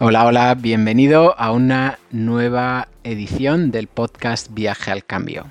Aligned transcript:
Hola, 0.00 0.26
hola, 0.26 0.54
bienvenido 0.54 1.34
a 1.40 1.50
una 1.50 1.98
nueva 2.12 2.86
edición 3.02 3.72
del 3.72 3.88
podcast 3.88 4.46
Viaje 4.54 4.92
al 4.92 5.04
Cambio. 5.04 5.46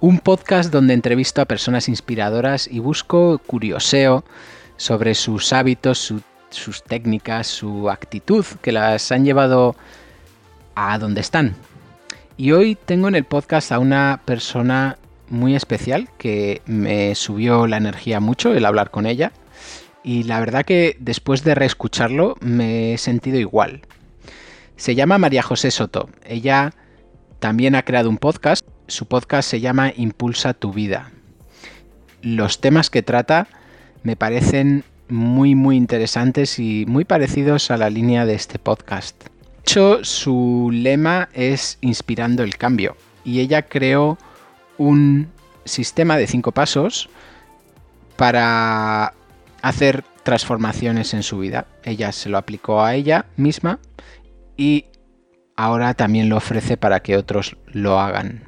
Un 0.00 0.18
podcast 0.18 0.72
donde 0.72 0.94
entrevisto 0.94 1.40
a 1.40 1.44
personas 1.44 1.88
inspiradoras 1.88 2.66
y 2.66 2.80
busco 2.80 3.38
curioseo 3.46 4.24
sobre 4.76 5.14
sus 5.14 5.52
hábitos, 5.52 6.12
sus 6.50 6.82
técnicas, 6.82 7.46
su 7.46 7.88
actitud 7.88 8.44
que 8.62 8.72
las 8.72 9.12
han 9.12 9.24
llevado 9.24 9.76
a 10.74 10.98
donde 10.98 11.20
están. 11.20 11.54
Y 12.36 12.50
hoy 12.50 12.74
tengo 12.74 13.06
en 13.06 13.14
el 13.14 13.26
podcast 13.26 13.70
a 13.70 13.78
una 13.78 14.22
persona 14.24 14.98
muy 15.28 15.54
especial 15.54 16.08
que 16.18 16.62
me 16.66 17.14
subió 17.14 17.68
la 17.68 17.76
energía 17.76 18.18
mucho 18.18 18.52
el 18.52 18.64
hablar 18.64 18.90
con 18.90 19.06
ella 19.06 19.30
y 20.02 20.24
la 20.24 20.40
verdad 20.40 20.64
que 20.64 20.96
después 20.98 21.44
de 21.44 21.54
reescucharlo 21.54 22.36
me 22.40 22.94
he 22.94 22.98
sentido 22.98 23.38
igual. 23.38 23.82
Se 24.76 24.94
llama 24.94 25.18
María 25.18 25.42
José 25.42 25.70
Soto. 25.70 26.08
Ella 26.24 26.72
también 27.38 27.74
ha 27.74 27.82
creado 27.82 28.08
un 28.08 28.18
podcast. 28.18 28.66
Su 28.86 29.06
podcast 29.06 29.48
se 29.48 29.60
llama 29.60 29.92
Impulsa 29.94 30.54
tu 30.54 30.72
vida. 30.72 31.10
Los 32.22 32.60
temas 32.60 32.90
que 32.90 33.02
trata 33.02 33.48
me 34.02 34.16
parecen 34.16 34.84
muy 35.08 35.54
muy 35.54 35.76
interesantes 35.76 36.58
y 36.58 36.86
muy 36.86 37.04
parecidos 37.04 37.70
a 37.70 37.76
la 37.76 37.90
línea 37.90 38.24
de 38.24 38.34
este 38.34 38.58
podcast. 38.58 39.24
De 39.24 39.60
hecho, 39.62 40.04
su 40.04 40.70
lema 40.72 41.28
es 41.32 41.78
Inspirando 41.80 42.42
el 42.42 42.56
cambio 42.56 42.96
y 43.24 43.40
ella 43.40 43.62
creó 43.62 44.18
un 44.78 45.28
sistema 45.64 46.16
de 46.16 46.26
cinco 46.26 46.52
pasos 46.52 47.10
para 48.16 49.14
hacer 49.62 50.04
transformaciones 50.22 51.14
en 51.14 51.22
su 51.22 51.38
vida. 51.38 51.66
Ella 51.84 52.12
se 52.12 52.28
lo 52.28 52.38
aplicó 52.38 52.82
a 52.82 52.94
ella 52.94 53.26
misma 53.36 53.78
y 54.56 54.86
ahora 55.56 55.94
también 55.94 56.28
lo 56.28 56.36
ofrece 56.36 56.76
para 56.76 57.00
que 57.00 57.16
otros 57.16 57.56
lo 57.66 58.00
hagan. 58.00 58.44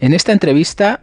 En 0.00 0.14
esta 0.14 0.32
entrevista, 0.32 1.00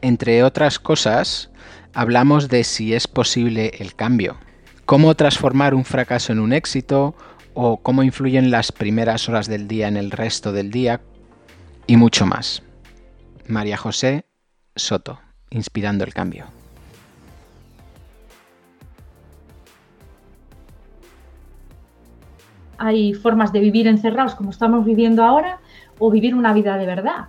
entre 0.00 0.42
otras 0.42 0.78
cosas, 0.78 1.50
hablamos 1.94 2.48
de 2.48 2.64
si 2.64 2.94
es 2.94 3.06
posible 3.06 3.72
el 3.78 3.94
cambio, 3.94 4.36
cómo 4.84 5.14
transformar 5.14 5.74
un 5.74 5.84
fracaso 5.84 6.32
en 6.32 6.40
un 6.40 6.52
éxito 6.52 7.14
o 7.54 7.78
cómo 7.78 8.02
influyen 8.02 8.50
las 8.50 8.72
primeras 8.72 9.28
horas 9.28 9.48
del 9.48 9.68
día 9.68 9.88
en 9.88 9.96
el 9.96 10.10
resto 10.10 10.52
del 10.52 10.70
día 10.70 11.00
y 11.86 11.96
mucho 11.96 12.26
más. 12.26 12.62
María 13.46 13.76
José 13.76 14.26
Soto, 14.76 15.20
inspirando 15.50 16.04
el 16.04 16.14
cambio. 16.14 16.57
Hay 22.78 23.14
formas 23.14 23.52
de 23.52 23.60
vivir 23.60 23.86
encerrados 23.86 24.34
como 24.34 24.50
estamos 24.50 24.84
viviendo 24.84 25.24
ahora 25.24 25.58
o 25.98 26.10
vivir 26.10 26.34
una 26.34 26.52
vida 26.52 26.76
de 26.78 26.86
verdad. 26.86 27.26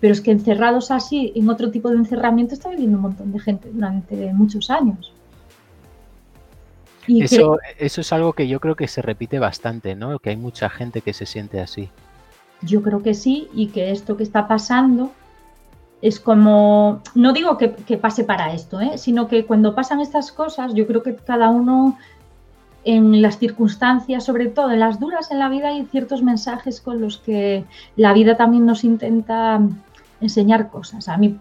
Pero 0.00 0.12
es 0.12 0.20
que 0.20 0.30
encerrados 0.30 0.90
así, 0.90 1.32
en 1.34 1.48
otro 1.48 1.70
tipo 1.70 1.90
de 1.90 1.96
encerramiento, 1.96 2.54
está 2.54 2.68
viviendo 2.68 2.96
un 2.96 3.02
montón 3.02 3.32
de 3.32 3.40
gente 3.40 3.70
durante 3.72 4.32
muchos 4.32 4.70
años. 4.70 5.12
Y 7.06 7.22
eso, 7.22 7.58
eso 7.78 8.00
es 8.02 8.12
algo 8.12 8.34
que 8.34 8.46
yo 8.46 8.60
creo 8.60 8.76
que 8.76 8.86
se 8.86 9.00
repite 9.00 9.38
bastante, 9.38 9.94
¿no? 9.94 10.18
Que 10.18 10.30
hay 10.30 10.36
mucha 10.36 10.68
gente 10.68 11.00
que 11.00 11.14
se 11.14 11.26
siente 11.26 11.60
así. 11.60 11.88
Yo 12.60 12.82
creo 12.82 13.02
que 13.02 13.14
sí, 13.14 13.48
y 13.54 13.68
que 13.68 13.90
esto 13.90 14.16
que 14.16 14.24
está 14.24 14.46
pasando 14.46 15.12
es 16.02 16.20
como, 16.20 17.02
no 17.14 17.32
digo 17.32 17.56
que, 17.56 17.72
que 17.72 17.96
pase 17.96 18.24
para 18.24 18.52
esto, 18.52 18.80
¿eh? 18.80 18.98
sino 18.98 19.26
que 19.26 19.46
cuando 19.46 19.74
pasan 19.74 20.00
estas 20.00 20.30
cosas, 20.30 20.74
yo 20.74 20.86
creo 20.86 21.02
que 21.02 21.16
cada 21.16 21.50
uno 21.50 21.98
en 22.84 23.20
las 23.22 23.38
circunstancias, 23.38 24.24
sobre 24.24 24.46
todo 24.46 24.70
en 24.70 24.80
las 24.80 25.00
duras 25.00 25.30
en 25.30 25.38
la 25.38 25.48
vida, 25.48 25.68
hay 25.68 25.84
ciertos 25.86 26.22
mensajes 26.22 26.80
con 26.80 27.00
los 27.00 27.18
que 27.18 27.64
la 27.96 28.12
vida 28.12 28.36
también 28.36 28.66
nos 28.66 28.84
intenta 28.84 29.60
enseñar 30.20 30.70
cosas. 30.70 31.08
A 31.08 31.16
mí 31.16 31.38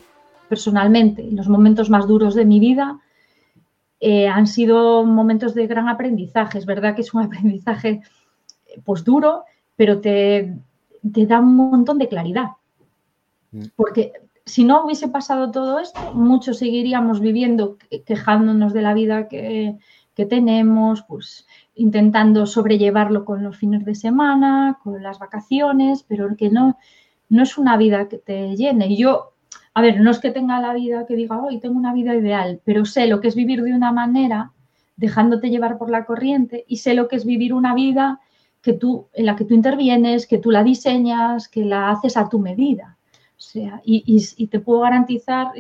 personalmente, 0.50 1.22
en 1.22 1.36
los 1.36 1.48
momentos 1.48 1.90
más 1.90 2.08
duros 2.08 2.36
de 2.36 2.46
mi 2.46 2.60
vida, 2.60 3.00
eh, 4.00 4.28
han 4.28 4.48
sido 4.48 5.04
momentos 5.06 5.54
de 5.54 5.68
gran 5.68 5.90
aprendizaje. 5.90 6.58
Es 6.58 6.66
verdad 6.66 6.96
que 6.96 7.02
es 7.02 7.14
un 7.14 7.22
aprendizaje 7.24 8.02
pues 8.84 9.04
duro, 9.04 9.44
pero 9.76 10.00
te, 10.00 10.56
te 11.14 11.26
da 11.26 11.40
un 11.40 11.56
montón 11.56 11.98
de 11.98 12.08
claridad. 12.08 12.52
Mm. 13.52 13.66
Porque 13.76 14.14
si 14.46 14.64
no 14.64 14.86
hubiese 14.86 15.10
pasado 15.10 15.52
todo 15.52 15.80
esto, 15.80 16.00
muchos 16.14 16.58
seguiríamos 16.58 17.20
viviendo 17.20 17.78
quejándonos 18.06 18.74
de 18.74 18.82
la 18.82 18.94
vida 18.94 19.28
que, 19.28 19.78
que 20.18 20.26
tenemos, 20.26 21.04
pues 21.04 21.46
intentando 21.76 22.48
sobrellevarlo 22.48 23.24
con 23.24 23.44
los 23.44 23.56
fines 23.56 23.86
de 23.86 23.94
semana, 23.94 24.80
con 24.84 25.04
las 25.04 25.20
vacaciones, 25.20 26.02
pero 26.02 26.36
que 26.36 26.50
no, 26.50 26.80
no 27.30 27.44
es 27.44 27.56
una 27.60 27.78
vida 27.78 28.10
que 28.10 28.18
te 28.18 28.56
llene. 28.56 28.88
Y 28.88 28.98
yo, 28.98 29.34
a 29.76 29.82
ver, 29.84 30.02
no 30.02 30.10
es 30.10 30.18
que 30.18 30.32
tenga 30.32 30.60
la 30.60 30.74
vida 30.74 31.06
que 31.06 31.16
diga, 31.16 31.40
hoy 31.40 31.60
tengo 31.60 31.78
una 31.78 31.94
vida 31.94 32.16
ideal, 32.16 32.60
pero 32.66 32.84
sé 32.84 33.06
lo 33.06 33.22
que 33.22 33.28
es 33.28 33.36
vivir 33.36 33.62
de 33.62 33.76
una 33.76 33.92
manera, 33.92 34.54
dejándote 34.96 35.52
llevar 35.52 35.78
por 35.78 35.92
la 35.92 36.04
corriente, 36.04 36.66
y 36.68 36.78
sé 36.78 36.96
lo 36.96 37.08
que 37.08 37.18
es 37.18 37.24
vivir 37.24 37.54
una 37.54 37.76
vida 37.76 38.20
que 38.64 38.74
tú, 38.74 39.10
en 39.14 39.28
la 39.28 39.36
que 39.36 39.46
tú 39.46 39.54
intervienes, 39.54 40.26
que 40.26 40.40
tú 40.40 40.50
la 40.50 40.64
diseñas, 40.64 41.48
que 41.48 41.64
la 41.64 41.92
haces 41.92 42.18
a 42.18 42.28
tu 42.28 42.40
medida. 42.40 42.98
O 43.38 43.40
sea, 43.40 43.84
y, 43.86 44.04
y 44.36 44.48
te 44.48 44.60
puedo 44.60 44.80
garantizar, 44.80 45.52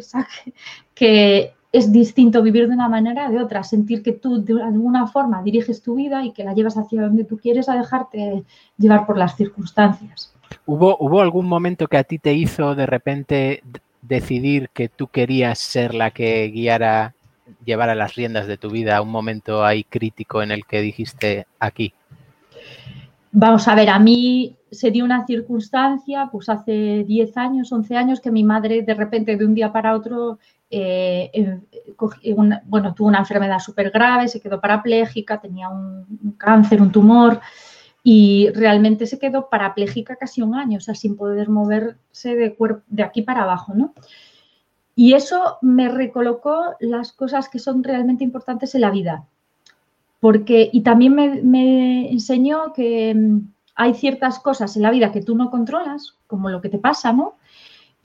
que 0.95 1.53
es 1.71 1.91
distinto 1.91 2.41
vivir 2.41 2.67
de 2.67 2.73
una 2.73 2.89
manera 2.89 3.29
de 3.29 3.39
otra, 3.39 3.63
sentir 3.63 4.01
que 4.01 4.13
tú 4.13 4.43
de 4.43 4.61
alguna 4.61 5.07
forma 5.07 5.43
diriges 5.43 5.81
tu 5.81 5.95
vida 5.95 6.23
y 6.23 6.31
que 6.31 6.43
la 6.43 6.53
llevas 6.53 6.77
hacia 6.77 7.01
donde 7.01 7.25
tú 7.25 7.37
quieres 7.37 7.67
a 7.69 7.75
dejarte 7.75 8.43
llevar 8.77 9.05
por 9.05 9.17
las 9.17 9.35
circunstancias. 9.35 10.33
¿Hubo, 10.65 10.97
¿Hubo 10.99 11.21
algún 11.21 11.47
momento 11.47 11.87
que 11.87 11.97
a 11.97 12.03
ti 12.03 12.19
te 12.19 12.33
hizo 12.33 12.73
de 12.75 12.85
repente 12.85 13.63
decidir 14.01 14.69
que 14.73 14.87
tú 14.87 15.07
querías 15.07 15.59
ser 15.59 15.93
la 15.93 16.11
que 16.11 16.47
guiara, 16.47 17.13
llevara 17.65 17.95
las 17.95 18.15
riendas 18.15 18.47
de 18.47 18.57
tu 18.57 18.69
vida? 18.69 19.01
¿Un 19.01 19.11
momento 19.11 19.65
ahí 19.65 19.83
crítico 19.83 20.41
en 20.41 20.51
el 20.51 20.65
que 20.65 20.81
dijiste 20.81 21.47
aquí? 21.59 21.93
Vamos 23.31 23.67
a 23.67 23.75
ver, 23.75 23.89
a 23.89 23.99
mí 23.99 24.55
se 24.71 24.89
dio 24.89 25.05
una 25.05 25.25
circunstancia, 25.25 26.29
pues 26.31 26.49
hace 26.49 27.03
10 27.03 27.37
años, 27.37 27.71
11 27.71 27.95
años, 27.95 28.21
que 28.21 28.31
mi 28.31 28.43
madre 28.43 28.81
de 28.81 28.93
repente 28.93 29.35
de 29.35 29.45
un 29.45 29.53
día 29.53 29.71
para 29.71 29.95
otro 29.95 30.39
eh, 30.69 31.59
bueno, 32.65 32.93
tuvo 32.93 33.07
una 33.07 33.19
enfermedad 33.19 33.59
súper 33.59 33.91
grave, 33.91 34.27
se 34.27 34.41
quedó 34.41 34.59
parapléjica, 34.59 35.39
tenía 35.39 35.69
un, 35.69 36.35
cáncer, 36.37 36.81
un 36.81 36.91
tumor 36.91 37.39
y 38.03 38.49
realmente 38.53 39.05
se 39.05 39.19
quedó 39.19 39.49
parapléjica 39.49 40.15
casi 40.15 40.41
un 40.41 40.55
año, 40.55 40.77
o 40.77 40.81
sea, 40.81 40.95
sin 40.95 41.15
poder 41.15 41.49
moverse 41.49 42.35
de, 42.35 43.03
aquí 43.03 43.21
para 43.21 43.43
abajo, 43.43 43.73
¿no? 43.73 43.93
Y 44.95 45.13
eso 45.13 45.57
me 45.61 45.89
recolocó 45.89 46.75
las 46.79 47.11
cosas 47.11 47.49
que 47.49 47.59
son 47.59 47.83
realmente 47.83 48.23
importantes 48.23 48.73
en 48.73 48.81
la 48.81 48.89
vida. 48.89 49.25
Porque, 50.19 50.69
y 50.73 50.81
también 50.81 51.13
me, 51.13 51.43
me 51.43 52.11
enseñó 52.11 52.73
que 52.73 53.13
mm, 53.13 53.39
hay 53.75 53.93
ciertas 53.93 54.39
cosas 54.39 54.75
en 54.75 54.81
la 54.81 54.89
vida 54.89 55.11
que 55.11 55.21
tú 55.21 55.35
no 55.35 55.51
controlas, 55.51 56.15
como 56.25 56.49
lo 56.49 56.61
que 56.61 56.69
te 56.69 56.79
pasa, 56.79 57.13
¿no? 57.13 57.35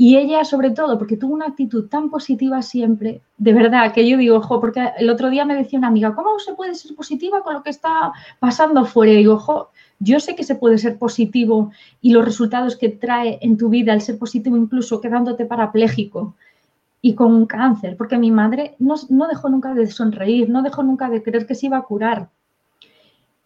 Y 0.04 0.16
ella, 0.16 0.44
sobre 0.44 0.72
todo, 0.72 0.98
porque 0.98 1.16
tuvo 1.16 1.32
una 1.32 1.46
actitud 1.46 1.88
tan 1.88 2.10
positiva 2.10 2.60
siempre, 2.60 3.22
de 3.38 3.52
verdad, 3.52 3.92
que 3.92 4.08
yo 4.08 4.16
digo, 4.16 4.38
ojo, 4.38 4.60
porque 4.60 4.90
el 4.98 5.08
otro 5.08 5.30
día 5.30 5.44
me 5.44 5.54
decía 5.54 5.78
una 5.78 5.86
amiga, 5.86 6.12
¿cómo 6.12 6.40
se 6.40 6.54
puede 6.54 6.74
ser 6.74 6.96
positiva 6.96 7.44
con 7.44 7.54
lo 7.54 7.62
que 7.62 7.70
está 7.70 8.12
pasando 8.40 8.84
fuera? 8.84 9.12
Y 9.12 9.18
digo, 9.18 9.34
ojo, 9.34 9.70
yo 10.00 10.18
sé 10.18 10.34
que 10.34 10.42
se 10.42 10.56
puede 10.56 10.78
ser 10.78 10.98
positivo 10.98 11.70
y 12.00 12.10
los 12.10 12.24
resultados 12.24 12.76
que 12.76 12.88
trae 12.88 13.38
en 13.42 13.56
tu 13.56 13.68
vida 13.68 13.94
el 13.94 14.00
ser 14.00 14.18
positivo, 14.18 14.56
incluso 14.56 15.00
quedándote 15.00 15.46
parapléjico 15.46 16.34
y 17.00 17.14
con 17.14 17.32
un 17.32 17.46
cáncer, 17.46 17.96
porque 17.96 18.18
mi 18.18 18.32
madre 18.32 18.74
no, 18.80 18.96
no 19.08 19.28
dejó 19.28 19.50
nunca 19.50 19.72
de 19.72 19.86
sonreír, 19.86 20.50
no 20.50 20.62
dejó 20.62 20.82
nunca 20.82 21.08
de 21.10 21.22
creer 21.22 21.46
que 21.46 21.54
se 21.54 21.66
iba 21.66 21.76
a 21.76 21.82
curar. 21.82 22.28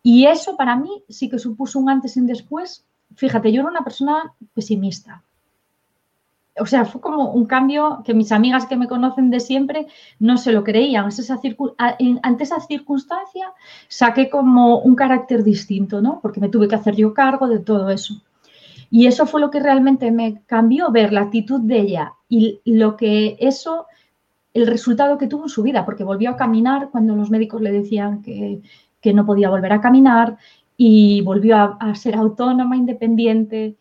Y 0.02 0.24
eso 0.24 0.56
para 0.56 0.74
mí 0.74 1.02
sí 1.10 1.28
que 1.28 1.38
supuso 1.38 1.78
un 1.78 1.90
antes 1.90 2.16
y 2.16 2.20
un 2.20 2.26
después. 2.26 2.82
Fíjate, 3.14 3.52
yo 3.52 3.60
era 3.60 3.68
una 3.68 3.84
persona 3.84 4.32
pesimista 4.54 5.22
o 6.58 6.66
sea, 6.66 6.84
fue 6.84 7.00
como 7.00 7.32
un 7.32 7.46
cambio 7.46 8.02
que 8.04 8.14
mis 8.14 8.32
amigas 8.32 8.66
que 8.66 8.76
me 8.76 8.88
conocen 8.88 9.30
de 9.30 9.40
siempre 9.40 9.86
no 10.18 10.38
se 10.38 10.52
lo 10.52 10.64
creían. 10.64 11.08
Esa 11.08 11.38
ante 12.22 12.44
esa 12.44 12.60
circunstancia 12.60 13.52
saqué 13.88 14.30
como 14.30 14.78
un 14.78 14.94
carácter 14.94 15.44
distinto, 15.44 16.00
¿no? 16.00 16.20
Porque 16.22 16.40
me 16.40 16.48
tuve 16.48 16.68
que 16.68 16.74
hacer 16.74 16.96
yo 16.96 17.12
cargo 17.12 17.48
de 17.48 17.58
todo 17.58 17.90
eso. 17.90 18.22
Y 18.90 19.06
eso 19.06 19.26
fue 19.26 19.40
lo 19.40 19.50
que 19.50 19.60
realmente 19.60 20.10
me 20.10 20.42
cambió 20.46 20.90
ver 20.90 21.12
la 21.12 21.22
actitud 21.22 21.60
de 21.60 21.80
ella 21.80 22.14
y 22.28 22.60
lo 22.64 22.96
que 22.96 23.36
eso, 23.40 23.86
el 24.54 24.66
resultado 24.66 25.18
que 25.18 25.26
tuvo 25.26 25.44
en 25.44 25.48
su 25.48 25.62
vida, 25.62 25.84
porque 25.84 26.04
volvió 26.04 26.30
a 26.30 26.36
caminar 26.36 26.88
cuando 26.90 27.14
los 27.16 27.30
médicos 27.30 27.60
le 27.60 27.72
decían 27.72 28.22
que, 28.22 28.62
no 29.12 29.24
podía 29.24 29.50
volver 29.50 29.72
a 29.72 29.80
caminar 29.80 30.36
y 30.76 31.20
volvió 31.20 31.56
a 31.78 31.94
ser 31.94 32.16
autónoma, 32.16 32.76
independiente 32.76 33.76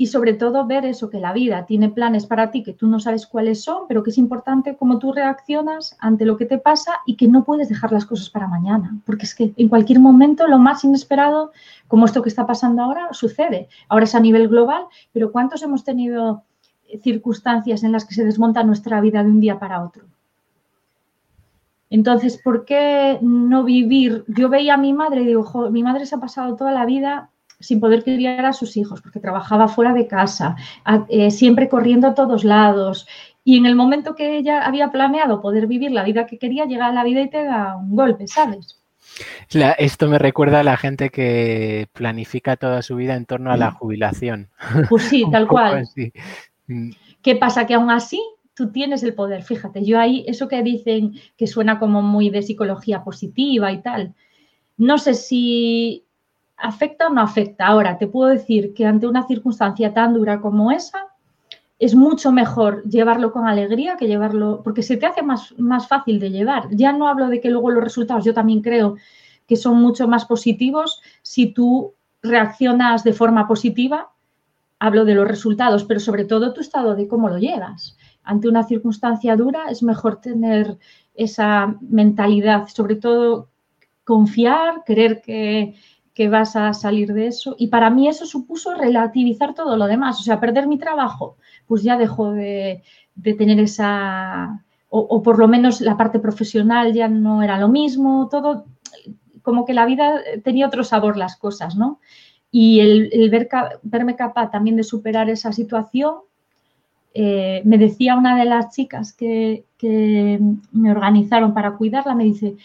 y 0.00 0.06
sobre 0.06 0.32
todo 0.32 0.64
ver 0.64 0.86
eso, 0.86 1.10
que 1.10 1.18
la 1.18 1.32
vida 1.32 1.66
tiene 1.66 1.90
planes 1.90 2.24
para 2.24 2.52
ti 2.52 2.62
que 2.62 2.72
tú 2.72 2.86
no 2.86 3.00
sabes 3.00 3.26
cuáles 3.26 3.64
son, 3.64 3.88
pero 3.88 4.04
que 4.04 4.10
es 4.10 4.16
importante 4.16 4.76
cómo 4.76 5.00
tú 5.00 5.12
reaccionas 5.12 5.96
ante 5.98 6.24
lo 6.24 6.36
que 6.36 6.46
te 6.46 6.56
pasa 6.56 7.00
y 7.04 7.16
que 7.16 7.26
no 7.26 7.42
puedes 7.42 7.68
dejar 7.68 7.90
las 7.90 8.06
cosas 8.06 8.30
para 8.30 8.46
mañana, 8.46 8.96
porque 9.04 9.24
es 9.24 9.34
que 9.34 9.52
en 9.56 9.68
cualquier 9.68 9.98
momento 9.98 10.46
lo 10.46 10.58
más 10.58 10.84
inesperado, 10.84 11.50
como 11.88 12.06
esto 12.06 12.22
que 12.22 12.28
está 12.28 12.46
pasando 12.46 12.80
ahora, 12.80 13.08
sucede. 13.10 13.68
Ahora 13.88 14.04
es 14.04 14.14
a 14.14 14.20
nivel 14.20 14.46
global, 14.46 14.84
pero 15.12 15.32
¿cuántos 15.32 15.64
hemos 15.64 15.82
tenido 15.82 16.44
circunstancias 17.02 17.82
en 17.82 17.90
las 17.90 18.04
que 18.04 18.14
se 18.14 18.24
desmonta 18.24 18.62
nuestra 18.62 19.00
vida 19.00 19.24
de 19.24 19.30
un 19.30 19.40
día 19.40 19.58
para 19.58 19.82
otro? 19.82 20.04
Entonces, 21.90 22.40
¿por 22.40 22.64
qué 22.64 23.18
no 23.20 23.64
vivir? 23.64 24.24
Yo 24.28 24.48
veía 24.48 24.74
a 24.74 24.78
mi 24.78 24.92
madre 24.92 25.22
y 25.22 25.26
digo, 25.26 25.70
mi 25.72 25.82
madre 25.82 26.06
se 26.06 26.14
ha 26.14 26.20
pasado 26.20 26.54
toda 26.54 26.70
la 26.70 26.86
vida 26.86 27.30
sin 27.60 27.80
poder 27.80 28.04
criar 28.04 28.44
a 28.46 28.52
sus 28.52 28.76
hijos 28.76 29.00
porque 29.00 29.20
trabajaba 29.20 29.68
fuera 29.68 29.92
de 29.92 30.06
casa, 30.06 30.56
eh, 31.08 31.30
siempre 31.30 31.68
corriendo 31.68 32.08
a 32.08 32.14
todos 32.14 32.44
lados. 32.44 33.06
Y 33.44 33.56
en 33.56 33.66
el 33.66 33.74
momento 33.74 34.14
que 34.14 34.36
ella 34.36 34.60
había 34.66 34.90
planeado 34.90 35.40
poder 35.40 35.66
vivir 35.66 35.90
la 35.90 36.04
vida 36.04 36.26
que 36.26 36.38
quería, 36.38 36.66
llega 36.66 36.86
a 36.86 36.92
la 36.92 37.04
vida 37.04 37.22
y 37.22 37.30
te 37.30 37.44
da 37.44 37.76
un 37.76 37.96
golpe, 37.96 38.26
¿sabes? 38.26 38.78
esto 39.78 40.08
me 40.08 40.18
recuerda 40.18 40.60
a 40.60 40.64
la 40.64 40.76
gente 40.76 41.10
que 41.10 41.88
planifica 41.92 42.56
toda 42.56 42.82
su 42.82 42.96
vida 42.96 43.14
en 43.14 43.26
torno 43.26 43.50
a 43.50 43.56
la 43.56 43.70
mm. 43.70 43.74
jubilación. 43.74 44.48
Pues 44.88 45.04
sí, 45.04 45.24
tal 45.32 45.48
cual. 45.48 45.88
Mm. 46.66 46.90
¿Qué 47.22 47.36
pasa? 47.36 47.66
Que 47.66 47.74
aún 47.74 47.90
así 47.90 48.22
tú 48.54 48.70
tienes 48.70 49.02
el 49.02 49.14
poder. 49.14 49.42
Fíjate, 49.42 49.84
yo 49.84 49.98
ahí, 49.98 50.24
eso 50.28 50.48
que 50.48 50.62
dicen 50.62 51.14
que 51.36 51.46
suena 51.46 51.78
como 51.78 52.02
muy 52.02 52.30
de 52.30 52.42
psicología 52.42 53.02
positiva 53.02 53.72
y 53.72 53.82
tal, 53.82 54.14
no 54.76 54.98
sé 54.98 55.14
si 55.14 56.04
¿Afecta 56.58 57.06
o 57.06 57.10
no 57.10 57.20
afecta? 57.20 57.66
Ahora, 57.66 57.98
te 57.98 58.08
puedo 58.08 58.30
decir 58.30 58.74
que 58.74 58.84
ante 58.84 59.06
una 59.06 59.26
circunstancia 59.26 59.94
tan 59.94 60.14
dura 60.14 60.40
como 60.40 60.72
esa, 60.72 61.06
es 61.78 61.94
mucho 61.94 62.32
mejor 62.32 62.82
llevarlo 62.82 63.32
con 63.32 63.46
alegría 63.46 63.96
que 63.96 64.08
llevarlo, 64.08 64.62
porque 64.64 64.82
se 64.82 64.96
te 64.96 65.06
hace 65.06 65.22
más, 65.22 65.54
más 65.58 65.86
fácil 65.86 66.18
de 66.18 66.30
llevar. 66.30 66.68
Ya 66.70 66.92
no 66.92 67.06
hablo 67.06 67.28
de 67.28 67.40
que 67.40 67.50
luego 67.50 67.70
los 67.70 67.84
resultados, 67.84 68.24
yo 68.24 68.34
también 68.34 68.62
creo 68.62 68.96
que 69.46 69.56
son 69.56 69.80
mucho 69.80 70.08
más 70.08 70.24
positivos 70.24 71.00
si 71.22 71.52
tú 71.52 71.94
reaccionas 72.22 73.04
de 73.04 73.12
forma 73.12 73.46
positiva. 73.46 74.10
Hablo 74.80 75.04
de 75.04 75.14
los 75.14 75.28
resultados, 75.28 75.84
pero 75.84 76.00
sobre 76.00 76.24
todo 76.24 76.52
tu 76.52 76.60
estado 76.60 76.96
de 76.96 77.06
cómo 77.06 77.28
lo 77.28 77.38
llevas. 77.38 77.96
Ante 78.24 78.48
una 78.48 78.64
circunstancia 78.64 79.36
dura 79.36 79.70
es 79.70 79.82
mejor 79.82 80.20
tener 80.20 80.78
esa 81.14 81.76
mentalidad, 81.80 82.66
sobre 82.68 82.96
todo 82.96 83.48
confiar, 84.04 84.82
creer 84.84 85.20
que, 85.20 85.74
que 86.18 86.28
vas 86.28 86.56
a 86.56 86.74
salir 86.74 87.12
de 87.12 87.28
eso. 87.28 87.54
Y 87.60 87.68
para 87.68 87.90
mí 87.90 88.08
eso 88.08 88.26
supuso 88.26 88.74
relativizar 88.74 89.54
todo 89.54 89.76
lo 89.76 89.86
demás, 89.86 90.18
o 90.18 90.24
sea, 90.24 90.40
perder 90.40 90.66
mi 90.66 90.76
trabajo, 90.76 91.36
pues 91.68 91.84
ya 91.84 91.96
dejo 91.96 92.32
de, 92.32 92.82
tener 93.22 93.60
esa, 93.60 94.64
o, 94.88 95.22
por 95.22 95.38
lo 95.38 95.46
menos 95.46 95.80
la 95.80 95.96
parte 95.96 96.18
profesional 96.18 96.92
ya 96.92 97.06
no 97.06 97.44
era 97.44 97.56
lo 97.56 97.68
mismo, 97.68 98.28
todo, 98.28 98.64
como 99.42 99.64
que 99.64 99.74
la 99.74 99.86
vida 99.86 100.20
tenía 100.42 100.66
otro 100.66 100.82
sabor 100.82 101.16
las 101.16 101.36
cosas, 101.36 101.76
¿no? 101.76 102.00
Y 102.50 102.80
el, 102.80 103.30
ver, 103.30 103.48
verme 103.84 104.16
capaz 104.16 104.50
también 104.50 104.74
de 104.74 104.82
superar 104.82 105.30
esa 105.30 105.52
situación, 105.52 106.16
eh, 107.14 107.62
me 107.64 107.78
decía 107.78 108.16
una 108.16 108.36
de 108.36 108.44
las 108.44 108.74
chicas 108.74 109.12
que, 109.12 109.66
me 110.72 110.90
organizaron 110.90 111.54
para 111.54 111.76
cuidarla, 111.76 112.16
me 112.16 112.24
dice, 112.24 112.56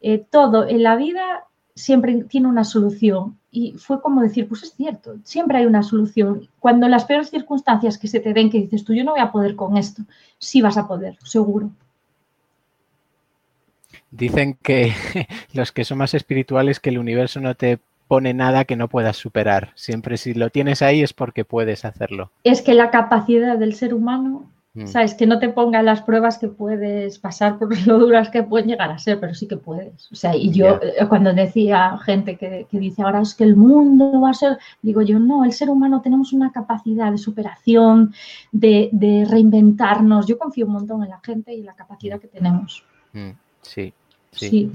eh, 0.00 0.24
todo 0.30 0.66
en 0.66 0.82
la 0.82 0.96
vida 0.96 1.44
siempre 1.74 2.24
tiene 2.24 2.48
una 2.48 2.64
solución. 2.64 3.38
Y 3.50 3.72
fue 3.72 4.00
como 4.00 4.22
decir, 4.22 4.48
pues 4.48 4.62
es 4.62 4.74
cierto, 4.74 5.16
siempre 5.24 5.58
hay 5.58 5.66
una 5.66 5.82
solución. 5.82 6.48
Cuando 6.58 6.88
las 6.88 7.04
peores 7.04 7.30
circunstancias 7.30 7.98
que 7.98 8.08
se 8.08 8.20
te 8.20 8.32
den, 8.32 8.50
que 8.50 8.58
dices 8.58 8.84
tú, 8.84 8.94
yo 8.94 9.04
no 9.04 9.12
voy 9.12 9.20
a 9.20 9.32
poder 9.32 9.56
con 9.56 9.76
esto, 9.76 10.02
sí 10.38 10.62
vas 10.62 10.78
a 10.78 10.88
poder, 10.88 11.18
seguro. 11.22 11.70
Dicen 14.10 14.58
que 14.62 14.92
los 15.52 15.72
que 15.72 15.84
son 15.84 15.98
más 15.98 16.14
espirituales, 16.14 16.80
que 16.80 16.90
el 16.90 16.98
universo 16.98 17.40
no 17.40 17.54
te 17.54 17.78
pone 18.08 18.34
nada 18.34 18.64
que 18.64 18.76
no 18.76 18.88
puedas 18.88 19.16
superar. 19.16 19.72
Siempre 19.74 20.16
si 20.18 20.34
lo 20.34 20.50
tienes 20.50 20.82
ahí 20.82 21.02
es 21.02 21.12
porque 21.12 21.44
puedes 21.44 21.84
hacerlo. 21.84 22.30
Es 22.44 22.60
que 22.60 22.74
la 22.74 22.90
capacidad 22.90 23.56
del 23.58 23.74
ser 23.74 23.94
humano 23.94 24.50
Mm. 24.74 24.86
¿Sabes? 24.86 25.12
Que 25.12 25.26
no 25.26 25.38
te 25.38 25.50
pongan 25.50 25.84
las 25.84 26.00
pruebas 26.00 26.38
que 26.38 26.48
puedes 26.48 27.18
pasar 27.18 27.58
por 27.58 27.68
lo 27.86 27.98
duras 27.98 28.30
que 28.30 28.42
pueden 28.42 28.68
llegar 28.68 28.90
a 28.90 28.98
ser, 28.98 29.20
pero 29.20 29.34
sí 29.34 29.46
que 29.46 29.58
puedes. 29.58 30.10
O 30.10 30.14
sea, 30.14 30.34
y 30.34 30.50
yo 30.50 30.80
eh, 30.82 31.06
cuando 31.08 31.32
decía 31.34 31.98
gente 31.98 32.36
que, 32.36 32.66
dice 32.70 33.02
ahora 33.02 33.20
es 33.20 33.34
que 33.34 33.44
el 33.44 33.54
mundo 33.54 34.20
va 34.20 34.30
a 34.30 34.34
ser, 34.34 34.58
digo 34.80 35.02
yo, 35.02 35.18
no, 35.18 35.44
el 35.44 35.52
ser 35.52 35.68
humano 35.68 36.00
tenemos 36.00 36.32
una 36.32 36.52
capacidad 36.52 37.12
de 37.12 37.18
superación, 37.18 38.14
de, 38.50 39.26
reinventarnos. 39.28 40.26
Yo 40.26 40.38
confío 40.38 40.66
un 40.66 40.72
montón 40.72 41.02
en 41.02 41.10
la 41.10 41.20
gente 41.20 41.52
y 41.52 41.62
la 41.62 41.74
capacidad 41.74 42.18
que 42.18 42.28
tenemos. 42.28 42.84
Mm, 43.12 43.30
sí. 43.60 43.92
Sí. 44.32 44.72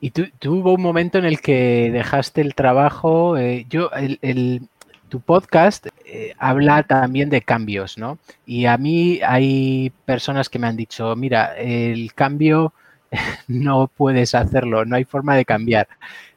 Y 0.00 0.10
tú, 0.10 0.24
hubo 0.46 0.74
un 0.74 0.82
momento 0.82 1.18
en 1.18 1.24
el 1.24 1.40
que 1.40 1.90
dejaste 1.92 2.40
el 2.40 2.56
trabajo. 2.56 3.36
Eh, 3.36 3.64
yo, 3.68 3.90
el, 3.92 4.68
tu 5.08 5.20
podcast 5.20 5.86
eh, 6.04 6.34
habla 6.38 6.82
también 6.82 7.30
de 7.30 7.42
cambios, 7.42 7.98
¿no? 7.98 8.18
Y 8.44 8.66
a 8.66 8.76
mí 8.76 9.20
hay 9.26 9.92
personas 10.04 10.48
que 10.48 10.58
me 10.58 10.66
han 10.66 10.76
dicho, 10.76 11.14
mira, 11.16 11.56
el 11.56 12.12
cambio 12.14 12.72
no 13.48 13.88
puedes 13.88 14.34
hacerlo, 14.34 14.84
no 14.84 14.96
hay 14.96 15.04
forma 15.04 15.36
de 15.36 15.44
cambiar. 15.44 15.88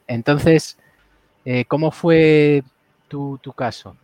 Entonces, 0.06 0.78
eh, 1.44 1.64
¿cómo 1.66 1.90
fue 1.90 2.62
tu, 3.08 3.38
tu 3.42 3.52
caso? 3.52 3.96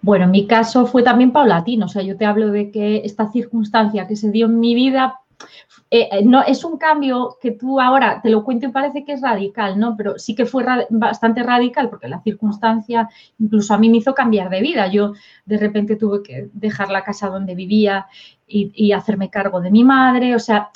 Bueno, 0.00 0.26
mi 0.26 0.46
caso 0.46 0.86
fue 0.86 1.02
también 1.02 1.32
paulatino, 1.32 1.86
o 1.86 1.88
sea, 1.88 2.02
yo 2.02 2.16
te 2.16 2.26
hablo 2.26 2.50
de 2.50 2.70
que 2.70 3.02
esta 3.04 3.30
circunstancia 3.30 4.08
que 4.08 4.16
se 4.16 4.30
dio 4.30 4.46
en 4.46 4.58
mi 4.58 4.74
vida 4.74 5.20
eh, 5.90 6.08
eh, 6.10 6.24
no, 6.24 6.42
es 6.42 6.64
un 6.64 6.78
cambio 6.78 7.36
que 7.40 7.50
tú 7.50 7.78
ahora 7.78 8.20
te 8.22 8.30
lo 8.30 8.44
cuento 8.44 8.66
y 8.66 8.70
parece 8.70 9.04
que 9.04 9.12
es 9.12 9.20
radical, 9.20 9.78
¿no? 9.78 9.94
Pero 9.96 10.18
sí 10.18 10.34
que 10.34 10.46
fue 10.46 10.64
bastante 10.88 11.42
radical 11.42 11.90
porque 11.90 12.08
la 12.08 12.22
circunstancia 12.22 13.10
incluso 13.38 13.74
a 13.74 13.78
mí 13.78 13.90
me 13.90 13.98
hizo 13.98 14.14
cambiar 14.14 14.48
de 14.48 14.62
vida. 14.62 14.86
Yo 14.86 15.12
de 15.44 15.58
repente 15.58 15.96
tuve 15.96 16.22
que 16.22 16.48
dejar 16.54 16.90
la 16.90 17.04
casa 17.04 17.28
donde 17.28 17.54
vivía 17.54 18.06
y, 18.46 18.92
hacerme 18.92 19.30
cargo 19.30 19.60
de 19.60 19.70
mi 19.70 19.84
madre, 19.84 20.34
o 20.34 20.38
sea, 20.38 20.70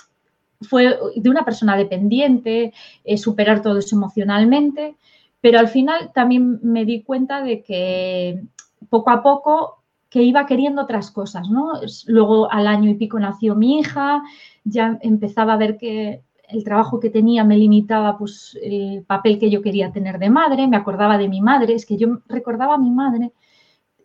fue 0.63 0.99
de 1.17 1.31
una 1.31 1.45
persona 1.45 1.77
dependiente, 1.77 2.73
eh, 3.05 3.19
superar 3.19 3.61
todo 3.63 3.79
eso 3.79 3.97
emocionalmente, 3.97 4.97
pero 5.41 5.59
al 5.59 5.69
final 5.69 6.11
también 6.15 6.59
me 6.63 6.85
di 6.85 7.03
cuenta 7.03 7.43
de 7.43 7.63
que 7.63 8.43
poco 8.89 9.11
a 9.11 9.23
poco 9.23 9.83
que 10.09 10.23
iba 10.23 10.47
queriendo 10.47 10.83
otras 10.83 11.11
cosas, 11.11 11.49
¿no? 11.51 11.73
Luego 12.07 12.51
al 12.51 12.67
año 12.67 12.91
y 12.91 12.95
pico 12.95 13.19
nació 13.19 13.55
mi 13.55 13.81
hija, 13.81 14.23
ya 14.67 14.99
empezaba 15.01 15.55
a 15.55 15.57
ver 15.57 15.79
que 15.79 16.23
el 16.49 16.65
trabajo 16.65 17.01
que 17.01 17.11
tenía 17.11 17.45
me 17.45 17.57
limitaba 17.57 18.19
pues 18.19 18.59
el 18.63 19.05
papel 19.05 19.39
que 19.39 19.51
yo 19.51 19.63
quería 19.63 19.93
tener 19.93 20.19
de 20.19 20.31
madre, 20.31 20.67
me 20.67 20.77
acordaba 20.77 21.19
de 21.19 21.29
mi 21.29 21.41
madre, 21.41 21.75
es 21.75 21.87
que 21.87 21.97
yo 21.97 22.19
recordaba 22.29 22.75
a 22.75 22.79
mi 22.79 22.91
madre 22.91 23.33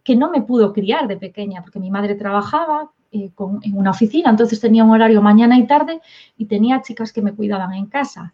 que 0.03 0.15
no 0.15 0.31
me 0.31 0.41
pudo 0.41 0.73
criar 0.73 1.07
de 1.07 1.17
pequeña 1.17 1.61
porque 1.61 1.79
mi 1.79 1.91
madre 1.91 2.15
trabajaba 2.15 2.91
eh, 3.11 3.31
en 3.63 3.77
una 3.77 3.91
oficina, 3.91 4.29
entonces 4.29 4.59
tenía 4.59 4.83
un 4.83 4.91
horario 4.91 5.21
mañana 5.21 5.57
y 5.57 5.67
tarde 5.67 5.99
y 6.37 6.45
tenía 6.45 6.81
chicas 6.81 7.11
que 7.11 7.21
me 7.21 7.33
cuidaban 7.33 7.73
en 7.73 7.87
casa. 7.87 8.33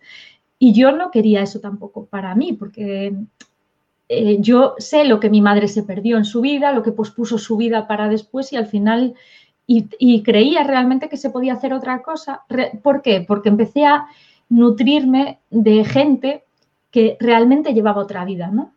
Y 0.60 0.74
yo 0.74 0.91
no 0.91 1.12
quería 1.12 1.41
eso 1.41 1.60
tampoco 1.60 2.05
para 2.05 2.34
mí, 2.36 2.53
porque 2.53 3.13
eh, 4.10 4.38
yo 4.39 4.75
sé 4.77 5.03
lo 5.03 5.19
que 5.19 5.29
mi 5.29 5.41
madre 5.41 5.67
se 5.67 5.84
perdió 5.84 6.17
en 6.17 6.25
su 6.25 6.41
vida, 6.41 6.72
lo 6.72 6.81
que 6.81 6.91
pospuso 6.91 7.38
su 7.38 7.57
vida 7.57 7.88
para 7.88 8.07
después 8.07 8.53
y 8.53 8.55
al 8.55 8.67
final, 8.67 9.15
y, 9.68 10.24
creía 10.24 10.64
realmente 10.64 11.10
que 11.10 11.18
se 11.18 11.30
podía 11.30 11.54
hacer 11.54 11.74
otra 11.74 12.02
cosa. 12.02 12.44
¿Por 12.82 13.02
qué? 13.02 13.26
Porque 13.28 13.50
empecé 13.50 13.86
a 13.86 14.08
nutrirme 14.50 15.40
de 15.50 15.84
gente 15.84 16.46
que 16.90 17.18
realmente 17.20 17.74
llevaba 17.74 18.02
otra 18.02 18.24
vida, 18.24 18.48
¿no? 18.48 18.72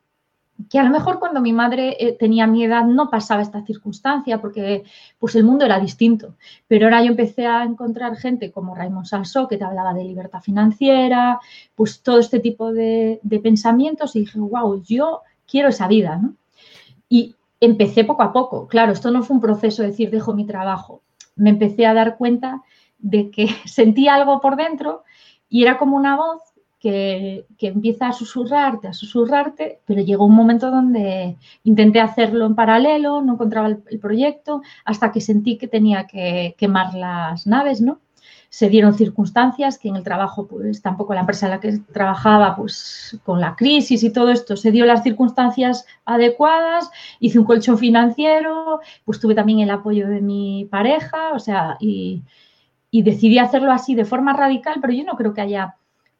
que 0.68 0.78
a 0.78 0.84
lo 0.84 0.90
mejor 0.90 1.18
cuando 1.18 1.40
mi 1.40 1.52
madre 1.52 1.96
eh, 1.98 2.12
tenía 2.12 2.46
mi 2.46 2.64
edad 2.64 2.84
no 2.84 3.08
pasaba 3.08 3.40
esta 3.40 3.64
circunstancia 3.64 4.40
porque 4.40 4.84
pues 5.18 5.34
el 5.34 5.44
mundo 5.44 5.64
era 5.64 5.80
distinto. 5.80 6.34
Pero 6.68 6.86
ahora 6.86 7.02
yo 7.02 7.10
empecé 7.10 7.46
a 7.46 7.64
encontrar 7.64 8.16
gente 8.16 8.50
como 8.50 8.74
Raymond 8.74 9.06
Sansó 9.06 9.48
que 9.48 9.56
te 9.56 9.64
hablaba 9.64 9.94
de 9.94 10.04
libertad 10.04 10.40
financiera, 10.40 11.40
pues 11.74 12.02
todo 12.02 12.18
este 12.18 12.40
tipo 12.40 12.72
de, 12.72 13.20
pensamientos 13.42 14.14
y 14.16 14.20
dije, 14.20 14.38
wow, 14.38 14.82
yo 14.82 15.22
quiero 15.46 15.68
esa 15.68 15.88
vida, 15.88 16.16
¿no? 16.16 16.34
Y 17.08 17.34
empecé 17.60 18.04
poco 18.04 18.22
a 18.22 18.32
poco. 18.32 18.66
Claro, 18.66 18.92
esto 18.92 19.10
no 19.10 19.22
fue 19.22 19.36
un 19.36 19.42
proceso 19.42 19.82
de 19.82 19.88
decir, 19.88 20.10
dejo 20.10 20.34
mi 20.34 20.46
trabajo. 20.46 21.02
Me 21.36 21.50
empecé 21.50 21.86
a 21.86 21.94
dar 21.94 22.16
cuenta 22.16 22.62
de 22.98 23.30
que 23.30 23.48
sentía 23.66 24.14
algo 24.14 24.40
por 24.40 24.56
dentro 24.56 25.04
y 25.48 25.62
era 25.62 25.78
como 25.78 25.96
una 25.96 26.16
voz 26.16 26.42
que, 26.80 27.44
empieza 27.60 28.08
a 28.08 28.12
susurrarte, 28.12 28.88
a 28.88 28.94
susurrarte, 28.94 29.80
pero 29.84 30.00
llegó 30.00 30.24
un 30.24 30.34
momento 30.34 30.70
donde 30.70 31.36
intenté 31.62 32.00
hacerlo 32.00 32.46
en 32.46 32.54
paralelo, 32.54 33.20
no 33.20 33.34
encontraba 33.34 33.68
el, 33.68 34.00
proyecto, 34.00 34.62
hasta 34.86 35.12
que 35.12 35.20
sentí 35.20 35.58
que 35.58 35.68
tenía 35.68 36.06
que 36.06 36.54
quemar 36.56 36.94
las 36.94 37.46
naves, 37.46 37.82
¿no? 37.82 38.00
Se 38.50 38.68
dieron 38.68 38.94
circunstancias 38.94 39.78
que 39.78 39.88
en 39.88 39.96
el 39.96 40.02
trabajo, 40.02 40.46
pues 40.48 40.82
tampoco 40.82 41.14
la 41.14 41.20
empresa 41.20 41.46
en 41.46 41.52
la 41.52 41.60
que 41.60 41.78
trabajaba, 41.92 42.56
pues 42.56 43.18
con 43.24 43.40
la 43.40 43.54
crisis 43.54 44.02
y 44.02 44.10
todo 44.10 44.30
esto, 44.30 44.56
se 44.56 44.72
dio 44.72 44.84
las 44.86 45.04
circunstancias 45.04 45.86
adecuadas, 46.04 46.90
hice 47.20 47.38
un 47.38 47.44
colchón 47.44 47.78
financiero, 47.78 48.80
pues 49.04 49.20
tuve 49.20 49.36
también 49.36 49.60
el 49.60 49.70
apoyo 49.70 50.08
de 50.08 50.20
mi 50.20 50.66
pareja, 50.68 51.32
o 51.32 51.38
sea, 51.38 51.76
y, 51.78 52.22
y 52.90 53.02
decidí 53.02 53.38
hacerlo 53.38 53.70
así 53.70 53.94
de 53.94 54.04
forma 54.04 54.32
radical, 54.32 54.78
pero 54.80 54.92
yo 54.92 55.04
no 55.04 55.16
creo 55.16 55.32
que 55.32 55.42
haya 55.42 55.76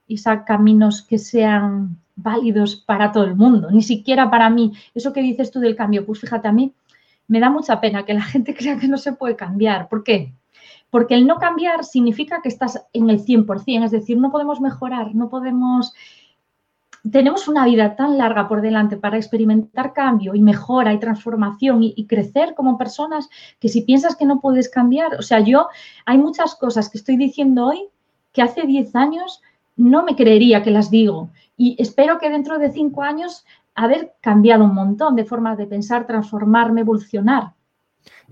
esos 0.08 0.38
caminos 0.46 1.02
que 1.02 1.18
sean 1.18 1.98
válidos 2.14 2.76
para 2.76 3.10
todo 3.10 3.24
el 3.24 3.34
mundo, 3.34 3.70
ni 3.70 3.82
siquiera 3.82 4.30
para 4.30 4.50
mí. 4.50 4.72
Eso 4.94 5.12
que 5.12 5.22
dices 5.22 5.50
tú 5.50 5.58
del 5.58 5.76
cambio, 5.76 6.06
pues 6.06 6.20
fíjate 6.20 6.48
a 6.48 6.52
mí, 6.52 6.72
me 7.26 7.40
da 7.40 7.50
mucha 7.50 7.80
pena 7.80 8.04
que 8.04 8.14
la 8.14 8.22
gente 8.32 8.54
crea 8.54 8.78
que 8.78 8.88
no 8.88 8.98
se 8.98 9.12
puede 9.14 9.36
cambiar. 9.36 9.88
¿Por 9.88 10.04
qué? 10.04 10.32
Porque 10.90 11.14
el 11.14 11.26
no 11.26 11.36
cambiar 11.36 11.84
significa 11.84 12.40
que 12.42 12.48
estás 12.48 12.84
en 12.92 13.10
el 13.10 13.24
100%, 13.24 13.84
es 13.84 13.90
decir, 13.90 14.18
no 14.18 14.30
podemos 14.30 14.60
mejorar, 14.60 15.14
no 15.14 15.28
podemos... 15.28 15.94
Tenemos 17.10 17.48
una 17.48 17.64
vida 17.64 17.96
tan 17.96 18.18
larga 18.18 18.46
por 18.46 18.60
delante 18.60 18.98
para 18.98 19.16
experimentar 19.16 19.94
cambio 19.94 20.34
y 20.34 20.42
mejora 20.42 20.92
y 20.92 20.98
transformación 20.98 21.82
y, 21.82 22.06
crecer 22.06 22.54
como 22.54 22.76
personas 22.76 23.30
que 23.58 23.70
si 23.70 23.80
piensas 23.82 24.16
que 24.16 24.26
no 24.26 24.40
puedes 24.40 24.68
cambiar, 24.68 25.14
o 25.14 25.22
sea, 25.22 25.40
yo 25.40 25.68
hay 26.04 26.18
muchas 26.18 26.54
cosas 26.56 26.90
que 26.90 26.98
estoy 26.98 27.16
diciendo 27.16 27.68
hoy 27.68 27.88
que 28.32 28.42
hace 28.42 28.66
10 28.66 28.94
años 28.96 29.40
no 29.76 30.04
me 30.04 30.14
creería 30.14 30.62
que 30.62 30.70
las 30.70 30.90
digo 30.90 31.30
y 31.56 31.74
espero 31.78 32.18
que 32.18 32.28
dentro 32.28 32.58
de 32.58 32.70
5 32.70 33.02
años 33.02 33.46
haber 33.74 34.14
cambiado 34.20 34.64
un 34.64 34.74
montón 34.74 35.16
de 35.16 35.24
formas 35.24 35.56
de 35.56 35.66
pensar, 35.66 36.06
transformarme, 36.06 36.82
evolucionar. 36.82 37.54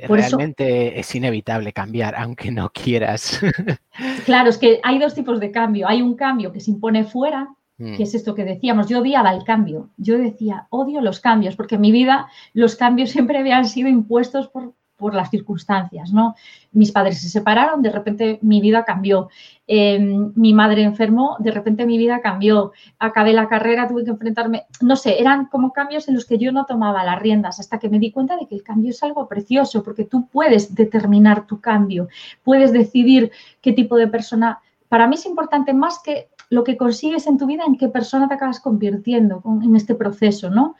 Por 0.07 0.19
Realmente 0.19 0.99
es 0.99 1.15
inevitable 1.15 1.73
cambiar, 1.73 2.15
aunque 2.17 2.51
no 2.51 2.71
quieras. 2.71 3.41
Claro, 4.25 4.49
es 4.49 4.59
que 4.59 4.79
hay 4.85 5.01
dos 5.01 5.13
tipos 5.15 5.41
de 5.41 5.51
cambio. 5.51 5.89
Hay 5.89 6.03
un 6.03 6.15
cambio 6.15 6.53
que 6.53 6.61
se 6.61 6.71
impone 6.71 7.03
fuera, 7.03 7.49
mm. 7.79 7.97
que 7.97 8.05
es 8.05 8.15
esto 8.15 8.33
que 8.33 8.45
decíamos. 8.45 8.87
Yo 8.87 9.01
odiaba 9.01 9.35
el 9.35 9.43
cambio. 9.43 9.91
Yo 9.97 10.19
decía, 10.19 10.69
odio 10.71 11.01
los 11.01 11.19
cambios, 11.19 11.57
porque 11.57 11.75
en 11.75 11.81
mi 11.81 11.91
vida 11.91 12.29
los 12.53 12.77
cambios 12.77 13.11
siempre 13.13 13.39
habían 13.39 13.67
sido 13.67 13.89
impuestos 13.89 14.49
por, 14.49 14.75
por 14.99 15.15
las 15.15 15.31
circunstancias, 15.31 16.13
¿no? 16.13 16.35
Mis 16.73 16.93
padres 16.93 17.23
se 17.23 17.29
separaron, 17.29 17.81
de 17.81 17.91
repente 17.91 18.39
mi 18.43 18.61
vida 18.61 18.85
cambió. 18.85 19.29
Em, 19.67 20.33
mi 20.35 20.53
madre 20.53 20.83
enfermó, 20.83 21.37
de 21.39 21.53
repente 21.53 21.87
mi 21.87 21.97
vida 21.97 22.21
cambió. 22.21 22.73
Acabé 22.99 23.33
la 23.33 23.49
carrera, 23.49 23.87
tuve 23.87 24.05
que 24.05 24.11
enfrentarme, 24.11 24.67
no 24.83 24.97
sé, 24.97 25.21
eran 25.21 25.47
como 25.47 25.73
cambios 25.73 26.09
en 26.09 26.15
los 26.15 26.27
que 26.27 26.37
yo 26.37 26.53
no 26.53 26.67
tomaba 26.67 27.05
las 27.05 27.21
riendas 27.21 27.61
hasta 27.61 27.79
que 27.79 27.89
me 27.89 28.01
di 28.01 28.11
cuenta 28.11 28.37
de 28.37 28.47
que 28.47 28.57
el 28.57 28.63
cambio 28.63 28.91
es 28.91 29.03
algo 29.03 29.29
precioso, 29.29 29.83
porque 29.83 30.05
tú 30.05 30.27
puedes 30.27 30.75
determinar 30.75 31.47
tu 31.47 31.61
cambio, 31.61 32.09
puedes 32.43 32.73
decidir 32.73 33.31
qué 33.61 33.73
tipo 33.73 33.97
de 33.97 34.09
persona. 34.09 34.59
Para 34.89 35.07
mí 35.07 35.15
es 35.15 35.27
importante 35.27 35.73
más 35.73 36.01
que 36.03 36.29
lo 36.51 36.65
que 36.65 36.77
consigues 36.77 37.27
en 37.27 37.39
tu 37.39 37.47
vida, 37.47 37.65
en 37.67 37.77
qué 37.77 37.89
persona 37.89 38.27
te 38.27 38.35
acabas 38.35 38.59
convirtiendo 38.59 39.43
en 39.63 39.77
este 39.77 39.95
proceso, 39.95 40.51
¿no? 40.51 40.75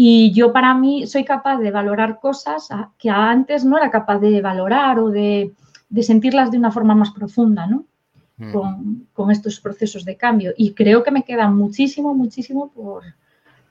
Y 0.00 0.30
yo 0.30 0.52
para 0.52 0.74
mí 0.74 1.08
soy 1.08 1.24
capaz 1.24 1.58
de 1.58 1.72
valorar 1.72 2.20
cosas 2.20 2.68
que 2.96 3.10
antes 3.10 3.64
no 3.64 3.76
era 3.76 3.90
capaz 3.90 4.20
de 4.20 4.40
valorar 4.40 5.00
o 5.00 5.10
de, 5.10 5.50
sentirlas 6.02 6.52
de 6.52 6.58
una 6.58 6.70
forma 6.70 6.94
más 6.94 7.10
profunda, 7.10 7.66
¿no? 7.66 7.84
Mm. 8.36 8.52
Con, 9.12 9.30
estos 9.32 9.58
procesos 9.58 10.04
de 10.04 10.16
cambio. 10.16 10.54
Y 10.56 10.72
creo 10.72 11.02
que 11.02 11.10
me 11.10 11.24
queda 11.24 11.50
muchísimo, 11.50 12.14
muchísimo 12.14 12.70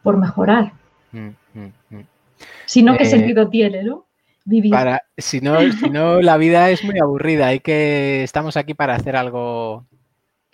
por, 0.04 0.18
mejorar. 0.18 0.74
Mm, 1.14 1.30
mm, 1.54 2.02
si 2.66 2.84
no, 2.84 2.98
¿qué 2.98 3.04
eh, 3.04 3.10
sentido 3.10 3.48
tiene, 3.48 3.84
no? 3.84 4.06
Vivir. 4.44 4.72
Para, 4.72 5.04
si 5.18 5.40
no, 5.40 5.62
si 5.72 5.90
no, 5.90 6.20
la 6.22 6.36
vida 6.36 6.70
es 6.72 6.84
muy 6.84 7.00
aburrida. 7.00 7.48
Hay 7.48 7.62
que, 7.62 8.24
estamos 8.24 8.58
aquí 8.58 8.74
para 8.74 8.96
hacer 8.96 9.16
algo 9.16 9.86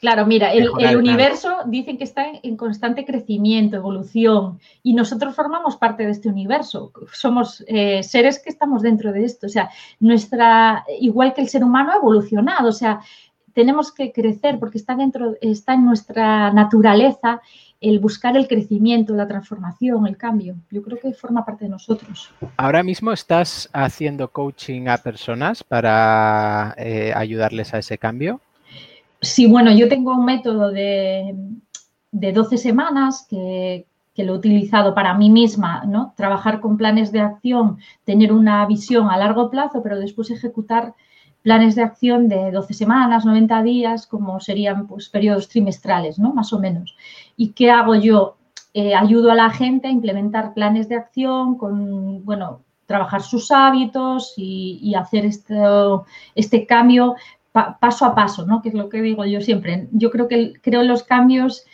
Claro, 0.04 0.26
mira, 0.26 0.52
el, 0.52 0.68
universo 0.98 1.60
dicen 1.66 1.98
que 1.98 2.04
está 2.04 2.26
en 2.44 2.58
constante 2.58 3.06
crecimiento, 3.06 3.78
evolución, 3.78 4.60
y 4.84 4.96
nosotros 4.96 5.34
formamos 5.34 5.78
parte 5.78 6.04
de 6.04 6.12
este 6.12 6.28
universo. 6.28 6.92
Somos 7.14 7.64
eh, 7.68 8.04
seres 8.04 8.38
que 8.44 8.50
estamos 8.50 8.82
dentro 8.82 9.14
de 9.14 9.24
esto. 9.24 9.48
O 9.48 9.50
sea, 9.50 9.70
nuestra, 10.02 10.84
igual 11.00 11.34
que 11.34 11.40
el 11.40 11.48
ser 11.48 11.64
humano 11.64 11.94
ha 11.94 11.96
evolucionado. 11.96 12.68
O 12.68 12.74
sea, 12.74 13.00
tenemos 13.54 13.94
que 13.94 14.12
crecer 14.12 14.60
porque 14.60 14.78
está 14.78 14.94
dentro, 14.98 15.36
está 15.40 15.74
en 15.74 15.86
nuestra 15.86 16.52
naturaleza 16.52 17.40
el 17.80 18.00
buscar 18.00 18.36
el 18.36 18.50
crecimiento, 18.50 19.16
la 19.16 19.30
transformación, 19.30 20.06
el 20.06 20.18
cambio. 20.18 20.58
Yo 20.70 20.84
creo 20.84 21.00
que 21.00 21.14
forma 21.14 21.46
parte 21.46 21.64
de 21.64 21.70
nosotros. 21.70 22.30
Ahora 22.58 22.84
mismo 22.84 23.14
estás 23.14 23.70
haciendo 23.72 24.28
coaching 24.28 24.90
a 24.90 24.98
personas 24.98 25.64
para 25.64 26.76
eh, 26.78 27.14
ayudarles 27.16 27.74
a 27.74 27.78
ese 27.78 27.98
cambio. 27.98 28.42
Sí, 29.24 29.48
bueno, 29.48 29.72
yo 29.72 29.88
tengo 29.88 30.12
un 30.12 30.26
método 30.26 30.70
de, 30.72 31.34
12 32.12 32.58
semanas 32.58 33.26
que, 33.30 33.88
lo 34.18 34.34
he 34.34 34.38
utilizado 34.38 34.94
para 34.94 35.14
mí 35.14 35.30
misma, 35.30 35.86
¿no? 35.86 36.14
Trabajar 36.18 36.60
con 36.60 36.78
planes 36.78 37.12
de 37.12 37.22
acción, 37.22 37.78
tener 38.04 38.34
una 38.34 38.66
visión 38.68 39.10
a 39.10 39.18
largo 39.18 39.50
plazo, 39.50 39.82
pero 39.82 39.98
después 39.98 40.30
ejecutar 40.30 40.94
planes 41.42 41.76
de 41.76 41.84
acción 41.84 42.28
de 42.28 42.52
12 42.52 42.74
semanas, 42.74 43.26
90 43.26 43.64
días, 43.64 44.08
como 44.08 44.40
serían 44.40 44.88
pues, 44.88 45.10
periodos 45.10 45.48
trimestrales, 45.48 46.20
¿no? 46.20 46.34
Más 46.34 46.52
o 46.54 46.60
menos. 46.60 46.96
¿Y 47.38 47.54
qué 47.54 47.72
hago 47.72 47.96
yo? 47.96 48.38
Eh, 48.74 48.94
ayudo 48.94 49.32
a 49.32 49.36
la 49.36 49.52
gente 49.52 49.88
a 49.88 49.92
implementar 49.92 50.54
planes 50.54 50.90
de 50.90 50.96
acción 50.96 51.58
con, 51.58 52.26
bueno, 52.26 52.62
trabajar 52.86 53.22
sus 53.22 53.52
hábitos 53.52 54.34
y, 54.36 54.80
y 54.82 54.96
hacer 54.96 55.26
este 55.26 56.66
cambio 56.68 57.16
paso 57.54 58.06
a 58.06 58.16
paso, 58.16 58.46
¿no? 58.46 58.62
Que 58.62 58.70
es 58.70 58.76
lo 58.76 58.90
que 58.90 59.02
digo 59.02 59.26
yo 59.26 59.40
siempre. 59.40 59.88
Yo 59.92 60.10
creo 60.10 60.28
que 60.28 60.54
creo 60.62 60.84
los 60.84 61.04
cambios 61.04 61.66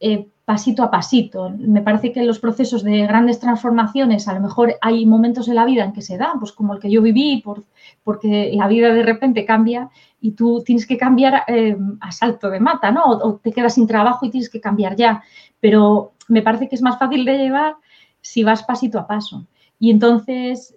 eh, 0.00 0.28
pasito 0.46 0.82
a 0.82 0.90
pasito. 0.90 1.50
Me 1.50 1.82
parece 1.82 2.10
que 2.10 2.20
en 2.20 2.26
los 2.26 2.40
procesos 2.40 2.82
de 2.82 3.06
grandes 3.06 3.38
transformaciones, 3.38 4.26
a 4.26 4.34
lo 4.34 4.40
mejor 4.40 4.74
hay 4.80 5.04
momentos 5.04 5.46
en 5.46 5.54
la 5.54 5.66
vida 5.66 5.84
en 5.84 5.92
que 5.92 6.00
se 6.00 6.16
dan, 6.16 6.40
pues 6.40 6.52
como 6.52 6.74
el 6.74 6.80
que 6.80 6.90
yo 6.90 7.02
viví, 7.02 7.42
por, 7.44 7.64
porque 8.02 8.50
la 8.54 8.66
vida 8.66 8.92
de 8.92 9.02
repente 9.02 9.44
cambia 9.44 9.90
y 10.20 10.32
tú 10.32 10.62
tienes 10.64 10.86
que 10.86 10.96
cambiar 10.96 11.44
eh, 11.46 11.76
a 12.00 12.10
salto 12.12 12.48
de 12.48 12.58
mata, 12.58 12.90
¿no? 12.90 13.04
O, 13.04 13.36
te 13.36 13.52
quedas 13.52 13.74
sin 13.74 13.86
trabajo 13.86 14.26
y 14.26 14.30
tienes 14.30 14.48
que 14.48 14.60
cambiar 14.60 14.96
ya. 14.96 15.22
Pero 15.60 16.14
me 16.28 16.42
parece 16.42 16.68
que 16.68 16.74
es 16.74 16.82
más 16.82 16.98
fácil 16.98 17.24
de 17.26 17.36
llevar 17.36 17.76
si 18.22 18.42
vas 18.42 18.62
pasito 18.62 18.98
a 18.98 19.06
paso. 19.06 19.46
Y 19.78 19.90
entonces, 19.90 20.74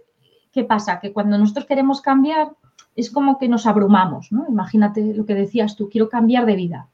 ¿qué 0.52 0.66
pasa? 0.66 1.00
Que 1.00 1.14
cuando 1.14 1.38
nosotros 1.38 1.66
queremos 1.66 2.02
cambiar, 2.02 2.52
es 2.96 3.12
como 3.12 3.38
que 3.38 3.48
nos 3.48 3.66
abrumamos, 3.66 4.32
¿no? 4.32 4.46
Imagínate 4.48 5.14
lo 5.14 5.26
que 5.26 5.36
decías 5.36 5.76
tú, 5.76 5.90
quiero 5.90 6.10
cambiar 6.10 6.46
de 6.46 6.56
vida, 6.56 6.88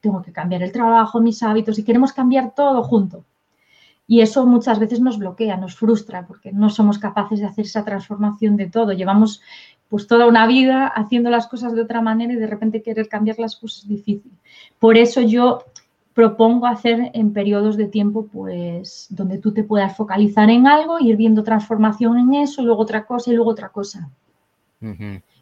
tengo 0.00 0.22
que 0.22 0.32
cambiar 0.32 0.62
el 0.62 0.72
trabajo, 0.72 1.20
mis 1.20 1.42
hábitos 1.42 1.78
y 1.78 1.84
queremos 1.84 2.12
cambiar 2.12 2.54
todo 2.54 2.82
junto. 2.82 3.24
Y 4.06 4.22
eso 4.22 4.44
muchas 4.44 4.80
veces 4.80 5.00
nos 5.00 5.18
bloquea, 5.18 5.56
nos 5.56 5.76
frustra, 5.76 6.26
porque 6.26 6.50
no 6.50 6.68
somos 6.68 6.98
capaces 6.98 7.38
de 7.38 7.46
hacer 7.46 7.66
esa 7.66 7.84
transformación 7.84 8.56
de 8.56 8.68
todo. 8.68 8.92
Llevamos 8.92 9.40
pues 9.88 10.06
toda 10.06 10.26
una 10.26 10.46
vida 10.46 10.86
haciendo 10.88 11.30
las 11.30 11.46
cosas 11.46 11.74
de 11.74 11.82
otra 11.82 12.00
manera 12.00 12.32
y 12.32 12.36
de 12.36 12.46
repente 12.46 12.82
querer 12.82 13.08
cambiarlas 13.08 13.56
pues 13.56 13.78
es 13.78 13.88
difícil. 13.88 14.32
Por 14.78 14.96
eso 14.96 15.20
yo 15.20 15.64
propongo 16.14 16.66
hacer 16.66 17.10
en 17.14 17.32
periodos 17.32 17.76
de 17.76 17.86
tiempo 17.86 18.26
pues 18.26 19.06
donde 19.10 19.38
tú 19.38 19.52
te 19.52 19.64
puedas 19.64 19.96
focalizar 19.96 20.50
en 20.50 20.66
algo, 20.66 20.98
ir 20.98 21.16
viendo 21.16 21.44
transformación 21.44 22.18
en 22.18 22.34
eso, 22.34 22.62
luego 22.62 22.82
otra 22.82 23.04
cosa 23.04 23.30
y 23.30 23.34
luego 23.34 23.50
otra 23.50 23.68
cosa. 23.68 24.10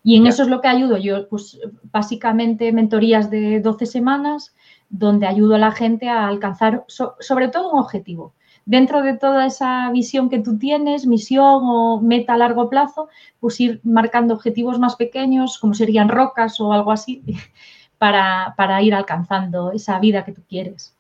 Y 0.08 0.16
en 0.16 0.26
eso 0.26 0.42
es 0.42 0.48
lo 0.48 0.62
que 0.62 0.68
ayudo 0.68 0.96
yo, 0.96 1.28
pues 1.28 1.60
básicamente 1.92 2.72
mentorías 2.72 3.30
de 3.30 3.60
12 3.60 3.84
semanas, 3.84 4.54
donde 4.88 5.26
ayudo 5.26 5.56
a 5.56 5.58
la 5.58 5.70
gente 5.70 6.08
a 6.08 6.26
alcanzar 6.26 6.86
sobre 6.88 7.48
todo 7.48 7.70
un 7.70 7.78
objetivo. 7.78 8.32
Dentro 8.64 9.02
de 9.02 9.18
toda 9.18 9.44
esa 9.44 9.90
visión 9.90 10.30
que 10.30 10.38
tú 10.38 10.58
tienes, 10.58 11.06
misión 11.06 11.60
o 11.62 12.00
meta 12.00 12.32
a 12.32 12.38
largo 12.38 12.70
plazo, 12.70 13.10
pues 13.38 13.60
ir 13.60 13.82
marcando 13.84 14.32
objetivos 14.32 14.78
más 14.78 14.96
pequeños, 14.96 15.58
como 15.58 15.74
serían 15.74 16.08
rocas 16.08 16.58
o 16.58 16.72
algo 16.72 16.90
así, 16.90 17.22
para, 17.98 18.54
para 18.56 18.80
ir 18.80 18.94
alcanzando 18.94 19.72
esa 19.72 19.98
vida 19.98 20.24
que 20.24 20.32
tú 20.32 20.40
quieres. 20.48 20.96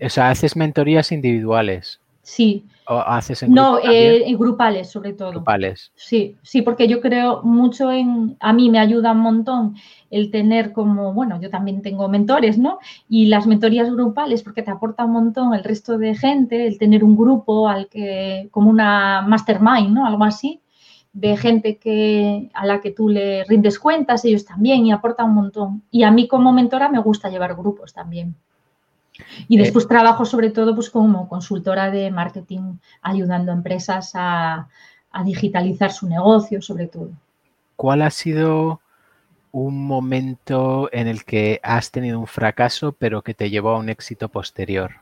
O 0.00 0.08
sea, 0.08 0.30
haces 0.30 0.54
mentorías 0.54 1.10
individuales. 1.10 1.98
Sí. 2.24 2.64
¿O 2.88 2.98
haces 2.98 3.42
en 3.42 3.52
No, 3.52 3.78
eh, 3.78 4.24
en 4.26 4.38
grupales 4.38 4.90
sobre 4.90 5.12
todo. 5.12 5.30
Grupales. 5.30 5.92
Sí, 5.94 6.36
sí, 6.42 6.62
porque 6.62 6.88
yo 6.88 7.00
creo 7.00 7.42
mucho 7.42 7.92
en, 7.92 8.36
a 8.40 8.52
mí 8.52 8.70
me 8.70 8.78
ayuda 8.78 9.12
un 9.12 9.20
montón 9.20 9.76
el 10.10 10.30
tener 10.30 10.72
como, 10.72 11.12
bueno, 11.12 11.40
yo 11.40 11.50
también 11.50 11.82
tengo 11.82 12.08
mentores, 12.08 12.58
¿no? 12.58 12.78
Y 13.08 13.26
las 13.26 13.46
mentorías 13.46 13.90
grupales, 13.90 14.42
porque 14.42 14.62
te 14.62 14.70
aporta 14.70 15.04
un 15.04 15.12
montón 15.12 15.54
el 15.54 15.64
resto 15.64 15.98
de 15.98 16.14
gente, 16.14 16.66
el 16.66 16.78
tener 16.78 17.04
un 17.04 17.16
grupo 17.16 17.68
al 17.68 17.88
que, 17.88 18.48
como 18.50 18.70
una 18.70 19.22
mastermind, 19.22 19.90
¿no? 19.90 20.06
Algo 20.06 20.24
así, 20.24 20.60
de 21.12 21.36
gente 21.36 21.76
que, 21.76 22.50
a 22.54 22.64
la 22.64 22.80
que 22.80 22.90
tú 22.90 23.08
le 23.08 23.44
rindes 23.44 23.78
cuentas, 23.78 24.24
ellos 24.24 24.44
también, 24.44 24.86
y 24.86 24.92
aporta 24.92 25.24
un 25.24 25.34
montón. 25.34 25.82
Y 25.90 26.02
a 26.02 26.10
mí 26.10 26.26
como 26.26 26.52
mentora 26.52 26.88
me 26.88 27.00
gusta 27.00 27.28
llevar 27.28 27.54
grupos 27.54 27.92
también. 27.92 28.36
Y 29.48 29.56
eh, 29.56 29.62
después 29.62 29.86
trabajo 29.86 30.24
sobre 30.24 30.50
todo 30.50 30.74
pues, 30.74 30.90
como 30.90 31.28
consultora 31.28 31.90
de 31.90 32.10
marketing, 32.10 32.78
ayudando 33.02 33.52
a 33.52 33.54
empresas 33.54 34.12
a, 34.14 34.68
digitalizar 35.24 35.92
su 35.92 36.08
negocio, 36.08 36.60
sobre 36.60 36.88
todo. 36.88 37.10
¿Cuál 37.76 38.02
ha 38.02 38.10
sido 38.10 38.80
un 39.54 39.86
momento 39.86 40.88
en 40.90 41.06
el 41.06 41.24
que 41.24 41.60
has 41.62 41.92
tenido 41.92 42.18
un 42.18 42.26
fracaso, 42.26 42.90
pero 42.90 43.22
que 43.22 43.34
te 43.34 43.50
llevó 43.50 43.70
a 43.70 43.78
un 43.78 43.88
éxito 43.88 44.28
posterior. 44.28 44.96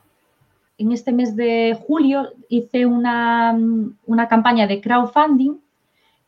En 0.76 0.92
este 0.92 1.10
mes 1.10 1.34
de 1.34 1.74
julio 1.86 2.34
hice 2.50 2.84
una, 2.84 3.58
una 4.04 4.28
campaña 4.28 4.66
de 4.66 4.82
crowdfunding 4.82 5.56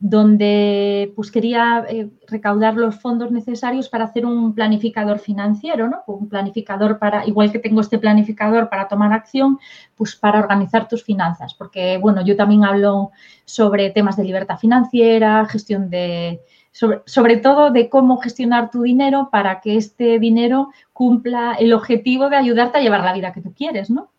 donde 0.07 1.15
pues 1.17 1.31
quería 1.31 1.87
eh, 1.89 2.11
recaudar 2.29 2.75
los 2.75 2.95
fondos 3.01 3.33
necesarios 3.33 3.89
para 3.89 4.05
hacer 4.05 4.27
un 4.27 4.55
planificador 4.55 5.19
financiero, 5.19 5.89
¿no? 5.89 6.03
Un 6.07 6.29
planificador 6.29 6.99
para, 6.99 7.27
igual 7.27 7.51
que 7.51 7.59
tengo 7.59 7.81
este 7.81 7.99
planificador 7.99 8.69
para 8.69 8.87
tomar 8.87 9.15
acción, 9.15 9.59
pues 9.95 10.15
para 10.15 10.41
organizar 10.41 10.89
tus 10.89 11.03
finanzas, 11.03 11.55
porque 11.55 11.97
bueno, 11.97 12.23
yo 12.23 12.37
también 12.37 12.65
hablo 12.67 13.13
sobre 13.47 13.89
temas 13.89 14.19
de 14.19 14.25
libertad 14.25 14.59
financiera, 14.59 15.47
gestión 15.47 15.89
de, 15.89 16.43
sobre, 16.71 17.01
sobre 17.07 17.39
todo 17.39 17.71
de 17.71 17.89
cómo 17.89 18.19
gestionar 18.19 18.71
tu 18.71 18.83
dinero 18.83 19.31
para 19.33 19.63
que 19.63 19.79
este 19.79 20.19
dinero 20.19 20.69
cumpla 20.93 21.57
el 21.59 21.73
objetivo 21.73 22.29
de 22.29 22.37
ayudarte 22.37 22.77
a 22.77 22.83
llevar 22.83 23.05
la 23.05 23.15
vida 23.15 23.33
que 23.33 23.41
tú 23.41 23.55
quieres, 23.55 23.89
¿no? 23.89 24.11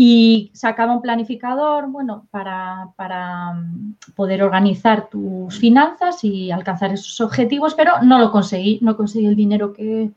Y 0.00 0.52
sacaba 0.54 0.92
un 0.92 1.02
planificador, 1.02 1.88
bueno, 1.88 2.28
para, 2.30 3.52
mm, 3.52 3.96
poder 4.14 4.44
organizar 4.44 5.08
tus 5.08 5.58
finanzas 5.58 6.22
y 6.22 6.52
alcanzar 6.52 6.92
esos 6.92 7.20
objetivos, 7.20 7.74
pero 7.74 8.00
no 8.02 8.20
lo 8.20 8.30
conseguí, 8.30 8.78
no 8.80 8.96
conseguí 8.96 9.26
el 9.26 9.34
dinero 9.34 9.72
que, 9.72 10.12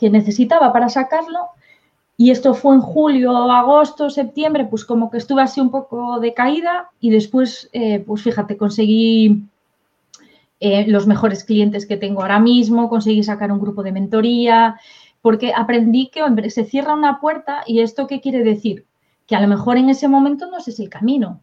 necesitaba 0.00 0.72
para 0.72 0.88
sacarlo. 0.88 1.48
Y 2.16 2.30
esto 2.30 2.54
fue 2.54 2.76
en 2.76 2.80
julio, 2.80 3.32
agosto, 3.50 4.08
septiembre, 4.08 4.66
pues 4.70 4.84
como 4.84 5.10
que 5.10 5.18
estuve 5.18 5.42
así 5.42 5.60
un 5.60 5.72
poco 5.72 6.20
de 6.20 6.32
caída 6.32 6.90
y 7.00 7.10
después, 7.10 7.68
eh, 7.72 7.98
pues 8.06 8.22
fíjate, 8.22 8.56
conseguí 8.56 9.42
eh, 10.60 10.86
los 10.86 11.08
mejores 11.08 11.42
clientes 11.42 11.86
que 11.86 11.96
tengo 11.96 12.22
ahora 12.22 12.38
mismo, 12.38 12.88
conseguí 12.88 13.24
sacar 13.24 13.50
un 13.50 13.58
grupo 13.60 13.82
de 13.82 13.90
mentoría, 13.90 14.76
porque 15.22 15.52
aprendí 15.56 16.08
que 16.10 16.50
se 16.50 16.64
cierra 16.64 16.94
una 16.94 17.20
puerta 17.20 17.64
y 17.66 17.80
esto 17.80 18.06
qué 18.06 18.20
quiere 18.20 18.44
decir? 18.44 18.86
Que 19.28 19.36
a 19.36 19.40
lo 19.40 19.46
mejor 19.46 19.76
en 19.76 19.90
ese 19.90 20.08
momento 20.08 20.50
no 20.50 20.56
es 20.56 20.80
el 20.80 20.88
camino. 20.88 21.42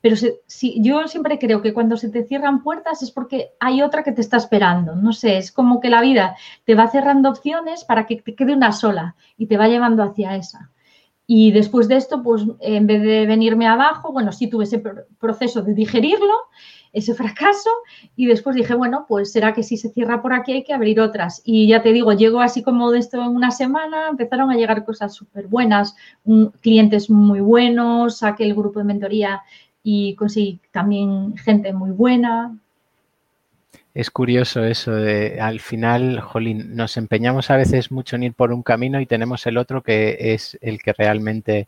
Pero 0.00 0.16
si, 0.46 0.82
yo 0.82 1.06
siempre 1.06 1.38
creo 1.38 1.60
que 1.60 1.74
cuando 1.74 1.96
se 1.96 2.08
te 2.08 2.24
cierran 2.24 2.62
puertas 2.62 3.02
es 3.02 3.10
porque 3.10 3.50
hay 3.60 3.82
otra 3.82 4.02
que 4.02 4.12
te 4.12 4.22
está 4.22 4.38
esperando. 4.38 4.96
No 4.96 5.12
sé, 5.12 5.36
es 5.36 5.52
como 5.52 5.78
que 5.78 5.90
la 5.90 6.00
vida 6.00 6.36
te 6.64 6.74
va 6.74 6.88
cerrando 6.88 7.28
opciones 7.28 7.84
para 7.84 8.06
que 8.06 8.16
te 8.16 8.34
quede 8.34 8.54
una 8.54 8.72
sola 8.72 9.16
y 9.36 9.46
te 9.46 9.58
va 9.58 9.68
llevando 9.68 10.02
hacia 10.02 10.34
esa. 10.34 10.70
Y 11.26 11.50
después 11.50 11.88
de 11.88 11.96
esto, 11.96 12.22
pues 12.22 12.44
en 12.60 12.86
vez 12.86 13.02
de 13.02 13.26
venirme 13.26 13.66
abajo, 13.66 14.12
bueno, 14.12 14.32
sí 14.32 14.48
tuve 14.48 14.64
ese 14.64 14.82
proceso 15.18 15.60
de 15.62 15.74
digerirlo 15.74 16.34
ese 16.96 17.14
fracaso 17.14 17.68
y 18.16 18.26
después 18.26 18.56
dije, 18.56 18.74
bueno, 18.74 19.04
pues 19.06 19.30
será 19.30 19.52
que 19.52 19.62
si 19.62 19.76
se 19.76 19.90
cierra 19.90 20.22
por 20.22 20.32
aquí 20.32 20.52
hay 20.52 20.64
que 20.64 20.72
abrir 20.72 20.98
otras. 20.98 21.42
Y 21.44 21.68
ya 21.68 21.82
te 21.82 21.92
digo, 21.92 22.14
llego 22.14 22.40
así 22.40 22.62
como 22.62 22.90
de 22.90 23.00
esto 23.00 23.22
en 23.22 23.28
una 23.28 23.50
semana, 23.50 24.08
empezaron 24.08 24.50
a 24.50 24.56
llegar 24.56 24.84
cosas 24.84 25.14
súper 25.14 25.46
buenas, 25.46 25.94
clientes 26.62 27.10
muy 27.10 27.40
buenos, 27.40 28.18
saqué 28.18 28.44
el 28.44 28.54
grupo 28.54 28.78
de 28.78 28.86
mentoría 28.86 29.42
y 29.82 30.14
conseguí 30.14 30.58
también 30.72 31.36
gente 31.36 31.74
muy 31.74 31.90
buena. 31.90 32.56
Es 33.92 34.10
curioso 34.10 34.64
eso 34.64 34.92
de 34.92 35.40
al 35.40 35.60
final, 35.60 36.20
Jolín, 36.20 36.76
nos 36.76 36.98
empeñamos 36.98 37.50
a 37.50 37.56
veces 37.56 37.90
mucho 37.90 38.16
en 38.16 38.24
ir 38.24 38.34
por 38.34 38.52
un 38.52 38.62
camino 38.62 39.00
y 39.00 39.06
tenemos 39.06 39.46
el 39.46 39.56
otro 39.56 39.82
que 39.82 40.16
es 40.34 40.58
el 40.60 40.82
que 40.82 40.92
realmente 40.92 41.66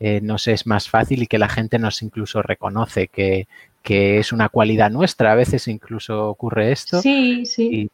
eh, 0.00 0.20
nos 0.20 0.48
es 0.48 0.66
más 0.66 0.88
fácil 0.88 1.22
y 1.22 1.28
que 1.28 1.38
la 1.38 1.48
gente 1.48 1.78
nos 1.78 2.02
incluso 2.02 2.42
reconoce 2.42 3.06
que, 3.06 3.46
que 3.82 4.18
es 4.18 4.32
una 4.32 4.48
cualidad 4.48 4.90
nuestra. 4.90 5.32
A 5.32 5.36
veces 5.36 5.68
incluso 5.68 6.28
ocurre 6.28 6.72
esto. 6.72 7.00
Sí, 7.00 7.46
sí. 7.46 7.90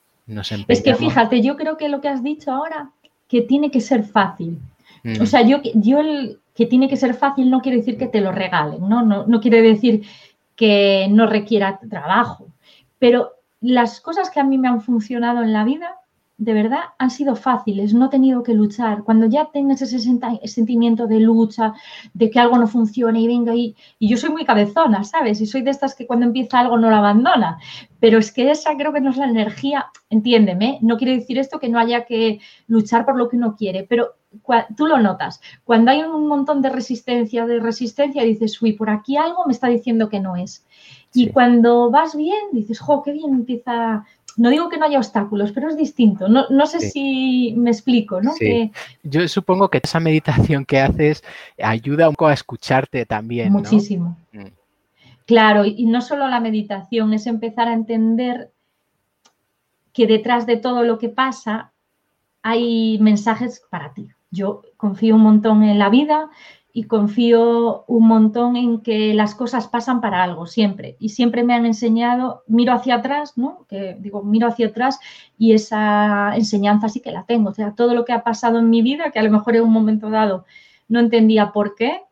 es 0.69 0.83
que 0.83 0.95
fíjate, 0.95 1.41
yo 1.41 1.57
creo 1.57 1.77
que 1.77 1.89
lo 1.89 2.01
que 2.01 2.09
has 2.09 2.23
dicho 2.23 2.51
ahora, 2.51 2.91
que 3.29 3.43
tiene 3.43 3.71
que 3.71 3.81
ser 3.81 4.05
fácil. 4.05 4.59
Mm. 5.03 5.21
O 5.21 5.27
sea, 5.27 5.43
yo, 5.43 5.61
yo 5.75 6.01
el 6.01 6.39
que 6.55 6.67
tiene 6.67 6.89
que 6.89 6.97
ser 6.97 7.15
fácil 7.15 7.51
no 7.51 7.61
quiere 7.61 7.79
decir 7.79 7.99
que 7.99 8.07
te 8.07 8.21
lo 8.21 8.33
regalen, 8.33 8.89
¿no? 8.89 9.03
No, 9.03 9.27
no 9.27 9.41
quiere 9.41 9.61
decir 9.61 10.05
que 10.57 11.09
no 11.11 11.27
requiera 11.27 11.81
trabajo. 11.91 12.47
Pero 12.99 13.33
las 13.61 14.01
cosas 14.01 14.31
que 14.31 14.41
a 14.41 14.45
mí 14.45 14.57
me 14.57 14.69
han 14.69 14.83
funcionado 14.83 15.43
en 15.43 15.53
la 15.53 15.65
vida 15.65 15.97
de 16.45 16.53
verdad 16.53 16.81
han 16.99 17.11
sido 17.11 17.37
fáciles, 17.37 17.95
no 17.95 18.07
he 18.07 18.09
tenido 18.11 18.43
que 18.43 18.53
luchar. 18.53 19.03
Cuando 19.03 19.27
ya 19.27 19.47
tengas 19.47 19.81
ese 19.81 19.99
sentimiento 19.99 21.07
de 21.07 21.21
lucha, 21.21 21.73
de 22.13 22.31
que 22.31 22.39
algo 22.39 22.59
no 22.59 22.67
funciona 22.67 23.19
y 23.19 23.27
venga 23.27 23.55
y, 23.55 23.75
y 23.99 24.09
yo 24.09 24.17
soy 24.19 24.31
muy 24.31 24.45
cabezona, 24.45 25.05
¿sabes? 25.05 25.41
Y 25.41 25.47
soy 25.47 25.63
de 25.63 25.71
estas 25.71 25.95
que 25.95 26.07
cuando 26.07 26.27
empieza 26.27 26.61
algo 26.61 26.77
no 26.77 26.91
lo 26.91 26.97
abandona. 26.97 27.59
Pero 27.99 28.19
es 28.19 28.31
que 28.31 28.51
esa 28.51 28.77
creo 28.77 28.93
que 28.93 29.01
no 29.01 29.11
es 29.11 29.17
la 29.17 29.27
energía, 29.27 29.87
entiéndeme, 30.11 30.79
no 30.83 30.99
quiere 30.99 31.17
decir 31.17 31.39
esto 31.39 31.59
que 31.59 31.71
no 31.71 31.79
haya 31.79 32.05
que 32.05 32.41
luchar 32.67 33.07
por 33.07 33.17
lo 33.17 33.29
que 33.29 33.37
uno 33.37 33.57
quiere, 33.57 33.85
pero 33.89 34.17
tú 34.77 34.87
lo 34.87 34.99
notas. 34.99 35.41
Cuando 35.65 35.91
hay 35.91 36.03
un 36.03 36.27
montón 36.27 36.61
de 36.61 36.69
resistencia, 36.69 37.47
de 37.47 37.61
resistencia, 37.61 38.23
dices, 38.23 38.61
uy, 38.61 38.75
por 38.75 38.91
aquí 38.91 39.17
algo 39.17 39.47
me 39.47 39.53
está 39.53 39.69
diciendo 39.69 40.11
que 40.11 40.21
no 40.21 40.37
es. 40.37 40.67
Y 41.15 41.31
cuando 41.31 41.91
vas 41.91 42.15
bien, 42.17 42.51
dices, 42.53 42.81
jo, 42.81 43.03
qué 43.03 43.13
bien 43.13 43.33
empieza 43.33 44.05
no 44.37 44.51
digo 44.51 44.69
que 44.69 44.79
no 44.79 44.87
haya 44.87 44.99
obstáculos, 44.99 45.53
pero 45.53 45.69
es 45.69 45.77
distinto. 45.77 46.29
No, 46.29 46.67
sé 46.67 46.81
si 46.81 47.55
me 47.57 47.71
explico, 47.71 48.21
¿no? 48.21 48.33
Yo 49.03 49.29
supongo 49.29 49.69
que 49.69 49.81
esa 49.83 50.01
meditación 50.01 50.65
que 50.65 50.81
haces 50.81 51.23
ayuda 51.63 52.09
un 52.09 52.15
poco 52.15 52.29
a 52.29 52.35
escucharte 52.35 53.07
también. 53.07 53.53
Muchísimo. 53.53 54.17
Mm. 54.33 54.47
Claro, 55.27 55.65
y 55.65 55.87
no 55.87 56.03
solo 56.03 56.29
la 56.29 56.41
meditación, 56.41 57.13
es 57.15 57.27
empezar 57.27 57.69
a 57.69 57.73
entender 57.73 58.51
que 59.93 60.07
detrás 60.07 60.47
de 60.47 60.57
todo 60.57 60.83
lo 60.83 60.99
que 60.99 61.09
pasa 61.09 61.73
hay 62.43 62.99
mensajes 63.01 63.63
para 63.71 63.95
ti. 63.95 64.09
Yo 64.31 64.63
confío 64.77 65.15
un 65.15 65.23
montón 65.23 65.63
en 65.63 65.79
la 65.79 65.89
vida 65.89 66.29
y 66.77 66.85
confío 66.85 67.85
un 67.87 68.09
montón 68.09 68.57
en 68.57 68.81
que 68.81 69.15
las 69.15 69.37
cosas 69.37 69.69
pasan 69.69 70.01
para 70.01 70.25
algo, 70.25 70.49
siempre. 70.49 70.97
Y 70.99 71.11
siempre 71.11 71.45
me 71.45 71.55
han 71.55 71.67
enseñado, 71.67 72.43
miro 72.49 72.73
hacia 72.73 72.97
atrás, 72.97 73.39
¿no? 73.39 73.65
Que 73.69 73.97
digo, 74.01 74.25
miro 74.25 74.49
hacia 74.49 74.67
atrás 74.67 74.99
y 75.39 75.53
esa 75.53 76.35
enseñanza 76.35 76.89
sí 76.89 76.99
que 76.99 77.13
la 77.13 77.27
tengo. 77.27 77.51
O 77.51 77.55
sea, 77.55 77.77
todo 77.77 77.95
lo 77.95 78.05
que 78.05 78.13
ha 78.13 78.25
pasado 78.25 78.59
en 78.59 78.71
mi 78.71 78.83
vida, 78.83 79.13
que 79.13 79.21
a 79.21 79.23
lo 79.23 79.31
mejor 79.31 79.55
en 79.55 79.63
un 79.63 79.73
momento 79.73 80.11
dado 80.11 80.47
no 80.89 80.99
entendía 80.99 81.53
por 81.53 81.77
qué, 81.77 82.03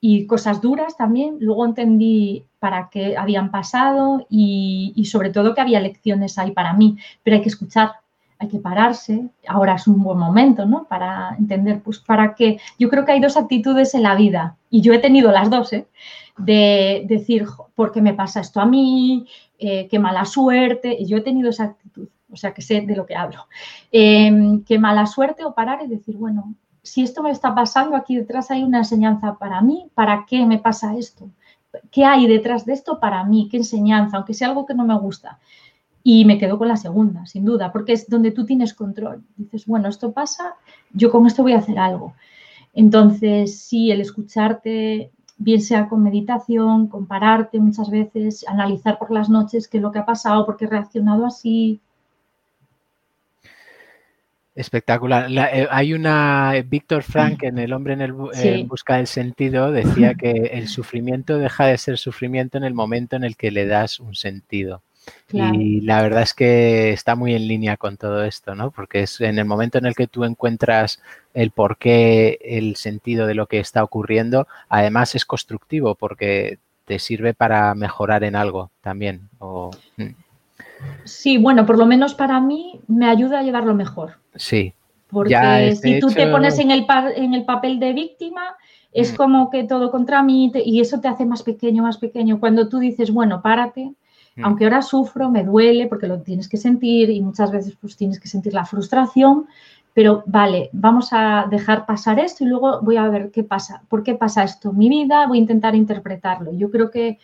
y 0.00 0.26
cosas 0.26 0.60
duras 0.60 0.96
también, 0.96 1.38
luego 1.40 1.66
entendí 1.66 2.44
para 2.60 2.90
qué 2.90 3.16
habían 3.16 3.50
pasado 3.50 4.26
y, 4.30 4.92
y 4.94 5.06
sobre 5.06 5.30
todo 5.30 5.56
que 5.56 5.60
había 5.60 5.80
lecciones 5.80 6.38
ahí 6.38 6.52
para 6.52 6.72
mí, 6.72 6.98
pero 7.24 7.34
hay 7.34 7.42
que 7.42 7.48
escuchar, 7.48 7.94
hay 8.38 8.48
que 8.48 8.58
pararse, 8.58 9.28
ahora 9.48 9.74
es 9.74 9.86
un 9.88 10.02
buen 10.02 10.18
momento, 10.18 10.64
¿no? 10.64 10.84
Para 10.84 11.34
entender, 11.38 11.80
pues, 11.82 11.98
para 11.98 12.34
qué. 12.34 12.60
Yo 12.78 12.88
creo 12.88 13.04
que 13.04 13.12
hay 13.12 13.20
dos 13.20 13.36
actitudes 13.36 13.94
en 13.94 14.02
la 14.02 14.14
vida, 14.14 14.56
y 14.70 14.80
yo 14.80 14.92
he 14.92 14.98
tenido 14.98 15.32
las 15.32 15.50
dos, 15.50 15.72
¿eh? 15.72 15.88
De 16.36 17.04
decir, 17.08 17.46
¿por 17.74 17.90
qué 17.90 18.00
me 18.00 18.14
pasa 18.14 18.40
esto 18.40 18.60
a 18.60 18.66
mí? 18.66 19.26
Eh, 19.58 19.88
qué 19.90 19.98
mala 19.98 20.24
suerte. 20.24 21.04
Yo 21.04 21.16
he 21.16 21.20
tenido 21.22 21.50
esa 21.50 21.64
actitud, 21.64 22.08
o 22.30 22.36
sea, 22.36 22.54
que 22.54 22.62
sé 22.62 22.82
de 22.82 22.94
lo 22.94 23.06
que 23.06 23.16
hablo. 23.16 23.48
Em, 23.90 24.62
qué 24.64 24.78
mala 24.78 25.06
suerte 25.06 25.44
o 25.44 25.54
parar 25.54 25.80
y 25.84 25.88
decir, 25.88 26.16
bueno, 26.16 26.54
si 26.82 27.02
esto 27.02 27.22
me 27.22 27.32
está 27.32 27.54
pasando, 27.54 27.96
aquí 27.96 28.16
detrás 28.16 28.50
hay 28.52 28.62
una 28.62 28.78
enseñanza 28.78 29.36
para 29.36 29.60
mí, 29.62 29.90
¿para 29.94 30.24
qué 30.26 30.46
me 30.46 30.58
pasa 30.58 30.96
esto? 30.96 31.28
¿Qué 31.90 32.04
hay 32.04 32.26
detrás 32.26 32.64
de 32.64 32.72
esto 32.72 33.00
para 33.00 33.24
mí? 33.24 33.48
¿Qué 33.50 33.58
enseñanza? 33.58 34.16
Aunque 34.16 34.34
sea 34.34 34.48
algo 34.48 34.64
que 34.64 34.74
no 34.74 34.84
me 34.84 34.98
gusta. 34.98 35.38
Y 36.10 36.24
me 36.24 36.38
quedo 36.38 36.56
con 36.56 36.68
la 36.68 36.78
segunda, 36.78 37.26
sin 37.26 37.44
duda, 37.44 37.70
porque 37.70 37.92
es 37.92 38.08
donde 38.08 38.30
tú 38.30 38.46
tienes 38.46 38.72
control. 38.72 39.22
Dices, 39.36 39.66
bueno, 39.66 39.90
esto 39.90 40.10
pasa, 40.10 40.54
yo 40.94 41.10
con 41.10 41.26
esto 41.26 41.42
voy 41.42 41.52
a 41.52 41.58
hacer 41.58 41.78
algo. 41.78 42.14
Entonces, 42.72 43.60
sí, 43.60 43.90
el 43.90 44.00
escucharte, 44.00 45.10
bien 45.36 45.60
sea 45.60 45.86
con 45.86 46.02
meditación, 46.02 46.86
compararte 46.86 47.60
muchas 47.60 47.90
veces, 47.90 48.42
analizar 48.48 48.98
por 48.98 49.10
las 49.10 49.28
noches 49.28 49.68
qué 49.68 49.76
es 49.76 49.82
lo 49.82 49.92
que 49.92 49.98
ha 49.98 50.06
pasado, 50.06 50.46
por 50.46 50.56
qué 50.56 50.64
he 50.64 50.68
reaccionado 50.68 51.26
así. 51.26 51.78
Espectacular. 54.54 55.30
Eh, 55.30 55.68
hay 55.70 55.92
una, 55.92 56.54
Víctor 56.66 57.02
Frank 57.02 57.42
en 57.42 57.58
El 57.58 57.74
hombre 57.74 57.92
en, 57.92 58.00
el, 58.00 58.14
busca 58.14 58.96
del 58.96 59.08
sentido 59.08 59.72
decía 59.72 60.14
que 60.14 60.30
el 60.54 60.68
sufrimiento 60.68 61.36
deja 61.36 61.66
de 61.66 61.76
ser 61.76 61.98
sufrimiento 61.98 62.56
en 62.56 62.64
el 62.64 62.72
momento 62.72 63.14
en 63.14 63.24
el 63.24 63.36
que 63.36 63.50
le 63.50 63.66
das 63.66 64.00
un 64.00 64.14
sentido. 64.14 64.80
Y 65.32 65.80
la 65.82 66.02
verdad 66.02 66.22
es 66.22 66.34
que 66.34 66.92
está 66.92 67.14
muy 67.14 67.34
en 67.34 67.46
línea 67.48 67.76
con 67.76 67.96
todo 67.96 68.24
esto, 68.24 68.54
¿no? 68.54 68.70
Porque 68.70 69.02
es 69.02 69.20
en 69.20 69.38
el 69.38 69.44
momento 69.44 69.78
en 69.78 69.86
el 69.86 69.94
que 69.94 70.06
tú 70.06 70.24
encuentras 70.24 71.02
el 71.34 71.50
porqué, 71.50 72.38
el 72.42 72.76
sentido 72.76 73.26
de 73.26 73.34
lo 73.34 73.46
que 73.46 73.60
está 73.60 73.84
ocurriendo, 73.84 74.46
además 74.68 75.14
es 75.14 75.24
constructivo 75.24 75.94
porque 75.94 76.58
te 76.84 76.98
sirve 76.98 77.34
para 77.34 77.74
mejorar 77.74 78.24
en 78.24 78.34
algo 78.34 78.70
también. 78.80 79.28
Mm. 79.96 80.14
Sí, 81.04 81.38
bueno, 81.38 81.66
por 81.66 81.78
lo 81.78 81.86
menos 81.86 82.14
para 82.14 82.40
mí 82.40 82.80
me 82.88 83.08
ayuda 83.08 83.40
a 83.40 83.42
llevarlo 83.42 83.74
mejor. 83.74 84.14
Sí. 84.34 84.72
Porque 85.10 85.76
si 85.80 86.00
tú 86.00 86.08
te 86.08 86.26
pones 86.26 86.58
en 86.58 86.70
el, 86.70 86.86
en 87.16 87.34
el 87.34 87.44
papel 87.44 87.78
de 87.78 87.92
víctima, 87.92 88.56
es 88.92 89.12
mm. 89.12 89.16
como 89.16 89.50
que 89.50 89.64
todo 89.64 89.90
contra 89.90 90.22
mí 90.22 90.50
y 90.64 90.80
eso 90.80 91.00
te 91.00 91.08
hace 91.08 91.24
más 91.24 91.42
pequeño, 91.42 91.82
más 91.82 91.98
pequeño. 91.98 92.40
Cuando 92.40 92.68
tú 92.68 92.78
dices, 92.78 93.12
bueno, 93.12 93.42
párate. 93.42 93.92
Aunque 94.42 94.64
ahora 94.64 94.82
sufro, 94.82 95.30
me 95.30 95.44
duele 95.44 95.86
porque 95.86 96.06
lo 96.06 96.20
tienes 96.20 96.48
que 96.48 96.56
sentir 96.56 97.10
y 97.10 97.20
muchas 97.20 97.50
veces 97.50 97.76
pues 97.80 97.96
tienes 97.96 98.20
que 98.20 98.28
sentir 98.28 98.54
la 98.54 98.64
frustración, 98.64 99.46
pero 99.94 100.22
vale, 100.26 100.70
vamos 100.72 101.08
a 101.12 101.46
dejar 101.50 101.86
pasar 101.86 102.18
esto 102.20 102.44
y 102.44 102.48
luego 102.48 102.80
voy 102.82 102.96
a 102.96 103.08
ver 103.08 103.30
qué 103.30 103.42
pasa, 103.42 103.82
por 103.88 104.02
qué 104.02 104.14
pasa 104.14 104.44
esto 104.44 104.70
en 104.70 104.78
mi 104.78 104.88
vida, 104.88 105.26
voy 105.26 105.38
a 105.38 105.40
intentar 105.40 105.74
interpretarlo. 105.74 106.52
Yo 106.52 106.70
creo 106.70 106.90
que 106.90 107.18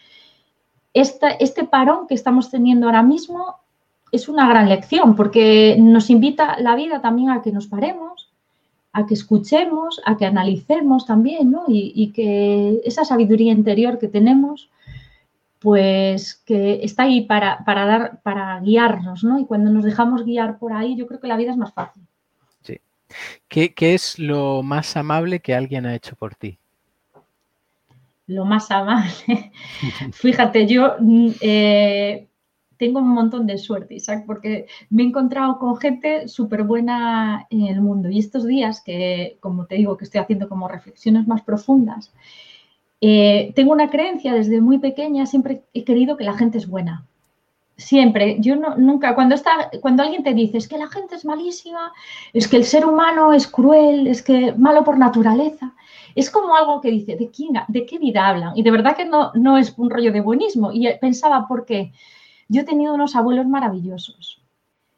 este 0.92 1.64
parón 1.64 2.06
que 2.06 2.14
estamos 2.14 2.50
teniendo 2.50 2.86
ahora 2.86 3.02
mismo 3.02 3.56
es 4.12 4.28
una 4.28 4.48
gran 4.48 4.68
lección 4.68 5.16
porque 5.16 5.76
nos 5.78 6.08
invita 6.08 6.56
la 6.60 6.76
vida 6.76 7.00
también 7.00 7.30
a 7.30 7.42
que 7.42 7.50
nos 7.50 7.66
paremos, 7.66 8.30
a 8.92 9.06
que 9.06 9.14
escuchemos, 9.14 10.00
a 10.06 10.16
que 10.16 10.24
analicemos 10.24 11.04
también, 11.04 11.50
¿no? 11.50 11.64
Y, 11.66 12.12
que 12.12 12.80
esa 12.84 13.04
sabiduría 13.04 13.52
interior 13.52 13.98
que 13.98 14.06
tenemos, 14.06 14.70
pues 15.64 16.42
que 16.44 16.84
está 16.84 17.04
ahí 17.04 17.22
para, 17.22 17.64
dar, 17.64 18.20
para 18.20 18.60
guiarnos, 18.60 19.24
¿no? 19.24 19.38
Y 19.38 19.46
cuando 19.46 19.70
nos 19.70 19.82
dejamos 19.82 20.22
guiar 20.22 20.58
por 20.58 20.74
ahí, 20.74 20.94
yo 20.94 21.06
creo 21.06 21.20
que 21.20 21.26
la 21.26 21.38
vida 21.38 21.52
es 21.52 21.56
más 21.56 21.72
fácil. 21.72 22.02
Sí. 22.60 22.78
¿Qué, 23.48 23.72
es 23.78 24.18
lo 24.18 24.62
más 24.62 24.94
amable 24.94 25.40
que 25.40 25.54
alguien 25.54 25.86
ha 25.86 25.94
hecho 25.94 26.16
por 26.16 26.34
ti? 26.34 26.58
Lo 28.26 28.44
más 28.44 28.70
amable. 28.70 29.52
Fíjate, 30.12 30.66
yo 30.66 30.96
mm, 31.00 31.28
eh, 31.40 32.28
tengo 32.76 32.98
un 32.98 33.14
montón 33.14 33.46
de 33.46 33.56
suerte, 33.56 33.94
Isaac, 33.94 34.24
porque 34.26 34.66
me 34.90 35.02
he 35.02 35.06
encontrado 35.06 35.58
con 35.58 35.78
gente 35.78 36.28
súper 36.28 36.64
buena 36.64 37.46
en 37.48 37.68
el 37.68 37.80
mundo. 37.80 38.10
Y 38.10 38.18
estos 38.18 38.46
días 38.46 38.82
que, 38.84 39.38
como 39.40 39.64
te 39.64 39.76
digo, 39.76 39.96
que 39.96 40.04
estoy 40.04 40.20
haciendo 40.20 40.46
como 40.46 40.68
reflexiones 40.68 41.26
más 41.26 41.40
profundas, 41.40 42.12
eh, 43.06 43.52
tengo 43.54 43.70
una 43.70 43.90
creencia 43.90 44.32
desde 44.32 44.62
muy 44.62 44.78
pequeña, 44.78 45.26
siempre 45.26 45.64
he 45.74 45.84
querido 45.84 46.16
que 46.16 46.24
la 46.24 46.38
gente 46.38 46.56
es 46.56 46.66
buena. 46.66 47.04
Siempre, 47.76 48.38
yo 48.40 48.56
nunca, 48.56 49.14
cuando, 49.14 49.34
está, 49.34 49.68
cuando 49.82 50.02
alguien 50.02 50.22
te 50.22 50.32
dice 50.32 50.56
es 50.56 50.66
que 50.66 50.78
la 50.78 50.88
gente 50.88 51.14
es 51.14 51.26
malísima, 51.26 51.92
es 52.32 52.48
que 52.48 52.56
el 52.56 52.64
ser 52.64 52.86
humano 52.86 53.34
es 53.34 53.46
cruel, 53.46 54.06
es 54.06 54.22
que 54.22 54.54
malo 54.54 54.84
por 54.84 54.96
naturaleza, 54.96 55.74
es 56.14 56.30
como 56.30 56.56
algo 56.56 56.80
que 56.80 56.90
dice, 56.90 57.14
¿de, 57.16 57.30
quién, 57.30 57.52
de 57.68 57.84
qué 57.84 57.98
vida 57.98 58.26
hablan? 58.26 58.56
Y 58.56 58.62
de 58.62 58.70
verdad 58.70 58.96
que 58.96 59.04
no, 59.04 59.32
no 59.34 59.58
es 59.58 59.74
un 59.76 59.90
rollo 59.90 60.10
de 60.10 60.22
buenismo. 60.22 60.70
Y 60.72 60.88
pensaba, 60.98 61.46
¿por 61.46 61.66
qué? 61.66 61.92
Yo 62.48 62.62
he 62.62 62.64
tenido 62.64 62.94
unos 62.94 63.16
abuelos 63.16 63.46
maravillosos. 63.46 64.40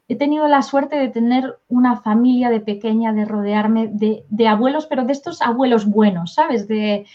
He 0.07 0.15
tenido 0.15 0.47
la 0.47 0.63
suerte 0.63 0.95
de 0.95 1.09
tener 1.09 1.59
una 1.69 1.97
familia 1.97 2.51
de 2.51 2.61
pequeña, 2.61 3.13
de 3.13 3.25
rodearme 3.25 3.89
de, 3.89 4.47
abuelos, 4.47 4.87
pero 4.87 5.05
de 5.05 5.13
estos 5.13 5.43
abuelos 5.43 5.87
buenos, 5.87 6.35
¿sabes? 6.35 6.69
De, 6.69 7.07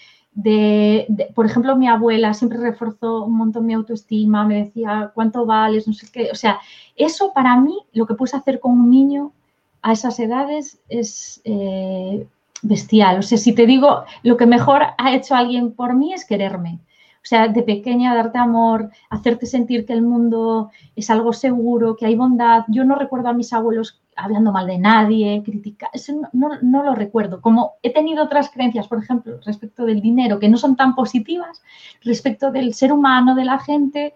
por 1.35 1.45
ejemplo, 1.45 1.75
mi 1.75 1.87
abuela 1.87 2.33
siempre 2.33 2.57
reforzó 2.57 3.25
un 3.25 3.35
montón 3.35 3.65
mi 3.65 3.73
autoestima, 3.73 4.45
me 4.45 4.63
decía 4.63 5.11
cuánto 5.13 5.45
vales, 5.45 5.87
no 5.87 5.93
sé 5.93 6.07
qué. 6.11 6.29
O 6.31 6.35
sea, 6.35 6.59
eso 6.95 7.33
para 7.33 7.59
mí, 7.59 7.77
lo 7.93 8.05
que 8.05 8.15
puedes 8.15 8.33
hacer 8.33 8.59
con 8.59 8.71
un 8.73 8.89
niño 8.89 9.33
a 9.81 9.93
esas 9.93 10.19
edades 10.19 10.79
es 10.89 11.41
eh, 11.43 12.25
bestial. 12.61 13.19
O 13.19 13.21
sea, 13.21 13.37
si 13.37 13.53
te 13.53 13.65
digo, 13.65 14.03
lo 14.23 14.37
que 14.37 14.45
mejor 14.45 14.83
ha 14.97 15.13
hecho 15.13 15.35
alguien 15.35 15.73
por 15.73 15.95
mí 15.95 16.13
es 16.13 16.25
quererme. 16.25 16.79
O 17.23 17.25
sea, 17.25 17.47
de 17.47 17.61
pequeña 17.61 18.15
darte 18.15 18.39
amor, 18.39 18.89
hacerte 19.09 19.45
sentir 19.45 19.85
que 19.85 19.93
el 19.93 20.01
mundo 20.01 20.71
es 20.95 21.09
algo 21.11 21.33
seguro, 21.33 21.95
que 21.95 22.07
hay 22.07 22.15
bondad. 22.15 22.63
Yo 22.67 22.83
no 22.83 22.95
recuerdo 22.95 23.29
a 23.29 23.33
mis 23.33 23.53
abuelos 23.53 24.00
hablando 24.15 24.51
mal 24.51 24.67
de 24.67 24.77
nadie, 24.77 25.41
criticar, 25.43 25.89
eso 25.93 26.13
no, 26.33 26.49
no, 26.61 26.83
lo 26.83 26.95
recuerdo. 26.95 27.41
Como 27.41 27.73
he 27.81 27.91
tenido 27.91 28.23
otras 28.23 28.49
creencias, 28.49 28.87
por 28.87 29.01
ejemplo, 29.03 29.39
respecto 29.45 29.85
del 29.85 30.01
dinero, 30.01 30.39
que 30.39 30.49
no 30.49 30.57
son 30.57 30.75
tan 30.75 30.95
positivas, 30.95 31.61
respecto 32.03 32.51
del 32.51 32.73
ser 32.73 32.91
humano, 32.93 33.35
de 33.35 33.45
la 33.45 33.59
gente, 33.59 34.13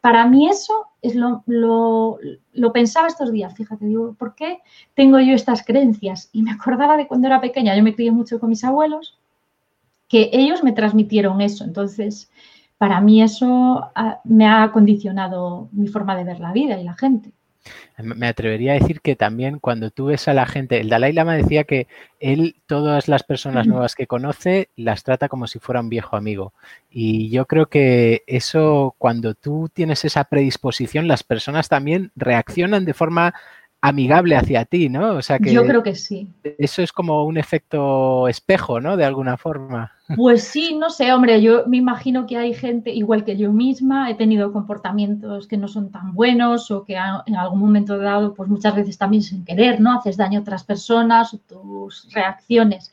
para 0.00 0.26
mí 0.26 0.48
eso 0.48 0.86
es 1.00 1.14
lo, 1.14 1.42
lo, 1.46 2.18
lo, 2.52 2.72
pensaba 2.72 3.06
estos 3.06 3.32
días, 3.32 3.54
fíjate, 3.54 3.86
digo, 3.86 4.14
¿por 4.18 4.34
qué 4.34 4.58
tengo 4.94 5.18
yo 5.18 5.34
estas 5.34 5.64
creencias? 5.64 6.28
Y 6.32 6.42
me 6.42 6.50
acordaba 6.52 6.96
de 6.96 7.06
cuando 7.06 7.26
era 7.26 7.40
pequeña, 7.40 7.76
yo 7.76 7.82
me 7.82 7.94
crié 7.94 8.12
mucho 8.12 8.38
con 8.38 8.50
mis 8.50 8.64
abuelos, 8.64 9.18
que 10.08 10.30
ellos 10.32 10.62
me 10.62 10.72
transmitieron 10.72 11.40
eso. 11.40 11.64
Entonces, 11.64 12.30
para 12.78 13.00
mí 13.00 13.22
eso 13.22 13.90
ah, 13.94 14.20
me 14.24 14.46
ha 14.46 14.70
condicionado 14.72 15.68
mi 15.72 15.88
forma 15.88 16.16
de 16.16 16.24
ver 16.24 16.40
la 16.40 16.52
vida 16.52 16.78
y 16.78 16.84
la 16.84 16.94
gente. 16.94 17.32
Me 17.98 18.26
atrevería 18.26 18.72
a 18.72 18.78
decir 18.78 19.00
que 19.00 19.16
también 19.16 19.58
cuando 19.58 19.90
tú 19.90 20.06
ves 20.06 20.28
a 20.28 20.34
la 20.34 20.46
gente, 20.46 20.80
el 20.80 20.88
Dalai 20.88 21.12
Lama 21.12 21.34
decía 21.34 21.64
que 21.64 21.86
él, 22.20 22.56
todas 22.66 23.08
las 23.08 23.22
personas 23.22 23.66
nuevas 23.66 23.94
que 23.94 24.06
conoce, 24.06 24.68
las 24.76 25.04
trata 25.04 25.28
como 25.28 25.46
si 25.46 25.58
fuera 25.58 25.80
un 25.80 25.88
viejo 25.88 26.16
amigo. 26.16 26.52
Y 26.90 27.30
yo 27.30 27.46
creo 27.46 27.66
que 27.66 28.22
eso, 28.26 28.94
cuando 28.98 29.34
tú 29.34 29.70
tienes 29.72 30.04
esa 30.04 30.24
predisposición, 30.24 31.08
las 31.08 31.22
personas 31.22 31.68
también 31.68 32.10
reaccionan 32.16 32.84
de 32.84 32.94
forma 32.94 33.34
amigable 33.84 34.34
hacia 34.34 34.64
ti, 34.64 34.88
¿no? 34.88 35.16
O 35.16 35.20
sea 35.20 35.38
que 35.38 35.52
yo 35.52 35.62
creo 35.66 35.82
que 35.82 35.94
sí. 35.94 36.26
Eso 36.42 36.80
es 36.80 36.90
como 36.90 37.24
un 37.24 37.36
efecto 37.36 38.28
espejo, 38.28 38.80
¿no? 38.80 38.96
De 38.96 39.04
alguna 39.04 39.36
forma. 39.36 39.92
Pues 40.16 40.44
sí, 40.44 40.74
no 40.74 40.88
sé, 40.88 41.12
hombre, 41.12 41.42
yo 41.42 41.66
me 41.66 41.76
imagino 41.76 42.26
que 42.26 42.38
hay 42.38 42.54
gente 42.54 42.90
igual 42.90 43.24
que 43.26 43.36
yo 43.36 43.52
misma, 43.52 44.10
he 44.10 44.14
tenido 44.14 44.52
comportamientos 44.52 45.46
que 45.46 45.58
no 45.58 45.68
son 45.68 45.90
tan 45.90 46.14
buenos 46.14 46.70
o 46.70 46.82
que 46.82 46.94
en 46.94 47.36
algún 47.36 47.60
momento 47.60 47.98
dado, 47.98 48.32
pues 48.32 48.48
muchas 48.48 48.74
veces 48.74 48.96
también 48.96 49.22
sin 49.22 49.44
querer, 49.44 49.82
¿no? 49.82 49.98
Haces 49.98 50.16
daño 50.16 50.38
a 50.38 50.42
otras 50.42 50.64
personas 50.64 51.34
o 51.34 51.38
tus 51.38 52.10
reacciones. 52.10 52.90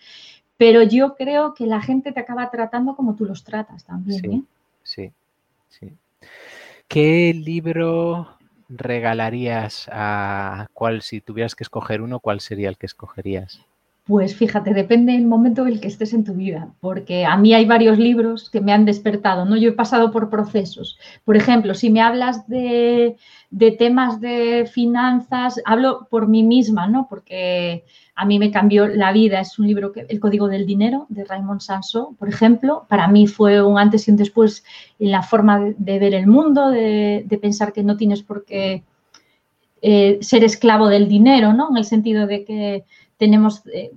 Pero 0.58 0.84
yo 0.84 1.16
creo 1.16 1.54
que 1.54 1.68
la 1.68 1.82
gente 1.82 2.12
te 2.12 2.20
acaba 2.20 2.52
tratando 2.52 2.98
como 2.98 3.16
tú 3.16 3.24
los 3.24 3.46
tratas 3.46 3.86
también, 3.86 4.20
sí, 4.20 4.28
¿eh? 4.28 4.42
Sí, 4.84 5.12
sí. 5.70 5.94
¿Qué 6.90 7.34
libro 7.34 8.41
regalarías 8.72 9.88
a 9.92 10.68
cuál, 10.74 11.02
si 11.02 11.22
tuvieras 11.22 11.56
que 11.56 11.64
escoger 11.64 12.02
uno, 12.02 12.20
cuál 12.20 12.40
sería 12.42 12.70
el 12.70 12.78
que 12.78 12.86
escogerías? 12.88 13.66
Pues 14.06 14.36
fíjate, 14.36 14.74
depende 14.74 15.14
del 15.14 15.28
momento 15.28 15.62
en 15.62 15.74
el 15.74 15.80
que 15.80 15.88
estés 15.88 16.14
en 16.14 16.24
tu 16.24 16.34
vida, 16.34 16.74
porque 16.80 17.24
a 17.24 17.38
mí 17.38 17.54
hay 17.54 17.66
varios 17.66 18.00
libros 18.00 18.50
que 18.50 18.60
me 18.60 18.74
han 18.74 18.84
despertado, 18.84 19.46
¿no? 19.46 19.56
Yo 19.58 19.70
he 19.70 19.74
pasado 19.74 20.12
por 20.12 20.30
procesos. 20.30 20.98
Por 21.24 21.38
ejemplo, 21.38 21.76
si 21.76 21.92
me 21.92 22.02
hablas 22.02 22.48
de, 22.48 23.16
de 23.52 23.72
temas 23.72 24.20
de 24.20 24.68
finanzas, 24.72 25.62
hablo 25.66 26.08
por 26.10 26.28
mí 26.28 26.42
misma, 26.42 26.88
¿no? 26.88 27.06
Porque 27.08 27.86
a 28.16 28.26
mí 28.26 28.40
me 28.40 28.52
cambió 28.52 28.88
la 28.88 29.12
vida. 29.12 29.40
Es 29.40 29.60
un 29.60 29.68
libro 29.68 29.92
que 29.92 30.06
El 30.10 30.20
Código 30.20 30.48
del 30.48 30.66
Dinero 30.66 31.06
de 31.10 31.24
Raymond 31.24 31.62
Sanso, 31.62 32.16
por 32.18 32.28
ejemplo. 32.28 32.86
Para 32.90 33.08
mí 33.08 33.28
fue 33.28 33.64
un 33.64 33.78
antes 33.78 34.08
y 34.08 34.12
un 34.12 34.18
después 34.18 34.64
en 35.00 35.12
la 35.12 35.22
forma 35.22 35.60
de, 35.78 36.00
ver 36.00 36.16
el 36.16 36.28
mundo, 36.28 36.70
de, 36.70 37.40
pensar 37.42 37.72
que 37.72 37.84
no 37.84 37.98
tienes 37.98 38.24
por 38.24 38.46
qué 38.46 38.84
eh, 39.82 40.18
ser 40.22 40.44
esclavo 40.44 40.88
del 40.88 41.08
dinero, 41.08 41.54
¿no? 41.54 41.70
En 41.70 41.78
el 41.78 41.86
sentido 41.86 42.28
de 42.28 42.46
que 42.46 42.84
tenemos, 43.22 43.62
eh, 43.72 43.92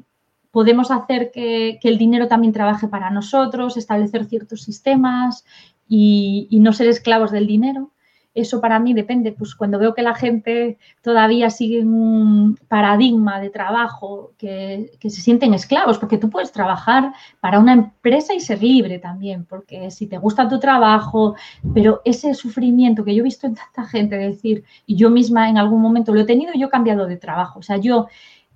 podemos 0.51 0.91
hacer 0.91 1.31
que, 1.31 1.79
el 1.83 1.97
dinero 1.97 2.29
también 2.29 2.53
trabaje 2.53 2.89
para 2.89 3.09
nosotros, 3.09 3.79
establecer 3.79 4.27
ciertos 4.27 4.61
sistemas 4.61 5.47
y 5.89 6.59
no 6.61 6.75
ser 6.75 6.89
esclavos 6.89 7.31
del 7.31 7.47
dinero. 7.47 7.95
Eso 8.35 8.61
para 8.61 8.81
mí 8.81 8.95
depende, 8.95 9.31
pues 9.31 9.55
cuando 9.55 9.79
veo 9.79 9.95
que 9.95 10.03
la 10.03 10.17
gente 10.17 10.77
todavía 11.03 11.51
sigue 11.51 11.79
en 11.79 11.95
un 11.95 12.59
paradigma 12.67 13.39
de 13.39 13.49
trabajo, 13.49 14.33
que, 14.37 14.91
se 15.01 15.21
sienten 15.21 15.55
esclavos, 15.55 15.99
porque 15.99 16.19
tú 16.19 16.29
puedes 16.31 16.51
trabajar 16.51 17.13
para 17.39 17.61
una 17.61 17.75
empresa 17.75 18.35
y 18.35 18.41
ser 18.41 18.61
libre 18.61 18.99
también, 18.99 19.45
porque 19.45 19.93
si 19.93 20.09
te 20.09 20.19
gusta 20.19 20.49
tu 20.49 20.59
trabajo, 20.59 21.37
pero 21.73 22.03
ese 22.05 22.35
sufrimiento 22.35 23.05
que 23.05 23.15
yo 23.15 23.21
he 23.21 23.25
visto 23.25 23.47
en 23.47 23.55
tanta 23.55 23.85
gente 23.85 24.17
decir, 24.17 24.65
y 24.85 24.97
yo 24.97 25.11
misma 25.11 25.49
en 25.49 25.57
algún 25.57 25.81
momento 25.81 26.13
lo 26.13 26.23
he 26.23 26.25
tenido, 26.25 26.53
yo 26.55 26.67
he 26.67 26.71
cambiado 26.71 27.07
de 27.07 27.17
trabajo, 27.17 27.61
o 27.61 27.63
sea, 27.63 27.77
yo 27.77 28.09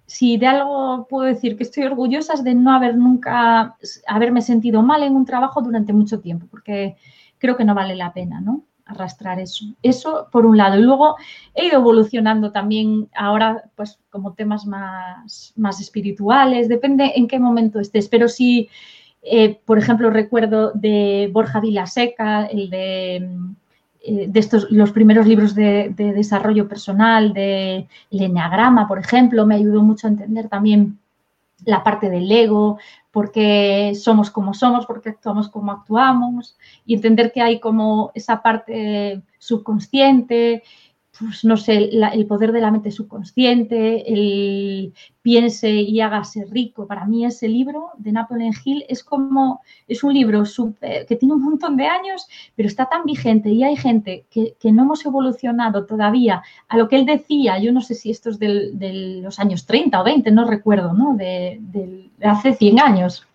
si 0.08 0.38
de 0.38 0.46
algo 0.46 1.06
puedo 1.08 1.26
decir 1.26 1.56
que 1.56 1.64
estoy 1.64 1.84
orgullosa 1.84 2.32
es 2.32 2.42
de 2.42 2.54
no 2.54 2.72
haber 2.72 2.96
nunca, 2.96 3.76
haberme 4.06 4.40
sentido 4.40 4.82
mal 4.82 5.02
en 5.02 5.14
un 5.14 5.26
trabajo 5.26 5.60
durante 5.60 5.92
mucho 5.92 6.20
tiempo, 6.20 6.46
porque 6.50 6.96
creo 7.36 7.58
que 7.58 7.64
no 7.66 7.74
vale 7.74 7.94
la 7.94 8.12
pena, 8.14 8.40
¿no? 8.40 8.64
arrastrar 8.86 9.38
eso. 9.38 9.66
Eso 9.82 10.28
por 10.32 10.46
un 10.46 10.56
lado. 10.56 10.78
Y 10.78 10.82
luego 10.82 11.16
he 11.54 11.66
ido 11.66 11.76
evolucionando 11.76 12.52
también 12.52 13.10
ahora, 13.14 13.70
pues 13.76 14.00
como 14.08 14.32
temas 14.32 14.64
más, 14.64 15.52
más 15.56 15.78
espirituales, 15.78 16.70
depende 16.70 17.12
en 17.14 17.28
qué 17.28 17.38
momento 17.38 17.80
estés. 17.80 18.08
Pero 18.08 18.28
sí, 18.28 18.70
eh, 19.20 19.60
por 19.66 19.78
ejemplo, 19.78 20.08
recuerdo 20.08 20.72
de 20.72 21.28
Borja 21.32 21.60
Vilaseca, 21.60 22.46
el 22.46 22.70
de, 22.70 23.16
eh, 23.16 23.30
de 24.06 24.40
estos, 24.40 24.70
los 24.70 24.92
primeros 24.92 25.26
libros 25.26 25.54
de, 25.54 25.92
desarrollo 25.96 26.68
personal, 26.68 27.32
de 27.32 27.88
el 28.10 28.22
Enneagrama, 28.22 28.88
por 28.88 28.98
ejemplo, 28.98 29.46
me 29.46 29.56
ayudó 29.56 29.82
mucho 29.82 30.06
a 30.06 30.10
entender 30.10 30.48
también 30.48 30.98
la 31.64 31.82
parte 31.82 32.08
del 32.08 32.30
ego, 32.30 32.78
porque 33.10 33.92
somos 33.94 34.30
como 34.30 34.54
somos, 34.54 34.86
porque 34.86 35.10
actuamos 35.10 35.48
como 35.48 35.72
actuamos, 35.72 36.56
y 36.86 36.94
entender 36.94 37.32
que 37.32 37.42
hay 37.42 37.58
como 37.58 38.12
esa 38.14 38.42
parte 38.42 39.22
subconsciente. 39.38 40.62
Pues 41.18 41.44
no 41.44 41.56
sé, 41.56 41.90
el 41.92 42.26
poder 42.26 42.52
de 42.52 42.60
la 42.60 42.70
mente 42.70 42.90
subconsciente, 42.90 44.12
el 44.12 44.92
piense 45.22 45.70
y 45.70 46.00
hágase 46.00 46.44
rico. 46.50 46.86
Para 46.86 47.04
mí 47.04 47.24
ese 47.24 47.48
libro 47.48 47.90
de 47.98 48.12
Napoleon 48.12 48.52
Hill 48.64 48.84
es 48.88 49.02
como, 49.02 49.60
es 49.86 50.02
un 50.04 50.14
libro 50.14 50.44
que 50.80 51.16
tiene 51.16 51.34
un 51.34 51.42
montón 51.42 51.76
de 51.76 51.86
años, 51.86 52.26
pero 52.54 52.68
está 52.68 52.86
tan 52.86 53.04
vigente 53.04 53.50
y 53.50 53.64
hay 53.64 53.76
gente 53.76 54.26
que, 54.30 54.54
no 54.72 54.82
hemos 54.82 55.04
evolucionado 55.04 55.86
todavía 55.86 56.42
a 56.68 56.76
lo 56.76 56.88
que 56.88 56.96
él 56.96 57.06
decía, 57.06 57.58
yo 57.58 57.72
no 57.72 57.80
sé 57.80 57.94
si 57.94 58.10
esto 58.10 58.30
es 58.30 58.38
de 58.38 59.20
los 59.22 59.38
años 59.38 59.66
30 59.66 60.00
o 60.00 60.04
20, 60.04 60.30
no 60.30 60.48
recuerdo, 60.48 60.92
¿no? 60.92 61.16
De, 61.16 61.60
hace 62.22 62.54
100 62.54 62.80
años. 62.80 63.26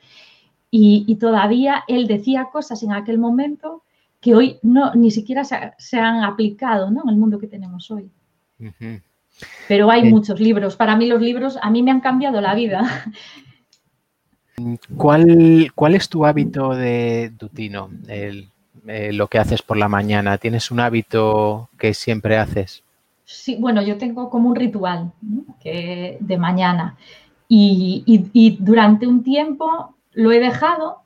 Y 0.76 1.16
todavía 1.18 1.84
él 1.88 2.08
decía 2.08 2.50
cosas 2.52 2.82
en 2.82 2.94
aquel 2.94 3.20
momento 3.20 3.84
que 4.24 4.34
hoy 4.34 4.58
no, 4.64 4.96
ni 4.96 5.12
siquiera 5.12 5.44
se, 5.44 6.00
han 6.00 6.24
aplicado 6.24 6.88
en 6.88 6.98
el 7.10 7.18
mundo 7.18 7.38
que 7.38 7.48
tenemos 7.48 7.92
hoy. 7.92 8.10
Pero 9.68 9.92
hay 9.92 10.10
muchos 10.10 10.40
libros. 10.40 10.78
Para 10.78 10.96
mí 10.96 11.08
los 11.08 11.22
libros 11.22 11.60
a 11.62 11.70
mí 11.70 11.84
me 11.84 11.92
han 11.92 12.00
cambiado 12.00 12.40
la 12.40 12.56
vida. 12.56 13.04
¿Cuál, 14.96 15.74
cuál 15.76 15.96
es 15.96 16.08
tu 16.08 16.26
hábito 16.26 16.74
de 16.74 17.34
dutino? 17.38 17.90
Eh, 18.08 19.12
lo 19.12 19.28
que 19.28 19.40
haces 19.40 19.62
por 19.62 19.76
la 19.76 19.90
mañana. 19.90 20.38
¿Tienes 20.38 20.72
un 20.72 20.80
hábito 20.80 21.70
que 21.78 21.94
siempre 21.94 22.38
haces? 22.38 22.82
Sí, 23.26 23.58
bueno, 23.60 23.82
yo 23.82 23.98
tengo 23.98 24.30
como 24.30 24.50
un 24.50 24.56
ritual 24.56 25.12
que, 25.62 26.18
de 26.22 26.38
mañana 26.38 26.96
y 27.50 28.58
durante 28.60 29.06
un 29.06 29.22
tiempo 29.22 29.96
lo 30.14 30.32
he 30.32 30.40
dejado 30.40 31.03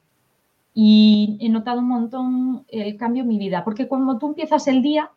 y 0.80 1.38
he 1.40 1.50
notado 1.50 1.80
un 1.80 1.88
montón 1.88 2.63
el 2.68 2.98
cambio 2.98 3.24
en 3.24 3.30
mi 3.30 3.40
vida, 3.40 3.63
porque 3.63 3.88
cuando 3.88 4.20
tú 4.20 4.28
empiezas 4.28 4.68
el 4.68 4.84
día, 4.84 5.10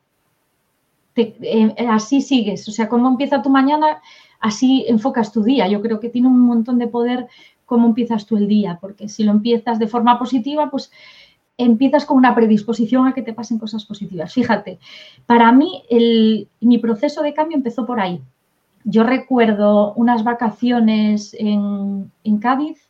eh, 1.15 1.75
así 1.87 2.23
sigues, 2.23 2.67
o 2.67 2.73
sea, 2.73 2.89
cómo 2.89 3.07
empieza 3.09 3.43
tu 3.43 3.51
mañana, 3.51 4.01
así 4.41 4.87
enfocas 4.89 5.33
tu 5.33 5.43
día. 5.43 5.69
Yo 5.69 5.83
creo 5.83 6.01
que 6.01 6.09
tiene 6.09 6.29
un 6.29 6.41
montón 6.41 6.79
de 6.79 6.87
poder 6.87 7.29
cómo 7.67 7.89
empiezas 7.89 8.25
tú 8.25 8.39
el 8.39 8.49
día, 8.49 8.79
porque 8.81 9.11
si 9.11 9.23
lo 9.23 9.33
empiezas 9.33 9.79
de 9.79 9.87
forma 9.87 10.19
positiva, 10.19 10.71
pues 10.71 10.91
empiezas 11.59 12.07
con 12.07 12.17
una 12.17 12.35
predisposición 12.35 13.07
a 13.07 13.13
que 13.13 13.21
te 13.21 13.35
pasen 13.35 13.59
cosas 13.59 13.85
positivas. 13.85 14.33
Fíjate, 14.33 14.79
para 15.27 15.53
mí 15.53 15.83
el, 15.91 16.49
mi 16.61 16.79
proceso 16.79 17.21
de 17.21 17.35
cambio 17.35 17.59
empezó 17.59 17.85
por 17.85 18.01
ahí. 18.01 18.23
Yo 18.85 19.05
recuerdo 19.05 19.93
unas 19.93 20.25
vacaciones 20.25 21.37
en, 21.39 22.11
en 22.25 22.39
Cádiz 22.39 22.90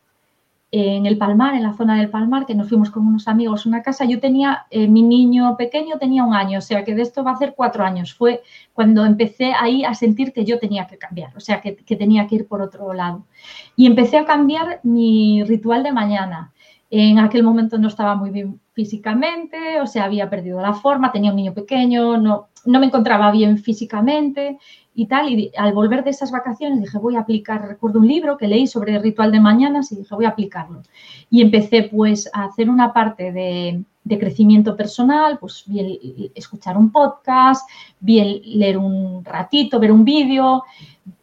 en 0.72 1.04
el 1.06 1.18
Palmar, 1.18 1.54
en 1.54 1.64
la 1.64 1.72
zona 1.72 1.98
del 1.98 2.10
Palmar, 2.10 2.46
que 2.46 2.54
nos 2.54 2.68
fuimos 2.68 2.90
con 2.90 3.06
unos 3.06 3.26
amigos 3.26 3.66
a 3.66 3.68
una 3.68 3.82
casa. 3.82 4.04
Yo 4.04 4.20
tenía, 4.20 4.66
eh, 4.70 4.86
mi 4.86 5.02
niño 5.02 5.56
pequeño 5.56 5.98
tenía 5.98 6.22
un 6.24 6.34
año, 6.34 6.58
o 6.58 6.62
sea 6.62 6.84
que 6.84 6.94
de 6.94 7.02
esto 7.02 7.24
va 7.24 7.32
a 7.32 7.34
hacer 7.34 7.54
cuatro 7.56 7.84
años. 7.84 8.14
Fue 8.14 8.42
cuando 8.72 9.04
empecé 9.04 9.52
ahí 9.52 9.84
a 9.84 9.94
sentir 9.94 10.32
que 10.32 10.44
yo 10.44 10.58
tenía 10.60 10.86
que 10.86 10.98
cambiar, 10.98 11.36
o 11.36 11.40
sea 11.40 11.60
que, 11.60 11.76
que 11.76 11.96
tenía 11.96 12.26
que 12.26 12.36
ir 12.36 12.46
por 12.46 12.62
otro 12.62 12.92
lado. 12.92 13.26
Y 13.74 13.86
empecé 13.86 14.18
a 14.18 14.24
cambiar 14.24 14.80
mi 14.84 15.42
ritual 15.44 15.82
de 15.82 15.92
mañana. 15.92 16.52
En 16.88 17.18
aquel 17.18 17.42
momento 17.42 17.78
no 17.78 17.88
estaba 17.88 18.14
muy 18.16 18.30
bien 18.30 18.60
físicamente, 18.72 19.80
o 19.80 19.86
sea, 19.86 20.04
había 20.04 20.30
perdido 20.30 20.60
la 20.60 20.72
forma, 20.72 21.12
tenía 21.12 21.30
un 21.30 21.36
niño 21.36 21.54
pequeño, 21.54 22.16
no, 22.16 22.48
no 22.64 22.80
me 22.80 22.86
encontraba 22.86 23.30
bien 23.30 23.58
físicamente 23.58 24.58
y 24.94 25.06
tal. 25.06 25.30
Y 25.30 25.52
al 25.56 25.72
volver 25.72 26.04
de 26.04 26.10
esas 26.10 26.30
vacaciones 26.30 26.80
dije, 26.80 26.98
voy 26.98 27.16
a 27.16 27.20
aplicar, 27.20 27.66
recuerdo 27.66 28.00
un 28.00 28.08
libro 28.08 28.36
que 28.36 28.48
leí 28.48 28.66
sobre 28.66 28.94
el 28.94 29.02
ritual 29.02 29.32
de 29.32 29.40
mañanas 29.40 29.90
y 29.92 29.96
dije, 29.96 30.14
voy 30.14 30.24
a 30.24 30.30
aplicarlo. 30.30 30.82
Y 31.30 31.42
empecé 31.42 31.84
pues 31.84 32.28
a 32.32 32.44
hacer 32.44 32.68
una 32.68 32.92
parte 32.92 33.32
de, 33.32 33.84
crecimiento 34.18 34.76
personal, 34.76 35.38
pues 35.38 35.62
bien 35.66 35.96
escuchar 36.34 36.76
un 36.76 36.90
podcast, 36.90 37.68
bien 38.00 38.40
leer 38.44 38.76
un 38.76 39.24
ratito, 39.24 39.78
ver 39.78 39.92
un 39.92 40.04
vídeo. 40.04 40.64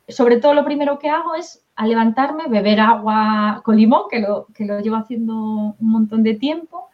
Sobre 0.08 0.38
todo 0.38 0.54
lo 0.54 0.64
primero 0.64 0.98
que 0.98 1.10
hago 1.10 1.36
es 1.36 1.66
levantarme 1.86 2.48
beber 2.48 2.80
agua 2.80 3.62
con 3.66 3.76
limón, 3.76 4.04
que 4.10 4.22
lo, 4.22 4.48
que 4.56 4.64
lo 4.64 4.80
llevo 4.80 4.96
haciendo 4.96 5.36
un 5.36 5.76
montón 5.80 6.24
de 6.24 6.36
tiempo. 6.36 6.88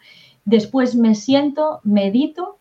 Después 0.46 0.96
me 0.96 1.14
siento, 1.14 1.80
medito 1.84 2.58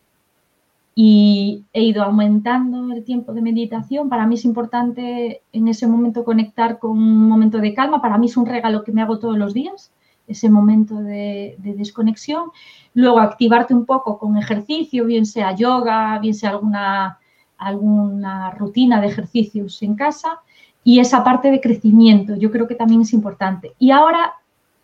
y 0.95 1.65
he 1.73 1.81
ido 1.81 2.03
aumentando 2.03 2.93
el 2.93 3.03
tiempo 3.03 3.33
de 3.33 3.41
meditación. 3.41 4.09
Para 4.09 4.27
mí 4.27 4.35
es 4.35 4.45
importante 4.45 5.41
en 5.51 5.67
ese 5.67 5.87
momento 5.87 6.23
conectar 6.23 6.77
con 6.77 6.91
un 6.91 7.27
momento 7.27 7.57
de 7.57 7.73
calma. 7.73 8.01
Para 8.01 8.17
mí 8.17 8.27
es 8.27 8.37
un 8.37 8.45
regalo 8.45 8.83
que 8.83 8.91
me 8.91 9.01
hago 9.01 9.17
todos 9.17 9.37
los 9.37 9.53
días, 9.53 9.91
ese 10.27 10.49
momento 10.49 10.95
de, 10.95 11.55
desconexión. 11.59 12.51
Luego 12.93 13.19
activarte 13.19 13.73
un 13.73 13.85
poco 13.85 14.19
con 14.19 14.37
ejercicio, 14.37 15.05
bien 15.05 15.25
sea 15.25 15.55
yoga, 15.55 16.19
bien 16.19 16.35
sea 16.35 16.51
alguna, 16.51 17.17
alguna 17.57 18.51
rutina 18.51 19.01
de 19.01 19.07
ejercicios 19.07 19.81
en 19.81 19.95
casa. 19.95 20.41
Y 20.83 20.99
esa 20.99 21.23
parte 21.23 21.49
de 21.49 21.61
crecimiento, 21.61 22.35
yo 22.35 22.51
creo 22.51 22.67
que 22.67 22.75
también 22.75 23.01
es 23.01 23.13
importante. 23.13 23.73
Y 23.79 23.89
ahora 23.89 24.33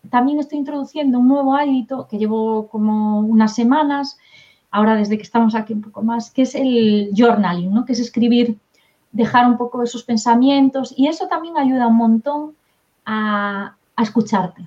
también 0.08 0.40
estoy 0.40 0.58
introduciendo 0.58 1.18
un 1.18 1.28
nuevo 1.28 1.54
hábito 1.54 2.08
que 2.08 2.18
llevo 2.18 2.68
como 2.68 3.20
unas 3.20 3.54
semanas, 3.54 4.18
ahora 4.70 4.96
desde 4.96 5.16
que 5.16 5.22
estamos 5.22 5.54
aquí 5.54 5.72
un 5.72 5.82
poco 5.82 6.02
más, 6.02 6.30
que 6.30 6.42
es 6.42 6.54
el 6.54 7.10
journaling, 7.16 7.72
¿no? 7.72 7.84
que 7.84 7.92
es 7.92 8.00
escribir, 8.00 8.58
dejar 9.12 9.46
un 9.46 9.56
poco 9.56 9.82
esos 9.82 10.04
pensamientos 10.04 10.94
y 10.96 11.08
eso 11.08 11.26
también 11.26 11.58
ayuda 11.58 11.88
un 11.88 11.96
montón 11.96 12.54
a, 13.04 13.76
escucharte, 14.00 14.66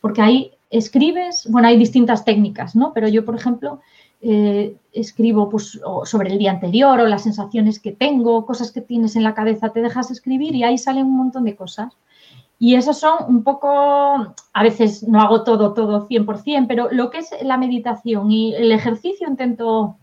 porque 0.00 0.22
ahí 0.22 0.52
escribes, 0.70 1.48
bueno, 1.50 1.66
hay 1.66 1.76
distintas 1.76 2.24
técnicas, 2.24 2.76
¿no? 2.76 2.92
Pero 2.92 3.08
yo, 3.08 3.24
por 3.24 3.34
ejemplo, 3.34 3.80
eh, 4.22 4.76
escribo 4.92 5.50
pues, 5.50 5.80
sobre 6.04 6.30
el 6.30 6.38
día 6.38 6.52
anterior 6.52 7.00
o 7.00 7.08
las 7.08 7.24
sensaciones 7.24 7.80
que 7.80 7.90
tengo, 7.90 8.46
cosas 8.46 8.70
que 8.70 8.80
tienes 8.80 9.16
en 9.16 9.24
la 9.24 9.34
cabeza, 9.34 9.70
te 9.70 9.82
dejas 9.82 10.12
escribir 10.12 10.54
y 10.54 10.62
ahí 10.62 10.78
salen 10.78 11.06
un 11.06 11.16
montón 11.16 11.42
de 11.42 11.56
cosas. 11.56 11.92
Y 12.62 12.74
esos 12.74 12.98
son 12.98 13.24
un 13.26 13.42
poco, 13.42 14.34
a 14.52 14.62
veces 14.62 15.02
no 15.08 15.22
hago 15.22 15.44
todo, 15.44 15.72
todo 15.72 16.06
100%, 16.06 16.66
pero 16.68 16.88
lo 16.92 17.10
que 17.10 17.18
es 17.18 17.30
la 17.42 17.56
meditación 17.56 18.30
y 18.30 18.54
el 18.54 18.70
ejercicio 18.70 19.26
intento 19.26 19.96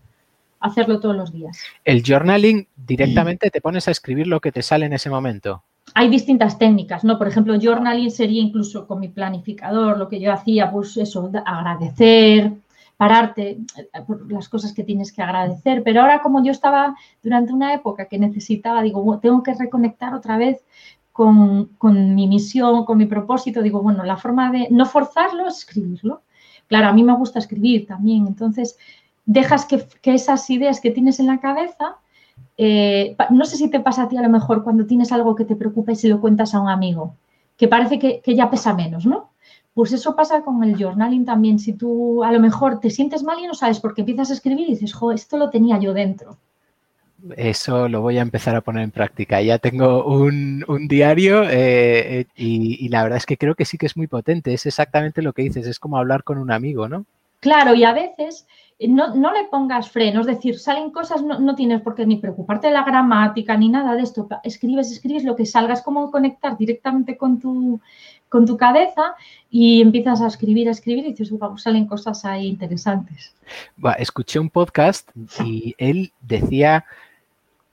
hacerlo 0.58 0.98
todos 0.98 1.14
los 1.14 1.32
días. 1.32 1.56
El 1.84 2.02
journaling 2.02 2.66
directamente 2.76 3.50
te 3.50 3.60
pones 3.60 3.86
a 3.86 3.92
escribir 3.92 4.26
lo 4.26 4.40
que 4.40 4.50
te 4.50 4.62
sale 4.62 4.86
en 4.86 4.92
ese 4.92 5.08
momento. 5.08 5.62
Hay 5.94 6.08
distintas 6.08 6.58
técnicas, 6.58 7.04
¿no? 7.04 7.16
Por 7.16 7.28
ejemplo, 7.28 7.56
journaling 7.60 8.10
sería 8.10 8.42
incluso 8.42 8.88
con 8.88 8.98
mi 8.98 9.08
planificador, 9.08 9.96
lo 9.96 10.08
que 10.08 10.18
yo 10.18 10.32
hacía, 10.32 10.68
pues 10.72 10.96
eso, 10.96 11.30
agradecer, 11.46 12.54
pararte 12.96 13.58
por 14.04 14.30
las 14.30 14.48
cosas 14.48 14.74
que 14.74 14.82
tienes 14.82 15.12
que 15.12 15.22
agradecer. 15.22 15.82
Pero 15.84 16.00
ahora 16.00 16.20
como 16.20 16.44
yo 16.44 16.50
estaba 16.50 16.96
durante 17.22 17.52
una 17.52 17.72
época 17.72 18.06
que 18.06 18.18
necesitaba, 18.18 18.82
digo, 18.82 19.20
tengo 19.20 19.44
que 19.44 19.54
reconectar 19.54 20.12
otra 20.12 20.36
vez 20.36 20.58
con, 21.18 22.14
mi 22.14 22.28
misión, 22.28 22.84
con 22.84 22.96
mi 22.96 23.06
propósito, 23.06 23.60
digo, 23.60 23.82
bueno, 23.82 24.04
la 24.04 24.16
forma 24.16 24.52
de 24.52 24.68
no 24.70 24.86
forzarlo 24.86 25.48
es 25.48 25.58
escribirlo. 25.58 26.22
Claro, 26.68 26.86
a 26.86 26.92
mí 26.92 27.02
me 27.02 27.16
gusta 27.16 27.40
escribir 27.40 27.88
también, 27.88 28.28
entonces 28.28 28.78
dejas 29.26 29.64
que, 29.64 29.84
esas 30.04 30.48
ideas 30.48 30.80
que 30.80 30.92
tienes 30.92 31.18
en 31.18 31.26
la 31.26 31.40
cabeza, 31.40 31.96
eh, 32.56 33.16
no 33.30 33.44
sé 33.46 33.56
si 33.56 33.68
te 33.68 33.80
pasa 33.80 34.04
a 34.04 34.08
ti 34.08 34.16
a 34.16 34.22
lo 34.22 34.28
mejor 34.28 34.62
cuando 34.62 34.86
tienes 34.86 35.10
algo 35.10 35.34
que 35.34 35.44
te 35.44 35.56
preocupa 35.56 35.90
y 35.90 35.96
se 35.96 36.08
lo 36.08 36.20
cuentas 36.20 36.54
a 36.54 36.60
un 36.60 36.68
amigo, 36.68 37.16
que 37.56 37.66
parece 37.66 37.98
que, 37.98 38.20
que 38.20 38.36
ya 38.36 38.48
pesa 38.48 38.72
menos, 38.72 39.04
¿no? 39.04 39.30
Pues 39.74 39.92
eso 39.92 40.14
pasa 40.14 40.42
con 40.42 40.62
el 40.62 40.76
journaling 40.76 41.24
también. 41.24 41.58
Si 41.58 41.72
tú 41.72 42.22
a 42.22 42.30
lo 42.30 42.38
mejor 42.38 42.78
te 42.78 42.90
sientes 42.90 43.24
mal 43.24 43.40
y 43.40 43.46
no 43.48 43.54
sabes 43.54 43.80
por 43.80 43.94
qué 43.94 44.02
empiezas 44.02 44.30
a 44.30 44.34
escribir 44.34 44.68
y 44.68 44.74
dices, 44.74 44.92
jo, 44.92 45.10
esto 45.10 45.36
lo 45.36 45.50
tenía 45.50 45.78
yo 45.80 45.92
dentro. 45.92 46.36
Eso 47.36 47.88
lo 47.88 48.00
voy 48.00 48.18
a 48.18 48.22
empezar 48.22 48.56
a 48.56 48.60
poner 48.60 48.84
en 48.84 48.90
práctica. 48.90 49.40
Ya 49.40 49.58
tengo 49.58 50.04
un, 50.04 50.64
diario 50.88 51.44
eh, 51.48 52.26
y, 52.36 52.88
la 52.88 53.02
verdad 53.02 53.18
es 53.18 53.26
que 53.26 53.36
creo 53.36 53.54
que 53.54 53.64
sí 53.64 53.78
que 53.78 53.86
es 53.86 53.96
muy 53.96 54.06
potente. 54.06 54.54
Es 54.54 54.66
exactamente 54.66 55.22
lo 55.22 55.32
que 55.32 55.42
dices, 55.42 55.66
es 55.66 55.78
como 55.78 55.98
hablar 55.98 56.24
con 56.24 56.38
un 56.38 56.50
amigo, 56.50 56.88
¿no? 56.88 57.04
Claro, 57.40 57.74
y 57.74 57.84
a 57.84 57.92
veces 57.92 58.46
eh, 58.78 58.88
no, 58.88 59.12
le 59.32 59.44
pongas 59.50 59.90
freno, 59.90 60.20
es 60.20 60.26
decir, 60.26 60.58
salen 60.58 60.90
cosas, 60.90 61.22
no, 61.22 61.54
tienes 61.54 61.82
por 61.82 61.94
qué 61.94 62.04
ni 62.04 62.16
preocuparte 62.16 62.68
de 62.68 62.72
la 62.72 62.84
gramática 62.84 63.56
ni 63.56 63.68
nada 63.68 63.94
de 63.94 64.02
esto. 64.02 64.28
Escribes, 64.42 64.90
escribes 64.90 65.24
lo 65.24 65.36
que 65.36 65.46
salgas, 65.46 65.82
como 65.82 66.10
conectar 66.10 66.56
directamente 66.56 67.16
con 67.16 67.38
tu, 67.38 67.80
con 68.28 68.46
tu 68.46 68.56
cabeza 68.56 69.14
y 69.50 69.80
empiezas 69.80 70.20
a 70.20 70.26
escribir, 70.26 70.68
a 70.68 70.72
escribir 70.72 71.06
y 71.06 71.10
dices, 71.10 71.30
wow, 71.30 71.56
salen 71.56 71.86
cosas 71.86 72.24
ahí 72.24 72.46
interesantes. 72.46 73.34
escuché 73.98 74.38
un 74.38 74.50
podcast 74.50 75.10
y 75.44 75.74
él 75.78 76.12
decía 76.20 76.84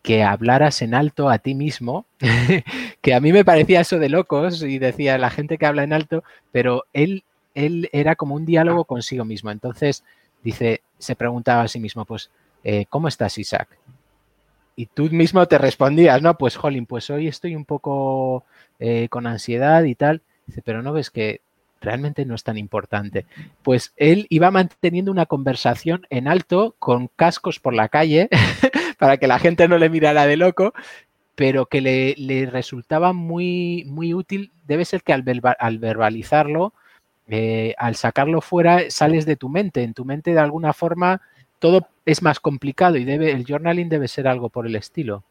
que 0.05 0.21
hablaras 0.23 0.83
en 0.83 0.93
alto 0.93 1.29
a 1.29 1.39
ti 1.39 1.55
mismo, 1.55 2.05
que 3.01 3.13
a 3.15 3.19
mí 3.19 3.33
me 3.33 3.43
parecía 3.43 3.81
eso 3.81 3.97
de 3.97 4.07
locos 4.07 4.61
y 4.61 4.77
decía 4.77 5.17
la 5.17 5.31
gente 5.31 5.57
que 5.57 5.65
habla 5.65 5.83
en 5.83 5.93
alto, 5.93 6.23
pero 6.51 6.83
él, 6.93 7.23
él 7.55 7.89
era 7.91 8.15
como 8.15 8.35
un 8.35 8.45
diálogo 8.45 8.85
consigo 8.85 9.25
mismo. 9.25 9.49
Entonces, 9.49 10.03
dice, 10.43 10.81
se 10.99 11.15
preguntaba 11.15 11.63
a 11.63 11.67
sí 11.67 11.79
mismo, 11.79 12.05
pues, 12.05 12.29
eh, 12.63 12.85
¿cómo 12.87 13.07
estás, 13.07 13.39
Isaac? 13.39 13.67
Y 14.75 14.85
tú 14.85 15.09
mismo 15.09 15.43
te 15.47 15.57
respondías, 15.57 16.21
¿no? 16.21 16.37
Pues, 16.37 16.55
Jolín, 16.55 16.85
pues 16.85 17.09
hoy 17.09 17.27
estoy 17.27 17.55
un 17.55 17.65
poco 17.65 18.43
eh, 18.77 19.07
con 19.09 19.25
ansiedad 19.25 19.83
y 19.85 19.95
tal. 19.95 20.21
Dice, 20.45 20.61
pero 20.61 20.83
no 20.83 20.93
ves 20.93 21.09
que 21.09 21.41
realmente 21.81 22.25
no 22.25 22.35
es 22.35 22.43
tan 22.43 22.57
importante. 22.57 23.25
Pues 23.63 23.93
él 23.95 24.27
iba 24.29 24.51
manteniendo 24.51 25.11
una 25.11 25.25
conversación 25.25 26.05
en 26.09 26.27
alto 26.27 26.75
con 26.79 27.07
cascos 27.15 27.59
por 27.59 27.73
la 27.73 27.89
calle 27.89 28.29
para 28.97 29.17
que 29.17 29.27
la 29.27 29.39
gente 29.39 29.67
no 29.67 29.77
le 29.77 29.89
mirara 29.89 30.25
de 30.25 30.37
loco, 30.37 30.73
pero 31.35 31.65
que 31.65 31.81
le, 31.81 32.45
resultaba 32.49 33.13
muy, 33.13 33.83
muy 33.87 34.13
útil. 34.13 34.51
Debe 34.65 34.85
ser 34.85 35.03
que 35.03 35.13
al, 35.13 35.23
verbalizarlo, 35.79 36.73
eh, 37.27 37.75
al 37.77 37.95
sacarlo 37.95 38.41
fuera, 38.41 38.89
sales 38.89 39.25
de 39.25 39.35
tu 39.35 39.49
mente. 39.49 39.83
En 39.83 39.93
tu 39.93 40.05
mente, 40.05 40.33
de 40.33 40.39
alguna 40.39 40.73
forma, 40.73 41.21
todo 41.59 41.87
es 42.05 42.21
más 42.21 42.39
complicado 42.39 42.97
y 42.97 43.05
debe, 43.05 43.31
el 43.31 43.45
journaling 43.45 43.89
debe 43.89 44.07
ser 44.07 44.27
algo 44.27 44.49
por 44.49 44.65
el 44.65 44.75
estilo. 44.75 45.23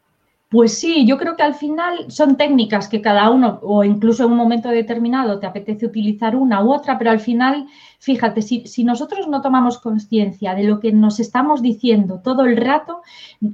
Pues 0.49 0.77
sí, 0.77 1.07
yo 1.07 1.17
creo 1.17 1.35
que 1.35 1.41
al 1.41 1.55
final 1.55 2.09
son 2.11 2.37
técnicas 2.37 2.87
que 2.87 3.01
cada 3.01 3.31
uno, 3.31 3.59
o 3.63 3.83
incluso 3.83 4.25
en 4.25 4.31
un 4.31 4.37
momento 4.37 4.69
determinado, 4.69 5.39
te 5.39 5.47
apetece 5.47 5.87
utilizar 5.87 6.35
una 6.35 6.63
u 6.63 6.71
otra, 6.71 6.99
pero 6.99 7.09
al 7.09 7.19
final, 7.19 7.67
fíjate, 7.99 8.43
si, 8.43 8.83
nosotros 8.83 9.27
no 9.27 9.41
tomamos 9.41 9.79
conciencia 9.79 10.53
de 10.53 10.63
lo 10.63 10.79
que 10.79 10.91
nos 10.91 11.19
estamos 11.19 11.63
diciendo 11.63 12.21
todo 12.23 12.45
el 12.45 12.57
rato, 12.57 13.01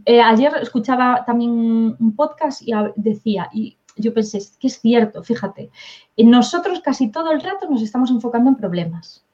eh, 0.06 0.22
ayer 0.22 0.52
escuchaba 0.62 1.24
también 1.26 1.52
un 1.98 2.16
podcast 2.16 2.62
y 2.62 2.74
decía, 2.98 3.50
y 3.54 3.78
yo 3.96 4.14
pensé, 4.14 4.40
que 4.60 4.68
es 4.68 4.82
cierto, 4.82 5.24
fíjate, 5.24 5.70
nosotros 6.18 6.82
casi 6.82 7.10
todo 7.10 7.32
el 7.32 7.42
rato 7.42 7.70
nos 7.70 7.82
estamos 7.82 8.12
enfocando 8.12 8.50
en 8.50 8.58
problemas. 8.58 9.26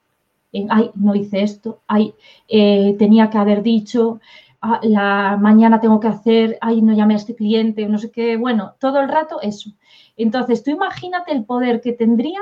En, 0.54 0.67
ay, 0.72 0.91
no 0.96 1.13
hice 1.15 1.41
esto, 1.41 1.82
ay, 1.88 2.13
eh, 2.48 2.96
tenía 2.98 3.30
que 3.30 3.38
haber 3.38 3.63
dicho, 3.63 4.20
Ah, 4.62 4.80
la 4.82 5.38
mañana 5.39 5.80
tengo 5.80 6.00
que 6.00 6.08
hacer, 6.08 6.58
ay, 6.62 6.82
no 6.82 6.93
llame 6.93 7.13
a 7.13 7.17
este 7.17 7.36
cliente, 7.36 7.88
no 7.88 8.00
sé 8.00 8.10
qué, 8.12 8.38
bueno, 8.38 8.76
todo 8.80 9.00
el 9.00 9.08
rato 9.08 9.39
eso. 9.41 9.70
Entonces, 10.15 10.63
tú 10.63 10.72
imagínate 10.72 11.32
el 11.32 11.46
poder 11.46 11.80
que 11.80 11.93
tendría 11.93 12.39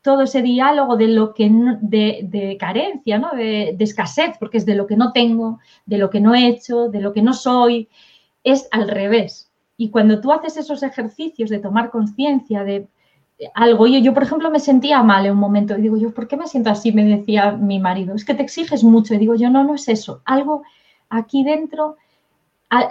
todo 0.00 0.22
ese 0.22 0.40
diálogo 0.40 0.96
de 0.96 1.08
lo 1.08 1.34
que 1.34 1.50
de, 1.50 2.56
carencia, 2.58 3.18
¿no? 3.18 3.32
De, 3.32 3.74
de, 3.76 3.84
escasez, 3.84 4.38
porque 4.38 4.56
es 4.58 4.64
de 4.64 4.76
lo 4.76 4.86
que 4.86 4.96
no 4.96 5.12
tengo, 5.12 5.58
de 5.84 5.98
lo 5.98 6.08
que 6.08 6.20
no 6.20 6.34
he 6.34 6.48
hecho, 6.48 6.88
de 6.88 7.00
lo 7.00 7.12
que 7.12 7.20
no 7.20 7.34
soy, 7.34 7.88
es 8.44 8.68
al 8.70 8.88
revés. 8.88 9.50
Y 9.76 9.90
cuando 9.90 10.20
tú 10.20 10.32
haces 10.32 10.56
esos 10.56 10.82
ejercicios 10.82 11.50
de 11.50 11.58
tomar 11.58 11.90
conciencia 11.90 12.64
de 12.64 12.88
algo, 13.54 13.86
yo, 13.86 13.98
yo 13.98 14.14
por 14.14 14.22
ejemplo 14.22 14.50
me 14.50 14.60
sentía 14.60 15.02
mal 15.02 15.26
en 15.26 15.32
un 15.32 15.38
momento 15.38 15.76
y 15.76 15.82
digo 15.82 15.96
yo, 15.96 16.12
¿por 16.12 16.26
qué 16.26 16.36
me 16.36 16.46
siento 16.46 16.70
así? 16.70 16.92
Me 16.92 17.04
decía 17.04 17.52
mi 17.52 17.78
marido, 17.78 18.14
es 18.14 18.24
que 18.24 18.34
te 18.34 18.42
exiges 18.42 18.82
mucho 18.82 19.14
y 19.14 19.18
digo 19.18 19.34
yo, 19.34 19.50
no, 19.50 19.64
no 19.64 19.74
es 19.74 19.88
eso, 19.88 20.22
algo 20.24 20.62
aquí 21.10 21.44
dentro 21.44 21.96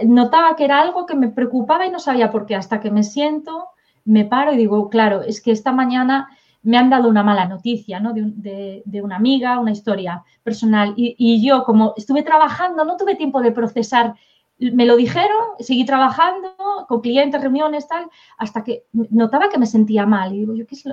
notaba 0.06 0.56
que 0.56 0.66
era 0.66 0.82
algo 0.82 1.06
que 1.06 1.16
me 1.16 1.30
preocupaba 1.30 1.86
y 1.86 1.92
no 1.92 2.00
sabía 2.00 2.32
por 2.32 2.46
qué, 2.46 2.56
hasta 2.56 2.80
que 2.80 2.92
me 2.92 3.04
siento, 3.04 3.68
me 4.06 4.26
paro 4.26 4.54
y 4.54 4.58
digo, 4.58 4.90
claro, 4.90 5.22
es 5.22 5.42
que 5.42 5.52
esta 5.52 5.72
mañana 5.72 6.30
me 6.64 6.78
han 6.78 6.90
dado 6.90 7.08
una 7.08 7.24
mala 7.24 7.46
noticia, 7.46 8.00
¿no? 8.00 8.14
De, 8.14 8.84
una 9.02 9.16
amiga, 9.16 9.60
una 9.60 9.72
historia 9.72 10.24
personal. 10.44 10.94
Y, 10.98 11.46
yo, 11.46 11.64
como 11.64 11.94
estuve 11.96 12.24
trabajando, 12.24 12.84
no 12.84 12.98
tuve 12.98 13.16
tiempo 13.16 13.42
de 13.42 13.52
procesar. 13.52 14.16
Me 14.60 14.86
lo 14.86 14.98
dijeron, 14.98 15.38
seguí 15.60 15.86
trabajando 15.86 16.50
con 16.88 17.02
clientes, 17.02 17.42
reuniones, 17.42 17.88
tal, 17.88 18.10
hasta 18.38 18.64
que 18.64 18.86
notaba 18.92 19.50
que 19.50 19.60
me 19.60 19.68
sentía 19.68 20.06
mal. 20.06 20.34
Y 20.34 20.40
digo, 20.40 20.56
¿yo 20.56 20.66
qué 20.66 20.76
es? 20.76 20.86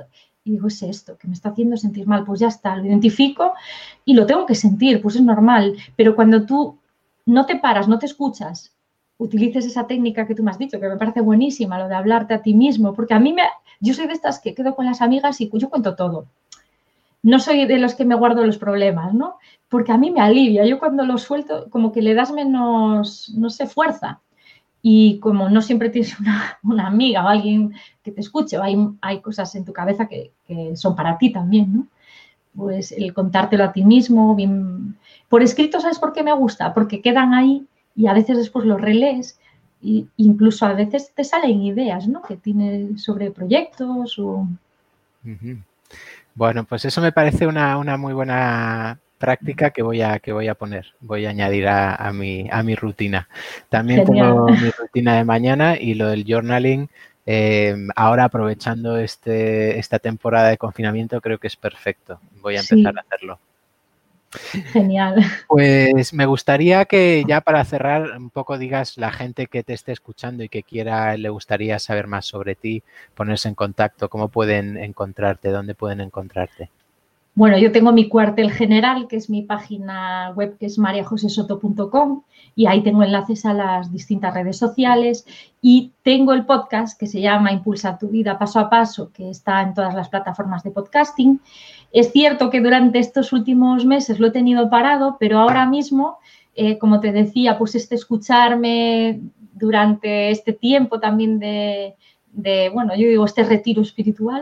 Y 0.43 0.51
digo, 0.51 0.67
es 0.67 0.83
esto, 0.83 1.17
que 1.17 1.27
me 1.27 1.33
está 1.33 1.49
haciendo 1.49 1.75
sentir 1.75 2.05
mal. 2.05 2.23
Pues 2.23 2.39
ya 2.39 2.47
está, 2.47 2.75
lo 2.75 2.85
identifico 2.85 3.53
y 4.05 4.13
lo 4.13 4.25
tengo 4.27 4.45
que 4.45 4.55
sentir, 4.55 5.01
pues 5.01 5.15
es 5.15 5.23
normal. 5.23 5.75
Pero 5.95 6.15
cuando 6.15 6.45
tú 6.45 6.77
no 7.25 7.45
te 7.45 7.57
paras, 7.57 7.87
no 7.87 7.99
te 7.99 8.05
escuchas, 8.05 8.75
utilices 9.17 9.65
esa 9.65 9.87
técnica 9.87 10.27
que 10.27 10.35
tú 10.35 10.43
me 10.43 10.51
has 10.51 10.59
dicho, 10.59 10.79
que 10.79 10.89
me 10.89 10.97
parece 10.97 11.21
buenísima, 11.21 11.79
lo 11.79 11.87
de 11.87 11.95
hablarte 11.95 12.33
a 12.33 12.41
ti 12.41 12.53
mismo, 12.53 12.93
porque 12.93 13.13
a 13.13 13.19
mí 13.19 13.33
me, 13.33 13.43
yo 13.79 13.93
soy 13.93 14.07
de 14.07 14.13
estas 14.13 14.39
que 14.39 14.53
quedo 14.53 14.75
con 14.75 14.85
las 14.85 15.01
amigas 15.01 15.39
y 15.41 15.49
yo 15.53 15.69
cuento 15.69 15.95
todo. 15.95 16.27
No 17.23 17.39
soy 17.39 17.65
de 17.65 17.79
los 17.79 17.95
que 17.95 18.05
me 18.05 18.15
guardo 18.15 18.45
los 18.45 18.59
problemas, 18.59 19.13
¿no? 19.13 19.37
Porque 19.67 19.91
a 19.91 19.97
mí 19.97 20.11
me 20.11 20.21
alivia. 20.21 20.63
Yo 20.65 20.77
cuando 20.77 21.05
lo 21.05 21.17
suelto, 21.17 21.69
como 21.71 21.91
que 21.91 22.03
le 22.03 22.13
das 22.13 22.31
menos, 22.31 23.33
no 23.35 23.49
sé, 23.49 23.65
fuerza. 23.65 24.21
Y 24.83 25.17
como 25.19 25.49
no 25.49 25.61
siempre 25.63 25.89
tienes 25.89 26.15
una, 26.61 26.87
amiga 26.87 27.25
o 27.25 27.27
alguien 27.27 27.73
que 28.03 28.11
te 28.11 28.21
escuche, 28.21 28.59
o 28.59 28.63
hay, 28.63 29.21
cosas 29.21 29.55
en 29.55 29.65
tu 29.65 29.73
cabeza 29.73 30.07
que, 30.07 30.33
que 30.45 30.75
son 30.75 30.95
para 30.95 31.17
ti 31.17 31.31
también, 31.31 31.73
¿no? 31.75 31.87
Pues 32.55 32.91
el 32.91 33.11
contártelo 33.13 33.63
a 33.63 33.73
ti 33.73 33.83
mismo, 33.83 34.35
bien, 34.35 34.95
por 35.29 35.41
escrito, 35.41 35.79
¿sabes 35.79 35.99
por 35.99 36.13
qué 36.13 36.23
me 36.23 36.33
gusta? 36.33 36.73
Porque 36.73 37.01
quedan 37.01 37.33
ahí 37.33 37.65
y 37.95 38.07
a 38.07 38.13
veces 38.13 38.37
después 38.37 38.65
los 38.65 38.79
relees 38.79 39.39
e 39.83 40.05
incluso 40.17 40.65
a 40.65 40.73
veces 40.73 41.11
te 41.13 41.23
salen 41.23 41.61
ideas, 41.61 42.07
¿no? 42.07 42.21
Que 42.21 42.37
tienes 42.37 43.03
sobre 43.03 43.31
proyectos 43.31 44.17
o... 44.19 44.47
Bueno, 46.33 46.63
pues 46.65 46.85
eso 46.85 47.01
me 47.01 47.11
parece 47.11 47.47
una, 47.47 47.97
muy 47.97 48.13
buena 48.13 48.99
práctica 49.17 49.69
que 49.69 49.81
voy 49.81 50.01
a, 50.01 50.19
que 50.19 50.33
voy 50.33 50.47
a 50.47 50.55
poner, 50.55 50.93
voy 50.99 51.25
a 51.25 51.29
añadir 51.29 51.67
a, 51.67 52.11
mi, 52.13 52.47
a 52.51 52.63
mi 52.63 52.75
rutina. 52.75 53.27
También 53.69 54.05
tengo 54.05 54.47
mi 54.49 54.69
rutina 54.71 55.15
de 55.15 55.23
mañana 55.23 55.77
y 55.79 55.93
lo 55.93 56.07
del 56.07 56.25
journaling, 56.27 56.89
em, 57.25 57.87
ahora 57.95 58.25
aprovechando 58.25 58.97
este, 58.97 59.79
esta 59.79 59.99
temporada 59.99 60.49
de 60.49 60.57
confinamiento, 60.57 61.21
creo 61.21 61.37
que 61.39 61.47
es 61.47 61.55
perfecto. 61.55 62.19
Voy 62.41 62.57
a 62.57 62.61
empezar 62.61 62.97
a 62.97 63.01
hacerlo. 63.01 63.39
Genial. 64.73 65.23
Pues 65.47 66.13
me 66.13 66.25
gustaría 66.25 66.85
que 66.85 67.23
ya 67.27 67.41
para 67.41 67.63
cerrar 67.65 68.17
un 68.17 68.29
poco 68.29 68.57
digas 68.57 68.97
la 68.97 69.11
gente 69.11 69.47
que 69.47 69.63
te 69.63 69.73
esté 69.73 69.91
escuchando 69.91 70.43
y 70.43 70.49
que 70.49 70.63
quiera, 70.63 71.17
le 71.17 71.29
gustaría 71.29 71.79
saber 71.79 72.07
más 72.07 72.25
sobre 72.25 72.55
ti, 72.55 72.83
ponerse 73.13 73.47
en 73.47 73.55
contacto, 73.55 74.09
cómo 74.09 74.29
pueden 74.29 74.77
encontrarte, 74.77 75.49
dónde 75.49 75.75
pueden 75.75 76.01
encontrarte. 76.01 76.69
Bueno, 77.35 77.57
yo 77.57 77.73
tengo 77.73 77.91
mi 77.91 78.07
cuartel 78.07 78.49
general, 78.49 79.09
que 79.09 79.17
es 79.17 79.29
mi 79.29 79.41
página 79.41 80.31
web, 80.37 80.57
que 80.57 80.67
es 80.67 80.77
mariajosesoto.com, 80.77 82.23
y 82.55 82.65
ahí 82.65 82.81
tengo 82.81 83.03
enlaces 83.03 83.45
a 83.45 83.53
las 83.53 83.91
distintas 83.91 84.33
redes 84.33 84.57
sociales. 84.57 85.25
Y 85.61 85.91
tengo 86.01 86.31
el 86.31 86.45
podcast 86.45 86.97
que 86.97 87.07
se 87.07 87.19
llama 87.19 87.51
Impulsa 87.51 87.97
tu 87.97 88.07
vida 88.07 88.39
paso 88.39 88.61
a 88.61 88.69
paso, 88.69 89.11
que 89.11 89.29
está 89.29 89.61
en 89.63 89.73
todas 89.73 89.93
las 89.93 90.07
plataformas 90.07 90.63
de 90.63 90.71
podcasting. 90.71 91.41
Es 91.91 92.11
cierto 92.11 92.49
que 92.49 92.61
durante 92.61 92.99
estos 92.99 93.33
últimos 93.33 93.85
meses 93.85 94.19
lo 94.19 94.27
he 94.27 94.31
tenido 94.31 94.69
parado, 94.69 95.17
pero 95.19 95.39
ahora 95.39 95.65
mismo, 95.65 96.17
eh, 96.55 96.77
como 96.77 96.99
te 96.99 97.11
decía, 97.11 97.57
pues 97.57 97.75
este 97.75 97.95
escucharme 97.95 99.21
durante 99.53 100.31
este 100.31 100.53
tiempo 100.53 100.99
también 100.99 101.39
de, 101.39 101.95
de, 102.35 102.69
bueno, 102.69 102.93
yo 102.95 103.07
digo, 103.07 103.25
este 103.25 103.43
retiro 103.43 103.81
espiritual 103.81 104.41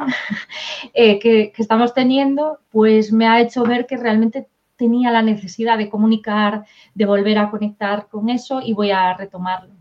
eh, 0.93 1.19
que, 1.19 1.53
estamos 1.57 1.93
teniendo, 1.93 2.59
pues 2.71 3.11
me 3.11 3.27
ha 3.27 3.39
hecho 3.39 3.63
ver 3.63 3.85
que 3.85 3.97
realmente 3.97 4.47
tenía 4.75 5.11
la 5.11 5.21
necesidad 5.21 5.77
de 5.77 5.89
comunicar, 5.89 6.65
de 6.95 7.05
volver 7.05 7.37
a 7.37 7.49
conectar 7.51 8.07
con 8.07 8.29
eso 8.29 8.61
y 8.61 8.73
voy 8.73 8.91
a 8.91 9.13
retomarlo. 9.13 9.73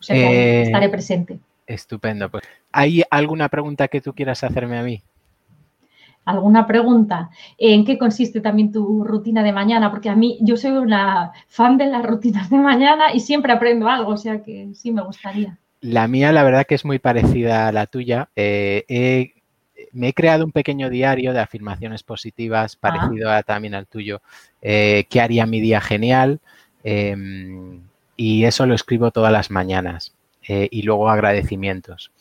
O 0.00 0.02
sea, 0.02 0.16
eh, 0.16 0.62
estaré 0.62 0.88
presente. 0.88 1.38
Estupendo. 1.66 2.30
Pues, 2.30 2.44
¿hay 2.70 3.02
alguna 3.10 3.48
pregunta 3.48 3.88
que 3.88 4.00
tú 4.00 4.14
quieras 4.14 4.44
hacerme 4.44 4.78
a 4.78 4.82
mí? 4.82 5.02
¿Alguna 6.26 6.66
pregunta? 6.66 7.30
¿En 7.56 7.84
qué 7.84 7.96
consiste 7.96 8.40
también 8.40 8.72
tu 8.72 9.04
rutina 9.04 9.42
de 9.42 9.52
mañana? 9.52 9.90
Porque 9.90 10.10
a 10.10 10.16
mí, 10.16 10.38
yo 10.42 10.56
soy 10.56 10.72
una 10.72 11.32
fan 11.48 11.78
de 11.78 11.86
las 11.86 12.04
rutinas 12.04 12.50
de 12.50 12.58
mañana 12.58 13.14
y 13.14 13.20
siempre 13.20 13.52
aprendo 13.52 13.88
algo, 13.88 14.12
o 14.12 14.16
sea 14.16 14.42
que 14.42 14.68
sí 14.74 14.92
me 14.92 15.02
gustaría. 15.02 15.56
La 15.80 16.08
mía, 16.08 16.32
la 16.32 16.42
verdad 16.42 16.66
que 16.66 16.74
es 16.74 16.84
muy 16.84 16.98
parecida 16.98 17.68
a 17.68 17.72
la 17.72 17.86
tuya. 17.86 18.28
Eh, 18.34 19.32
me 19.92 20.08
he 20.08 20.12
creado 20.14 20.44
un 20.44 20.52
pequeño 20.52 20.90
diario 20.90 21.32
de 21.32 21.40
afirmaciones 21.40 22.02
positivas, 22.02 22.74
ah. 22.74 22.78
parecido 22.80 23.30
también 23.44 23.74
al 23.74 23.86
tuyo, 23.86 24.20
eh, 24.62 25.06
que 25.08 25.20
haría 25.20 25.46
mi 25.46 25.60
día 25.60 25.80
genial. 25.80 26.40
Em, 26.82 27.80
y 28.16 28.44
eso 28.44 28.66
lo 28.66 28.74
escribo 28.74 29.10
todas 29.10 29.32
las 29.32 29.50
mañanas. 29.50 30.12
Eh, 30.48 30.68
y 30.70 30.82
luego 30.82 31.08
agradecimientos. 31.08 32.12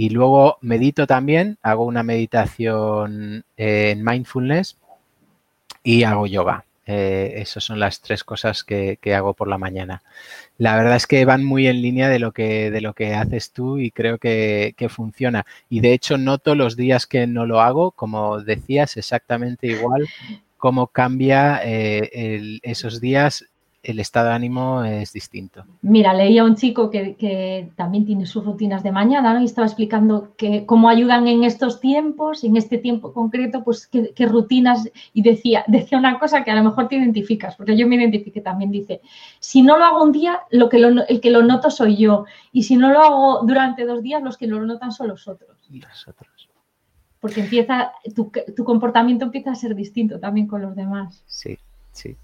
Y 0.00 0.08
luego 0.08 0.56
medito 0.62 1.06
también, 1.06 1.58
hago 1.60 1.84
una 1.84 2.02
meditación 2.02 3.44
en 3.58 4.02
mindfulness 4.02 4.78
y 5.82 6.04
hago 6.04 6.26
yoga. 6.26 6.64
Eh, 6.86 7.34
esas 7.36 7.64
son 7.64 7.78
las 7.78 8.00
tres 8.00 8.24
cosas 8.24 8.64
que, 8.64 8.98
hago 9.14 9.34
por 9.34 9.46
la 9.46 9.58
mañana. 9.58 10.02
La 10.56 10.74
verdad 10.74 10.96
es 10.96 11.06
que 11.06 11.26
van 11.26 11.44
muy 11.44 11.66
en 11.66 11.82
línea 11.82 12.08
de 12.08 12.18
lo 12.18 12.32
que, 12.32 12.70
de 12.70 12.80
lo 12.80 12.94
que 12.94 13.12
haces 13.12 13.52
tú 13.52 13.76
y 13.76 13.90
creo 13.90 14.16
que, 14.16 14.74
funciona. 14.88 15.44
Y 15.68 15.80
de 15.80 15.92
hecho 15.92 16.16
noto 16.16 16.54
los 16.54 16.76
días 16.76 17.06
que 17.06 17.26
no 17.26 17.44
lo 17.44 17.60
hago, 17.60 17.90
como 17.90 18.40
decías, 18.40 18.96
exactamente 18.96 19.66
igual, 19.66 20.08
cómo 20.56 20.86
cambia 20.86 21.60
eh, 21.62 22.58
esos 22.62 23.02
días 23.02 23.49
el 23.82 23.98
estado 23.98 24.28
de 24.28 24.34
ánimo 24.34 24.84
es 24.84 25.12
distinto. 25.12 25.64
Mira, 25.80 26.12
leía 26.12 26.42
a 26.42 26.44
un 26.44 26.56
chico 26.56 26.90
que, 26.90 27.70
también 27.76 28.04
tiene 28.04 28.26
sus 28.26 28.44
rutinas 28.44 28.82
de 28.82 28.92
mañana 28.92 29.32
¿no? 29.32 29.40
y 29.40 29.46
estaba 29.46 29.66
explicando 29.66 30.34
que 30.36 30.66
cómo 30.66 30.88
ayudan 30.88 31.26
en 31.28 31.44
estos 31.44 31.80
tiempos, 31.80 32.44
en 32.44 32.56
este 32.56 32.76
tiempo 32.76 33.12
concreto, 33.14 33.64
pues 33.64 33.86
qué, 33.86 34.26
rutinas, 34.26 34.90
y 35.14 35.22
decía, 35.22 35.64
decía 35.68 35.98
una 35.98 36.18
cosa 36.18 36.44
que 36.44 36.50
a 36.50 36.56
lo 36.56 36.64
mejor 36.64 36.88
te 36.88 36.96
identificas, 36.96 37.56
porque 37.56 37.76
yo 37.76 37.86
me 37.86 37.96
identifique 37.96 38.40
también, 38.40 38.70
dice, 38.70 39.00
si 39.38 39.62
no 39.62 39.78
lo 39.78 39.84
hago 39.84 40.02
un 40.02 40.12
día, 40.12 40.40
lo 40.50 40.68
que 40.68 40.76
el 40.76 41.20
que 41.20 41.30
lo 41.30 41.42
noto 41.42 41.70
soy 41.70 41.96
yo, 41.96 42.26
y 42.52 42.64
si 42.64 42.76
no 42.76 42.90
lo 42.90 43.00
hago 43.00 43.46
durante 43.46 43.86
dos 43.86 44.02
días, 44.02 44.22
los 44.22 44.36
que 44.36 44.46
lo 44.46 44.60
notan 44.60 44.92
son 44.92 45.08
los 45.08 45.26
otros. 45.26 45.56
Los 45.70 46.08
otros. 46.08 46.48
Porque 47.18 47.40
empieza, 47.40 47.92
tu, 48.14 48.32
tu 48.56 48.64
comportamiento 48.64 49.26
empieza 49.26 49.52
a 49.52 49.54
ser 49.54 49.74
distinto 49.74 50.18
también 50.18 50.46
con 50.46 50.62
los 50.62 50.74
demás. 50.74 51.22
Sí, 51.26 51.58
sí. 52.00 52.16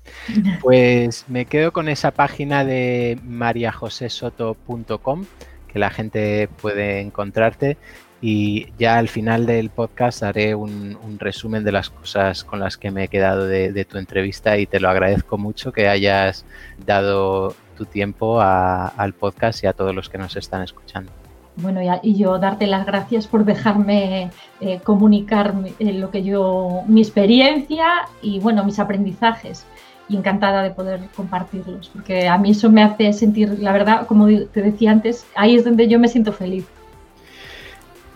Pues 0.61 1.25
me 1.29 1.45
quedo 1.45 1.73
con 1.73 1.89
esa 1.89 2.11
página 2.11 2.65
de 2.65 3.19
mariajosesoto.com 3.23 5.25
que 5.69 5.79
la 5.79 5.91
gente 5.91 6.49
puede 6.61 7.01
encontrarte 7.01 7.77
y 8.21 8.73
ya 8.79 8.97
al 8.97 9.09
final 9.09 9.47
del 9.47 9.71
podcast 9.71 10.23
haré 10.23 10.55
un, 10.55 10.97
resumen 11.19 11.65
de 11.65 11.73
las 11.73 11.91
cosas 11.91 12.45
con 12.45 12.61
las 12.61 12.77
que 12.77 12.91
me 12.91 13.05
he 13.05 13.09
quedado 13.09 13.47
de, 13.47 13.85
tu 13.85 13.99
entrevista 13.99 14.59
y 14.59 14.67
te 14.67 14.81
lo 14.81 14.89
agradezco 14.89 15.39
mucho 15.39 15.73
que 15.73 15.89
hayas 15.89 16.45
dado 16.85 17.55
tu 17.77 17.85
tiempo 17.85 18.41
al 18.41 19.13
podcast 19.13 19.63
y 19.65 19.67
a 19.67 19.75
todos 19.75 19.95
los 19.95 20.09
que 20.09 20.19
nos 20.19 20.37
están 20.37 20.63
escuchando. 20.63 21.13
Bueno, 21.57 21.81
y 22.03 22.15
yo 22.17 22.39
darte 22.39 22.67
las 22.67 22.85
gracias 22.85 23.27
por 23.27 23.45
dejarme 23.47 24.31
eh, 24.61 24.81
comunicar 24.85 25.55
eh, 25.79 25.95
lo 25.95 26.11
que 26.11 26.23
yo, 26.23 26.83
mi 26.87 27.01
experiencia 27.01 27.87
y 28.21 28.41
bueno, 28.41 28.63
mis 28.65 28.79
aprendizajes. 28.79 29.65
Y 30.09 30.17
encantada 30.17 30.63
de 30.63 30.71
poder 30.71 31.01
compartirlos, 31.17 31.89
porque 31.89 32.29
a 32.29 32.39
mí 32.39 32.53
eso 32.53 32.71
me 32.71 32.81
hace 32.81 33.13
sentir, 33.13 33.59
la 33.59 33.73
verdad, 33.73 34.07
como 34.07 34.29
te 34.29 34.63
decía 34.63 34.93
antes, 34.93 35.27
ahí 35.35 35.57
es 35.57 35.65
donde 35.65 35.89
yo 35.89 35.99
me 35.99 36.07
siento 36.07 36.33
feliz. 36.33 36.65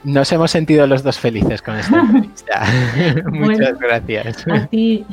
Nos 0.05 0.31
hemos 0.31 0.53
sentido 0.53 0.87
los 0.87 1.03
dos 1.03 1.19
felices 1.19 1.61
con 1.61 1.77
esta 1.77 2.01
entrevista. 2.01 2.63
Muchas 3.33 3.79
gracias. 3.79 4.47
A 4.47 4.67
ti. 4.67 5.05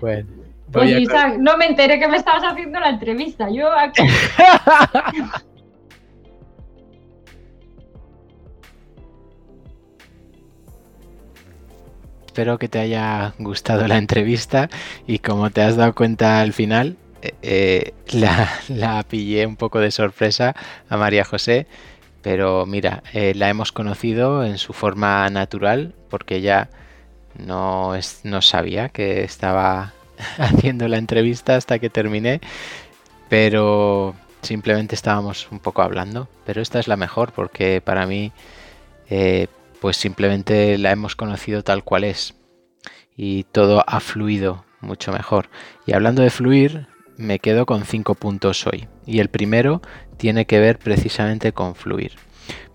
Bueno. 0.00 0.28
Pues 0.70 0.90
Isaac, 0.98 1.36
no 1.38 1.56
me 1.56 1.66
enteré 1.66 1.98
que 1.98 2.08
me 2.08 2.16
estabas 2.16 2.42
haciendo 2.44 2.80
la 2.80 2.90
entrevista. 2.90 3.48
Yo 3.50 3.70
aquí... 3.72 4.02
Espero 12.34 12.58
que 12.58 12.68
te 12.68 12.80
haya 12.80 13.32
gustado 13.38 13.86
la 13.86 13.96
entrevista 13.96 14.68
y 15.06 15.20
como 15.20 15.50
te 15.50 15.62
has 15.62 15.76
dado 15.76 15.94
cuenta 15.94 16.40
al 16.40 16.52
final, 16.52 16.96
eh, 17.22 17.32
eh, 17.42 17.94
la, 18.10 18.50
la, 18.68 19.04
pillé 19.04 19.46
un 19.46 19.54
poco 19.54 19.78
de 19.78 19.92
sorpresa 19.92 20.56
a 20.88 20.96
María 20.96 21.24
José, 21.24 21.68
pero 22.22 22.66
mira, 22.66 23.04
eh, 23.12 23.34
la 23.36 23.50
hemos 23.50 23.70
conocido 23.70 24.44
en 24.44 24.58
su 24.58 24.72
forma 24.72 25.30
natural 25.30 25.94
porque 26.10 26.40
ya 26.40 26.70
no, 27.38 27.94
es, 27.94 28.22
no 28.24 28.42
sabía 28.42 28.88
que 28.88 29.22
estaba 29.22 29.92
haciendo 30.38 30.88
la 30.88 30.98
entrevista 30.98 31.54
hasta 31.54 31.78
que 31.78 31.88
terminé, 31.88 32.40
pero 33.28 34.16
simplemente 34.42 34.96
estábamos 34.96 35.46
un 35.52 35.60
poco 35.60 35.82
hablando, 35.82 36.26
pero 36.44 36.60
esta 36.60 36.80
es 36.80 36.88
la 36.88 36.96
mejor 36.96 37.30
porque 37.30 37.80
para 37.80 38.06
mí 38.06 38.32
pues 39.84 39.98
simplemente 39.98 40.78
la 40.78 40.92
hemos 40.92 41.14
conocido 41.14 41.62
tal 41.62 41.84
cual 41.84 42.04
es 42.04 42.36
y 43.18 43.42
todo 43.42 43.84
ha 43.86 44.00
fluido 44.00 44.64
mucho 44.80 45.12
mejor. 45.12 45.50
Y 45.84 45.92
hablando 45.92 46.22
de 46.22 46.30
fluir, 46.30 46.86
me 47.18 47.38
quedo 47.38 47.66
con 47.66 47.84
cinco 47.84 48.14
puntos 48.14 48.66
hoy. 48.66 48.88
Y 49.04 49.18
el 49.18 49.28
primero 49.28 49.82
tiene 50.16 50.46
que 50.46 50.58
ver 50.58 50.78
precisamente 50.78 51.52
con 51.52 51.74
fluir. 51.74 52.12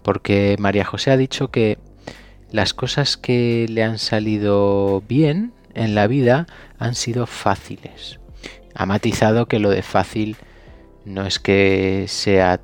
Porque 0.04 0.56
María 0.60 0.86
José 0.86 1.10
ha 1.10 1.18
dicho 1.18 1.48
que 1.48 1.80
las 2.52 2.76
cosas 2.76 3.18
que 3.18 3.66
le 3.68 3.82
han 3.82 3.98
salido 3.98 5.02
bien 5.10 5.52
en 5.74 5.96
la 5.96 6.06
vida 6.06 6.46
han 6.78 6.94
sido 6.94 7.26
fáciles. 7.26 8.20
Ha 8.76 8.86
matizado 8.86 9.48
que 9.48 9.58
lo 9.58 9.72
de 9.72 9.82
fácil 9.82 10.38
no 11.06 11.26
es 11.26 11.40
que 11.40 12.06
sea 12.08 12.62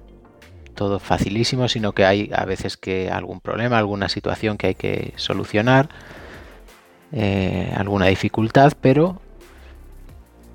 todo 0.76 0.99
facilísimo, 0.99 1.67
sino 1.67 1.93
que 1.93 2.05
hay 2.05 2.30
a 2.34 2.45
veces 2.45 2.78
que 2.78 3.09
algún 3.09 3.39
problema, 3.39 3.78
alguna 3.78 4.09
situación 4.09 4.57
que 4.57 4.67
hay 4.67 4.76
que 4.76 5.13
solucionar, 5.15 5.89
eh, 7.11 7.73
alguna 7.76 8.05
dificultad, 8.07 8.73
pero 8.80 9.21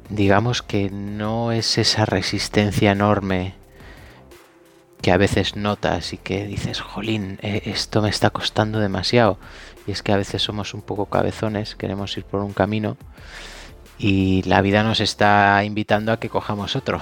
digamos 0.09 0.63
que 0.63 0.91
no 0.91 1.53
es 1.53 1.79
esa 1.79 2.05
resistencia 2.05 2.93
enorme 2.93 3.55
que 5.01 5.13
a 5.13 5.17
veces 5.17 5.57
notas 5.57 6.13
y 6.13 6.19
que 6.19 6.47
dices, 6.47 6.81
jolín, 6.81 7.39
eh, 7.43 7.63
esto 7.65 8.03
me 8.03 8.11
está 8.11 8.31
costando 8.31 8.81
demasiado. 8.81 9.39
Y 9.87 9.93
es 9.93 10.03
que 10.03 10.13
a 10.13 10.17
veces 10.17 10.43
somos 10.43 10.75
un 10.75 10.83
poco 10.83 11.07
cabezones, 11.07 11.75
queremos 11.75 12.17
ir 12.17 12.25
por 12.25 12.41
un 12.43 12.53
camino 12.53 12.97
y 13.99 14.43
la 14.43 14.63
vida 14.63 14.83
nos 14.83 15.01
está 15.01 15.63
invitando 15.65 16.13
a 16.13 16.19
que 16.19 16.29
cojamos 16.29 16.77
otro. 16.77 17.01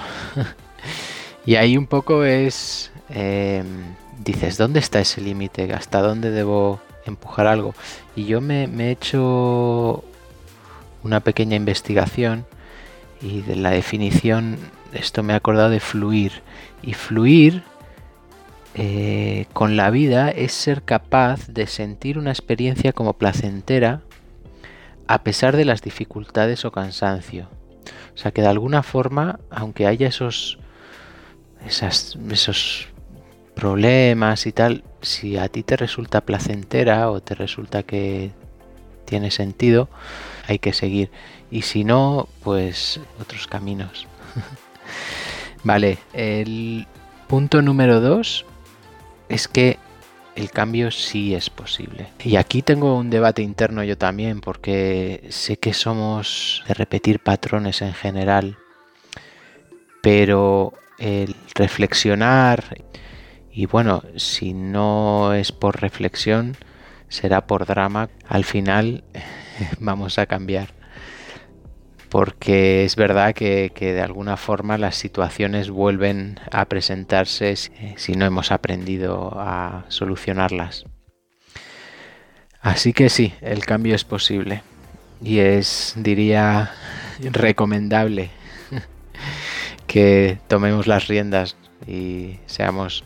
y 1.47 1.57
ahí 1.57 1.77
un 1.77 1.87
poco 1.87 2.25
es 2.25 2.93
Em, 3.11 3.95
dices, 4.23 4.59
¿dónde 4.59 4.81
está 4.81 5.01
ese 5.01 5.21
límite? 5.21 5.73
¿Hasta 5.73 6.01
dónde 6.01 6.31
debo 6.31 6.81
empujar 7.07 7.47
algo? 7.47 7.75
Y 8.15 8.27
yo 8.27 8.41
me, 8.41 8.65
he 8.65 8.91
hecho 8.91 10.05
una 11.03 11.21
pequeña 11.21 11.57
investigación 11.57 12.47
y 13.21 13.41
de 13.43 13.57
la 13.57 13.71
definición, 13.71 14.59
esto 14.93 15.23
me 15.23 15.33
ha 15.33 15.37
acordado 15.37 15.71
de 15.71 15.81
fluir. 15.81 16.43
Y 16.83 16.95
fluir 16.95 17.63
eh, 18.75 19.47
con 19.53 19.77
la 19.77 19.91
vida 19.91 20.31
es 20.31 20.53
ser 20.53 20.83
capaz 20.83 21.49
de 21.49 21.67
sentir 21.67 22.19
una 22.19 22.31
experiencia 22.31 22.93
como 22.93 23.15
placentera 23.15 24.03
a 25.07 25.25
pesar 25.25 25.57
de 25.57 25.65
las 25.65 25.83
dificultades 25.83 26.65
o 26.65 26.71
cansancio. 26.71 27.49
O 28.15 28.19
sea 28.19 28.31
que 28.31 28.43
de 28.43 28.49
alguna 28.49 28.83
forma, 28.83 29.41
aunque 29.51 29.87
haya 29.87 30.07
esos, 30.07 30.59
esos 31.65 32.89
problemas 33.59 34.47
y 34.47 34.53
tal, 34.53 34.85
si 35.03 35.37
a 35.37 35.49
ti 35.49 35.65
te 35.65 35.77
resulta 35.77 36.21
placentera 36.21 37.11
o 37.11 37.21
te 37.21 37.35
resulta 37.35 37.83
que 37.83 38.31
tiene 39.05 39.33
sentido, 39.33 39.89
hay 40.47 40.61
que 40.61 40.73
seguir. 40.73 41.11
Y 41.51 41.63
si 41.63 41.83
no, 41.83 42.29
pues 42.45 43.01
otros 43.21 43.49
caminos. 43.49 44.07
vale, 45.65 45.99
el 46.13 46.87
punto 47.27 47.61
número 47.61 48.01
dos 48.01 48.47
es 49.29 49.49
que 49.49 49.77
el 50.37 50.53
cambio 50.53 50.93
sí 50.93 51.35
es 51.35 51.51
posible. 51.51 52.11
Y 52.23 52.37
aquí 52.37 52.63
tengo 52.63 52.97
un 52.97 53.11
debate 53.11 53.43
interno 53.43 53.83
yo 53.83 53.99
también, 53.99 54.41
porque 54.41 55.27
sé 55.31 55.59
que 55.59 55.75
somos 55.75 56.63
de 56.69 56.75
repetir 56.75 57.19
patrones 57.19 57.83
en 57.83 57.93
general, 57.93 58.57
pero 60.01 60.75
el 61.01 61.35
reflexionar 61.57 62.79
y 63.59 63.67
bueno, 63.67 64.05
si 64.15 64.55
no 64.55 65.35
es 65.35 65.51
por 65.51 65.81
reflexión, 65.81 66.57
será 67.09 67.49
por 67.49 67.67
drama. 67.67 68.09
Al 68.29 68.45
final 68.45 69.03
vamos 69.81 70.21
a 70.21 70.27
cambiar. 70.27 70.69
Porque 72.09 72.85
es 72.85 72.95
verdad 72.95 73.35
que, 73.35 73.73
de 73.77 74.01
alguna 74.01 74.37
forma 74.37 74.79
las 74.79 74.95
situaciones 74.95 75.71
vuelven 75.71 76.39
a 76.53 76.67
presentarse 76.67 77.57
si 77.57 78.13
no 78.13 78.27
hemos 78.27 78.53
aprendido 78.53 79.33
a 79.37 79.87
solucionarlas. 79.89 80.85
Así 82.61 82.93
que 82.93 83.09
sí, 83.09 83.35
el 83.41 83.67
cambio 83.67 83.97
es 83.97 84.05
posible. 84.05 84.63
Y 85.21 85.41
es, 85.41 85.95
diría, 85.97 86.71
recomendable 87.19 88.31
que 89.89 90.39
tomemos 90.47 90.87
las 90.87 91.09
riendas 91.09 91.57
y 91.89 92.39
seamos 92.47 93.03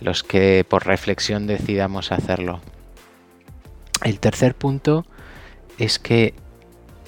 los 0.00 0.22
que 0.22 0.64
por 0.68 0.86
reflexión 0.86 1.46
decidamos 1.46 2.12
hacerlo. 2.12 2.60
El 4.04 4.20
tercer 4.20 4.54
punto 4.54 5.06
es 5.78 5.98
que 5.98 6.34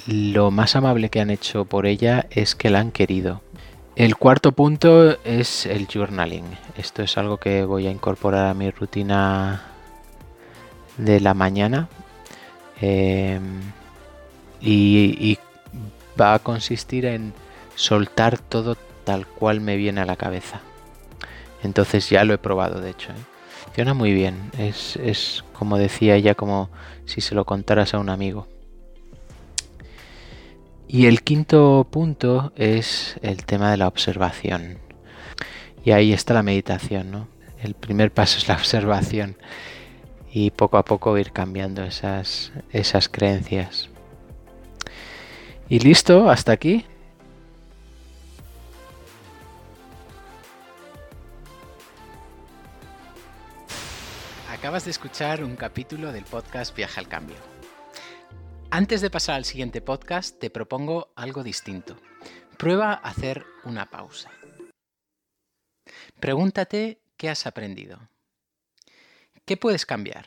lo 0.06 0.50
más 0.50 0.76
amable 0.76 1.08
que 1.08 1.20
han 1.20 1.30
hecho 1.30 1.64
por 1.64 1.86
ella 1.86 2.26
es 2.30 2.54
que 2.54 2.70
la 2.70 2.80
han 2.80 2.90
querido. 2.90 3.42
El 3.96 4.16
cuarto 4.16 4.52
punto 4.52 5.22
es 5.24 5.66
el 5.66 5.86
journaling. 5.86 6.44
Esto 6.76 7.02
es 7.02 7.18
algo 7.18 7.36
que 7.36 7.64
voy 7.64 7.86
a 7.86 7.90
incorporar 7.90 8.46
a 8.46 8.54
mi 8.54 8.70
rutina 8.70 9.62
de 10.96 11.20
la 11.20 11.34
mañana. 11.34 11.88
Em, 12.80 13.60
y, 14.60 15.16
y 15.20 15.38
va 16.18 16.34
a 16.34 16.38
consistir 16.38 17.04
en 17.04 17.34
soltar 17.74 18.38
todo 18.38 18.76
tal 19.04 19.26
cual 19.26 19.60
me 19.60 19.76
viene 19.76 20.00
a 20.00 20.06
la 20.06 20.16
cabeza. 20.16 20.60
Entonces 21.62 22.08
ya 22.08 22.24
lo 22.24 22.34
he 22.34 22.38
probado, 22.38 22.80
de 22.80 22.90
hecho. 22.90 23.10
¿eh? 23.10 23.16
Funciona 23.64 23.94
muy 23.94 24.12
bien. 24.12 24.50
Es, 24.58 25.44
como 25.52 25.78
decía 25.78 26.16
ella, 26.16 26.34
como 26.34 26.70
si 27.04 27.20
se 27.20 27.34
lo 27.34 27.44
contaras 27.44 27.94
a 27.94 27.98
un 27.98 28.08
amigo. 28.08 28.46
Y 30.88 31.06
el 31.06 31.22
quinto 31.22 31.86
punto 31.88 32.52
es 32.56 33.16
el 33.22 33.44
tema 33.44 33.70
de 33.70 33.76
la 33.76 33.86
observación. 33.86 34.78
Y 35.84 35.92
ahí 35.92 36.12
está 36.12 36.34
la 36.34 36.42
meditación, 36.42 37.10
¿no? 37.10 37.28
El 37.62 37.74
primer 37.74 38.10
paso 38.10 38.38
es 38.38 38.48
la 38.48 38.54
observación 38.56 39.36
y 40.32 40.50
poco 40.50 40.78
a 40.78 40.84
poco 40.84 41.16
ir 41.18 41.32
cambiando 41.32 41.84
esas, 41.84 42.52
esas 42.72 43.08
creencias. 43.08 43.88
Y 45.68 45.78
listo, 45.78 46.28
hasta 46.30 46.52
aquí. 46.52 46.84
Acabas 54.60 54.84
de 54.84 54.90
escuchar 54.90 55.42
un 55.42 55.56
capítulo 55.56 56.12
del 56.12 56.26
podcast 56.26 56.76
Viaje 56.76 57.00
al 57.00 57.08
Cambio. 57.08 57.38
Antes 58.70 59.00
de 59.00 59.08
pasar 59.08 59.36
al 59.36 59.46
siguiente 59.46 59.80
podcast, 59.80 60.38
te 60.38 60.50
propongo 60.50 61.14
algo 61.16 61.42
distinto. 61.42 61.96
Prueba 62.58 62.92
a 62.92 62.96
hacer 62.96 63.46
una 63.64 63.88
pausa. 63.88 64.30
Pregúntate 66.20 67.00
qué 67.16 67.30
has 67.30 67.46
aprendido. 67.46 68.10
¿Qué 69.46 69.56
puedes 69.56 69.86
cambiar? 69.86 70.26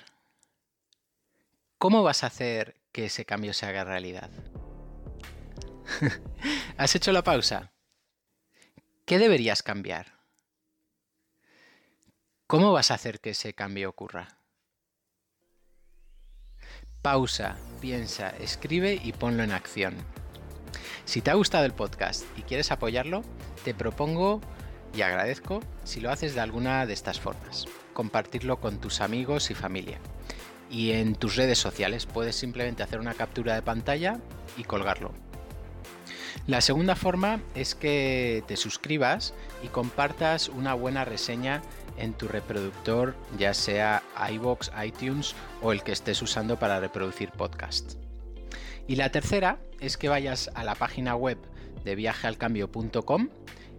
¿Cómo 1.77 2.01
vas 2.01 2.23
a 2.23 2.27
hacer 2.27 2.81
que 2.91 3.05
ese 3.05 3.25
cambio 3.25 3.53
se 3.53 3.67
haga 3.67 3.83
realidad? 3.83 4.31
¿Has 6.77 6.95
hecho 6.95 7.11
la 7.11 7.23
pausa? 7.23 7.71
¿Qué 9.05 9.19
deberías 9.19 9.61
cambiar? 9.61 10.22
¿Cómo 12.53 12.71
vas 12.71 12.91
a 12.91 12.93
hacer 12.93 13.19
que 13.19 13.31
ese 13.31 13.55
cambio 13.55 13.89
ocurra? 13.89 14.37
Pausa, 17.01 17.55
piensa, 17.81 18.29
escribe 18.29 19.01
y 19.03 19.11
ponlo 19.11 19.41
en 19.41 19.51
acción. 19.51 19.95
Si 21.03 21.21
te 21.21 21.31
ha 21.31 21.33
gustado 21.33 21.65
el 21.65 21.73
podcast 21.73 22.25
y 22.37 22.43
quieres 22.43 22.71
apoyarlo, 22.71 23.23
te 23.65 23.73
propongo 23.73 24.39
y 24.93 25.01
agradezco 25.01 25.61
si 25.83 25.99
lo 25.99 26.11
haces 26.11 26.35
de 26.35 26.41
alguna 26.41 26.85
de 26.85 26.93
estas 26.93 27.19
formas. 27.19 27.65
Compartirlo 27.93 28.59
con 28.59 28.79
tus 28.79 29.01
amigos 29.01 29.49
y 29.49 29.55
familia. 29.55 29.97
Y 30.69 30.91
en 30.91 31.15
tus 31.15 31.35
redes 31.35 31.57
sociales 31.57 32.05
puedes 32.05 32.35
simplemente 32.35 32.83
hacer 32.83 32.99
una 32.99 33.15
captura 33.15 33.55
de 33.55 33.63
pantalla 33.63 34.19
y 34.57 34.63
colgarlo. 34.63 35.11
La 36.45 36.61
segunda 36.61 36.95
forma 36.95 37.41
es 37.55 37.73
que 37.73 38.43
te 38.47 38.57
suscribas 38.57 39.33
y 39.63 39.69
compartas 39.69 40.49
una 40.49 40.73
buena 40.73 41.05
reseña 41.05 41.61
en 41.97 42.13
tu 42.13 42.27
reproductor, 42.27 43.15
ya 43.37 43.53
sea 43.53 44.03
iBox, 44.31 44.71
iTunes 44.83 45.35
o 45.61 45.71
el 45.71 45.83
que 45.83 45.91
estés 45.91 46.21
usando 46.21 46.57
para 46.57 46.79
reproducir 46.79 47.31
podcast. 47.31 47.93
Y 48.87 48.95
la 48.95 49.09
tercera 49.09 49.59
es 49.79 49.97
que 49.97 50.09
vayas 50.09 50.51
a 50.55 50.63
la 50.63 50.75
página 50.75 51.15
web 51.15 51.37
de 51.83 51.95
viajealcambio.com 51.95 53.29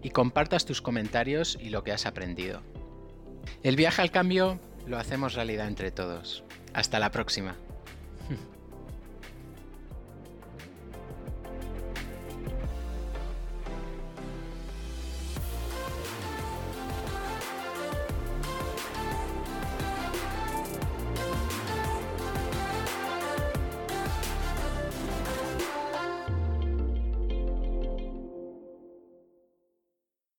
y 0.02 0.10
compartas 0.10 0.64
tus 0.64 0.82
comentarios 0.82 1.58
y 1.60 1.70
lo 1.70 1.82
que 1.82 1.92
has 1.92 2.06
aprendido. 2.06 2.62
El 3.62 3.76
viaje 3.76 4.02
al 4.02 4.10
cambio 4.10 4.60
lo 4.86 4.98
hacemos 4.98 5.34
realidad 5.34 5.66
entre 5.66 5.90
todos. 5.90 6.44
Hasta 6.72 6.98
la 6.98 7.10
próxima. 7.10 7.56